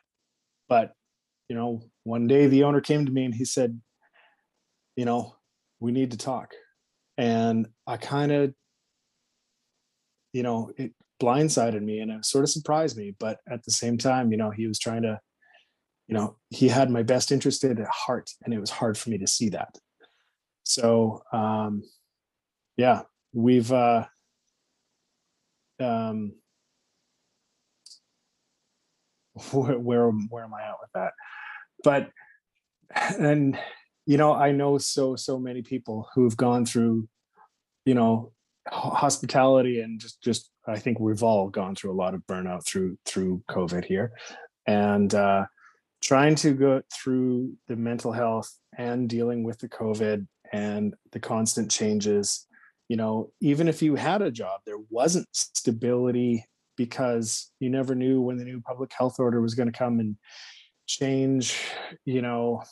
But, 0.69 0.93
you 1.49 1.57
know, 1.57 1.81
one 2.05 2.27
day 2.27 2.49
the 2.49 2.65
owner 2.65 2.83
came 2.83 3.07
to 3.07 3.11
me 3.11 3.25
and 3.25 3.35
he 3.35 3.47
said, 3.47 3.81
you 4.95 5.07
know, 5.07 5.37
we 5.81 5.91
need 5.91 6.11
to 6.11 6.19
talk. 6.19 6.53
And 7.17 7.67
I 7.87 7.97
kind 7.97 8.31
of, 8.31 8.53
you 10.35 10.43
know, 10.43 10.71
it 10.77 10.93
blindsided 11.19 11.81
me 11.81 12.01
and 12.01 12.11
it 12.11 12.27
sort 12.27 12.45
of 12.45 12.51
surprised 12.51 12.99
me. 12.99 13.15
But 13.19 13.39
at 13.51 13.65
the 13.65 13.73
same 13.73 13.97
time, 13.97 14.33
you 14.33 14.37
know, 14.37 14.51
he 14.51 14.67
was 14.67 14.79
trying 14.79 15.03
to, 15.03 15.19
you 16.09 16.15
know, 16.15 16.37
he 16.51 16.69
had 16.69 16.91
my 16.91 17.05
best 17.05 17.33
interest 17.33 17.65
at 17.65 17.79
heart 17.87 18.29
and 18.45 18.53
it 18.53 18.61
was 18.61 18.71
hard 18.71 18.99
for 18.99 19.09
me 19.09 19.17
to 19.17 19.27
see 19.27 19.49
that. 19.49 19.79
So, 20.65 21.23
um, 21.33 21.85
yeah, 22.77 23.03
we've, 23.33 23.71
uh, 23.73 24.07
um, 25.79 26.33
where, 29.53 29.79
where 29.79 30.11
where 30.11 30.45
am 30.45 30.55
I 30.55 30.63
at 30.63 30.77
with 30.81 30.91
that? 30.95 31.13
But 31.83 32.11
and 33.19 33.59
you 34.07 34.17
know, 34.17 34.33
I 34.33 34.53
know 34.53 34.79
so 34.79 35.17
so 35.17 35.39
many 35.39 35.63
people 35.63 36.09
who've 36.15 36.37
gone 36.37 36.67
through, 36.67 37.09
you 37.85 37.95
know, 37.95 38.33
hospitality 38.69 39.81
and 39.81 40.01
just 40.01 40.21
just 40.23 40.51
I 40.67 40.79
think 40.79 41.01
we've 41.01 41.23
all 41.23 41.49
gone 41.49 41.75
through 41.75 41.93
a 41.93 42.01
lot 42.01 42.15
of 42.15 42.27
burnout 42.27 42.67
through 42.67 42.99
through 43.05 43.43
COVID 43.51 43.85
here, 43.85 44.13
and 44.67 45.15
uh, 45.15 45.47
trying 46.03 46.35
to 46.37 46.53
go 46.53 46.83
through 46.93 47.55
the 47.69 47.77
mental 47.77 48.13
health 48.13 48.53
and 48.77 49.09
dealing 49.09 49.43
with 49.43 49.59
the 49.59 49.69
COVID 49.69 50.27
and 50.53 50.95
the 51.13 51.21
constant 51.21 51.71
changes. 51.71 52.47
You 52.91 52.97
know, 52.97 53.31
even 53.41 53.69
if 53.69 53.83
you 53.83 53.95
had 53.95 54.21
a 54.21 54.33
job, 54.33 54.63
there 54.67 54.81
wasn't 54.91 55.29
stability 55.31 56.45
because 56.77 57.53
you 57.61 57.71
never 57.71 57.95
knew 57.95 58.21
when 58.21 58.37
the 58.37 58.45
new 58.45 58.61
public 58.61 58.91
health 58.93 59.21
order 59.21 59.41
was 59.41 59.55
going 59.55 59.71
to 59.71 59.79
come 59.79 60.01
and 60.01 60.17
change, 60.89 61.57
you 62.05 62.21
know, 62.21 62.65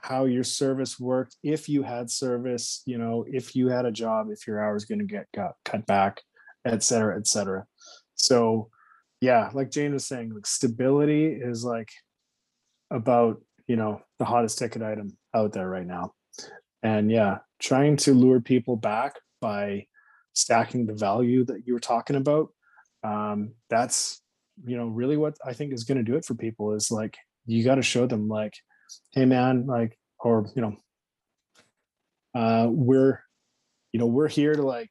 how 0.00 0.26
your 0.26 0.44
service 0.44 1.00
worked, 1.00 1.34
if 1.42 1.68
you 1.68 1.82
had 1.82 2.08
service, 2.08 2.82
you 2.86 2.98
know, 2.98 3.24
if 3.26 3.56
you 3.56 3.66
had 3.68 3.84
a 3.84 3.90
job, 3.90 4.28
if 4.30 4.46
your 4.46 4.64
hours 4.64 4.84
going 4.84 5.00
to 5.00 5.04
get 5.04 5.26
cut, 5.34 5.54
cut 5.64 5.84
back, 5.86 6.22
et 6.64 6.84
cetera, 6.84 7.16
et 7.16 7.26
cetera. 7.26 7.66
So, 8.14 8.70
yeah, 9.20 9.50
like 9.54 9.72
Jane 9.72 9.92
was 9.92 10.06
saying, 10.06 10.32
like 10.32 10.46
stability 10.46 11.26
is 11.26 11.64
like 11.64 11.90
about, 12.92 13.42
you 13.66 13.74
know, 13.74 14.02
the 14.20 14.24
hottest 14.24 14.56
ticket 14.56 14.82
item 14.82 15.18
out 15.34 15.52
there 15.52 15.68
right 15.68 15.84
now. 15.84 16.12
And 16.84 17.10
yeah, 17.10 17.38
trying 17.58 17.96
to 17.96 18.14
lure 18.14 18.40
people 18.40 18.76
back 18.76 19.16
by 19.40 19.86
stacking 20.32 20.86
the 20.86 20.94
value 20.94 21.44
that 21.44 21.66
you 21.66 21.72
were 21.72 21.80
talking 21.80 22.16
about 22.16 22.48
um, 23.04 23.52
that's 23.70 24.20
you 24.64 24.76
know 24.76 24.88
really 24.88 25.16
what 25.16 25.36
i 25.44 25.52
think 25.52 25.72
is 25.72 25.84
going 25.84 25.98
to 25.98 26.02
do 26.02 26.16
it 26.16 26.24
for 26.24 26.34
people 26.34 26.74
is 26.74 26.90
like 26.90 27.16
you 27.46 27.62
got 27.62 27.76
to 27.76 27.82
show 27.82 28.06
them 28.06 28.26
like 28.28 28.54
hey 29.12 29.24
man 29.24 29.66
like 29.66 29.96
or 30.18 30.50
you 30.56 30.62
know 30.62 30.76
uh 32.34 32.66
we're 32.68 33.20
you 33.92 34.00
know 34.00 34.06
we're 34.06 34.26
here 34.26 34.54
to 34.54 34.62
like 34.62 34.90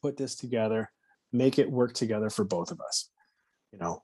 put 0.00 0.16
this 0.16 0.36
together 0.36 0.90
make 1.34 1.58
it 1.58 1.70
work 1.70 1.92
together 1.92 2.30
for 2.30 2.44
both 2.44 2.70
of 2.70 2.80
us 2.80 3.10
you 3.72 3.78
know? 3.78 4.02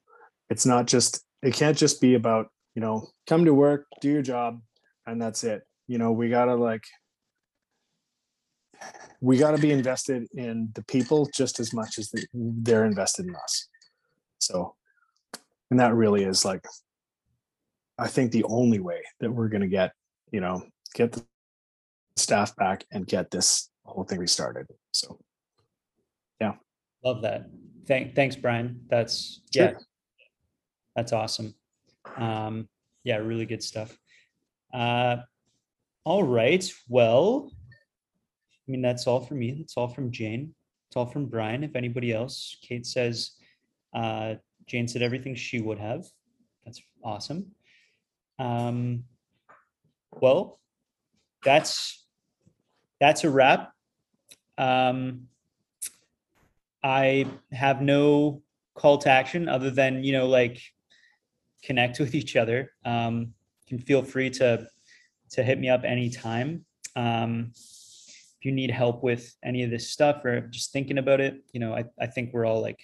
It's 0.51 0.66
not 0.66 0.87
just 0.87 1.24
it 1.43 1.55
can't 1.55 1.76
just 1.76 2.01
be 2.01 2.14
about 2.14 2.49
you 2.74 2.83
know 2.83 3.09
come 3.26 3.45
to 3.47 3.55
work 3.55 3.87
do 4.01 4.11
your 4.11 4.22
job 4.22 4.61
and 5.07 5.20
that's 5.20 5.45
it 5.45 5.62
you 5.87 5.99
know? 5.99 6.12
We 6.12 6.28
got 6.28 6.47
to 6.47 6.55
like 6.55 6.85
we 9.20 9.39
got 9.39 9.53
to 9.53 9.62
be 9.62 9.70
invested 9.70 10.26
in 10.35 10.70
the 10.74 10.83
people 10.85 11.28
just 11.35 11.61
as 11.61 11.72
much 11.72 11.99
as 11.99 12.12
they're 12.35 12.85
invested 12.85 13.26
in 13.26 13.37
us. 13.37 13.68
So, 14.39 14.74
and 15.70 15.78
that 15.78 15.95
really 15.95 16.24
is 16.24 16.45
like, 16.45 16.64
I 17.99 18.09
think 18.09 18.33
the 18.33 18.45
only 18.45 18.80
way 18.80 19.03
that 19.20 19.30
we're 19.30 19.49
going 19.49 19.62
to 19.62 19.68
get, 19.68 19.93
you 20.33 20.41
know, 20.41 20.64
get 20.95 21.12
the 21.12 21.24
staff 22.16 22.57
back 22.57 22.85
and 22.91 23.07
get 23.07 23.30
this 23.30 23.70
whole 23.85 24.05
thing 24.05 24.18
restarted. 24.18 24.66
So, 24.91 25.20
yeah. 26.41 26.55
Love 27.05 27.22
that. 27.22 27.49
Thank, 27.87 28.14
thanks, 28.14 28.35
Brian. 28.35 28.80
That's, 28.89 29.41
sure. 29.55 29.64
yeah, 29.64 29.72
that's 30.97 31.12
awesome. 31.12 31.55
Um, 32.16 32.68
yeah, 33.05 33.16
really 33.16 33.47
good 33.47 33.62
stuff. 33.62 33.97
Uh, 34.74 35.18
all 36.05 36.24
right. 36.24 36.68
Well, 36.89 37.53
I 38.67 38.71
mean, 38.71 38.83
that's 38.83 39.07
all 39.07 39.21
from 39.21 39.41
me. 39.41 39.53
That's 39.53 39.77
all 39.77 39.89
from 39.89 40.11
Jane. 40.11 40.55
It's 40.89 40.97
all 40.97 41.07
from 41.07 41.27
Brian. 41.27 41.65
If 41.65 41.75
anybody 41.75 42.13
else, 42.13 42.57
Kate 42.63 42.87
says, 42.87 43.33
uh, 43.95 44.35
Jane 44.67 44.87
said 44.87 45.03
everything 45.03 45.35
she 45.35 45.61
would 45.61 45.79
have. 45.79 46.05
That's 46.65 46.81
awesome. 47.03 47.53
Um, 48.39 49.05
well, 50.13 50.61
that's 51.45 52.05
that's 53.01 53.25
a 53.25 53.31
wrap. 53.31 53.73
Um, 54.59 55.29
I 56.85 57.27
have 57.51 57.83
no 57.83 58.43
call 58.75 58.99
to 58.99 59.11
action 59.11 59.49
other 59.49 59.71
than 59.71 60.05
you 60.05 60.13
know 60.13 60.27
like 60.27 60.61
connect 61.63 61.99
with 61.99 62.15
each 62.15 62.37
other. 62.37 62.73
Um, 62.85 63.35
you 63.67 63.77
can 63.77 63.79
feel 63.79 64.03
free 64.03 64.31
to 64.31 64.67
to 65.31 65.43
hit 65.43 65.59
me 65.59 65.69
up 65.69 65.85
anytime. 65.85 66.65
Um, 66.95 67.53
if 68.43 68.47
you 68.47 68.51
need 68.51 68.72
help 68.72 69.05
with 69.05 69.36
any 69.45 69.62
of 69.62 69.70
this 69.70 69.90
stuff 69.90 70.24
or 70.24 70.40
just 70.40 70.72
thinking 70.72 70.99
about 70.99 71.20
it, 71.20 71.45
you 71.53 71.61
know, 71.61 71.72
I, 71.72 71.84
I 72.01 72.09
think 72.09 72.32
we're 72.32 72.45
all 72.45 72.61
like, 72.61 72.80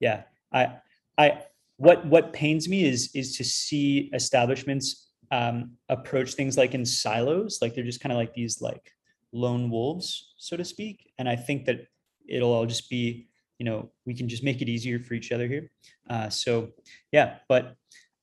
yeah, 0.00 0.24
I, 0.52 0.78
I, 1.16 1.42
what, 1.76 2.04
what 2.06 2.32
pains 2.32 2.68
me 2.68 2.84
is, 2.84 3.10
is 3.14 3.36
to 3.36 3.44
see 3.44 4.10
establishments 4.12 5.10
um, 5.30 5.74
approach 5.88 6.34
things 6.34 6.58
like 6.58 6.74
in 6.74 6.84
silos, 6.84 7.60
like 7.62 7.72
they're 7.72 7.84
just 7.84 8.00
kind 8.00 8.12
of 8.12 8.18
like 8.18 8.34
these 8.34 8.60
like 8.60 8.90
lone 9.32 9.70
wolves, 9.70 10.34
so 10.38 10.56
to 10.56 10.64
speak. 10.64 11.12
And 11.18 11.28
I 11.28 11.36
think 11.36 11.66
that 11.66 11.86
it'll 12.28 12.52
all 12.52 12.66
just 12.66 12.90
be, 12.90 13.28
you 13.60 13.64
know, 13.64 13.92
we 14.06 14.14
can 14.14 14.28
just 14.28 14.42
make 14.42 14.60
it 14.60 14.68
easier 14.68 14.98
for 14.98 15.14
each 15.14 15.30
other 15.30 15.46
here. 15.46 15.70
Uh, 16.10 16.30
so 16.30 16.70
yeah, 17.12 17.36
but 17.48 17.76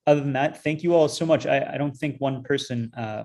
other 0.05 0.19
than 0.19 0.33
that, 0.33 0.61
thank 0.61 0.83
you 0.83 0.93
all 0.95 1.07
so 1.07 1.25
much. 1.25 1.45
I, 1.47 1.75
I 1.75 1.77
don't 1.77 1.95
think 1.95 2.19
one 2.19 2.43
person 2.43 2.91
uh, 2.97 3.23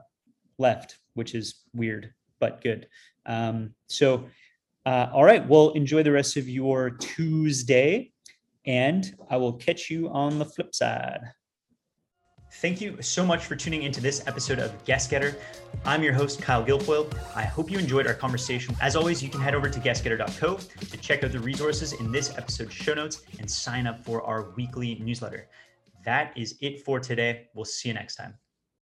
left, 0.60 0.98
which 1.14 1.34
is 1.34 1.64
weird, 1.74 2.14
but 2.38 2.62
good. 2.62 2.86
Um, 3.28 3.74
so, 3.88 4.24
uh, 4.86 5.08
all 5.12 5.22
right, 5.22 5.46
well, 5.46 5.70
enjoy 5.70 6.02
the 6.02 6.12
rest 6.12 6.36
of 6.36 6.48
your 6.48 6.90
Tuesday, 6.90 8.10
and 8.66 9.14
I 9.30 9.36
will 9.36 9.52
catch 9.52 9.90
you 9.90 10.08
on 10.08 10.38
the 10.38 10.46
flip 10.46 10.74
side. 10.74 11.20
Thank 12.54 12.80
you 12.80 13.00
so 13.02 13.24
much 13.24 13.44
for 13.44 13.54
tuning 13.54 13.82
into 13.82 14.00
this 14.00 14.26
episode 14.26 14.58
of 14.58 14.72
Guest 14.86 15.10
Getter. 15.10 15.36
I'm 15.84 16.02
your 16.02 16.14
host, 16.14 16.40
Kyle 16.40 16.64
Guilfoyle. 16.64 17.06
I 17.36 17.42
hope 17.42 17.70
you 17.70 17.78
enjoyed 17.78 18.06
our 18.06 18.14
conversation. 18.14 18.74
As 18.80 18.96
always, 18.96 19.22
you 19.22 19.28
can 19.28 19.42
head 19.42 19.54
over 19.54 19.68
to 19.68 19.78
guestgetter.co 19.78 20.56
to 20.56 20.96
check 20.96 21.22
out 21.22 21.32
the 21.32 21.38
resources 21.38 21.92
in 21.92 22.10
this 22.10 22.36
episode's 22.38 22.72
show 22.72 22.94
notes 22.94 23.22
and 23.38 23.48
sign 23.48 23.86
up 23.86 24.02
for 24.02 24.22
our 24.22 24.50
weekly 24.56 24.98
newsletter. 25.04 25.48
That 26.06 26.32
is 26.36 26.56
it 26.62 26.84
for 26.84 26.98
today. 26.98 27.48
We'll 27.54 27.66
see 27.66 27.90
you 27.90 27.94
next 27.94 28.16
time. 28.16 28.34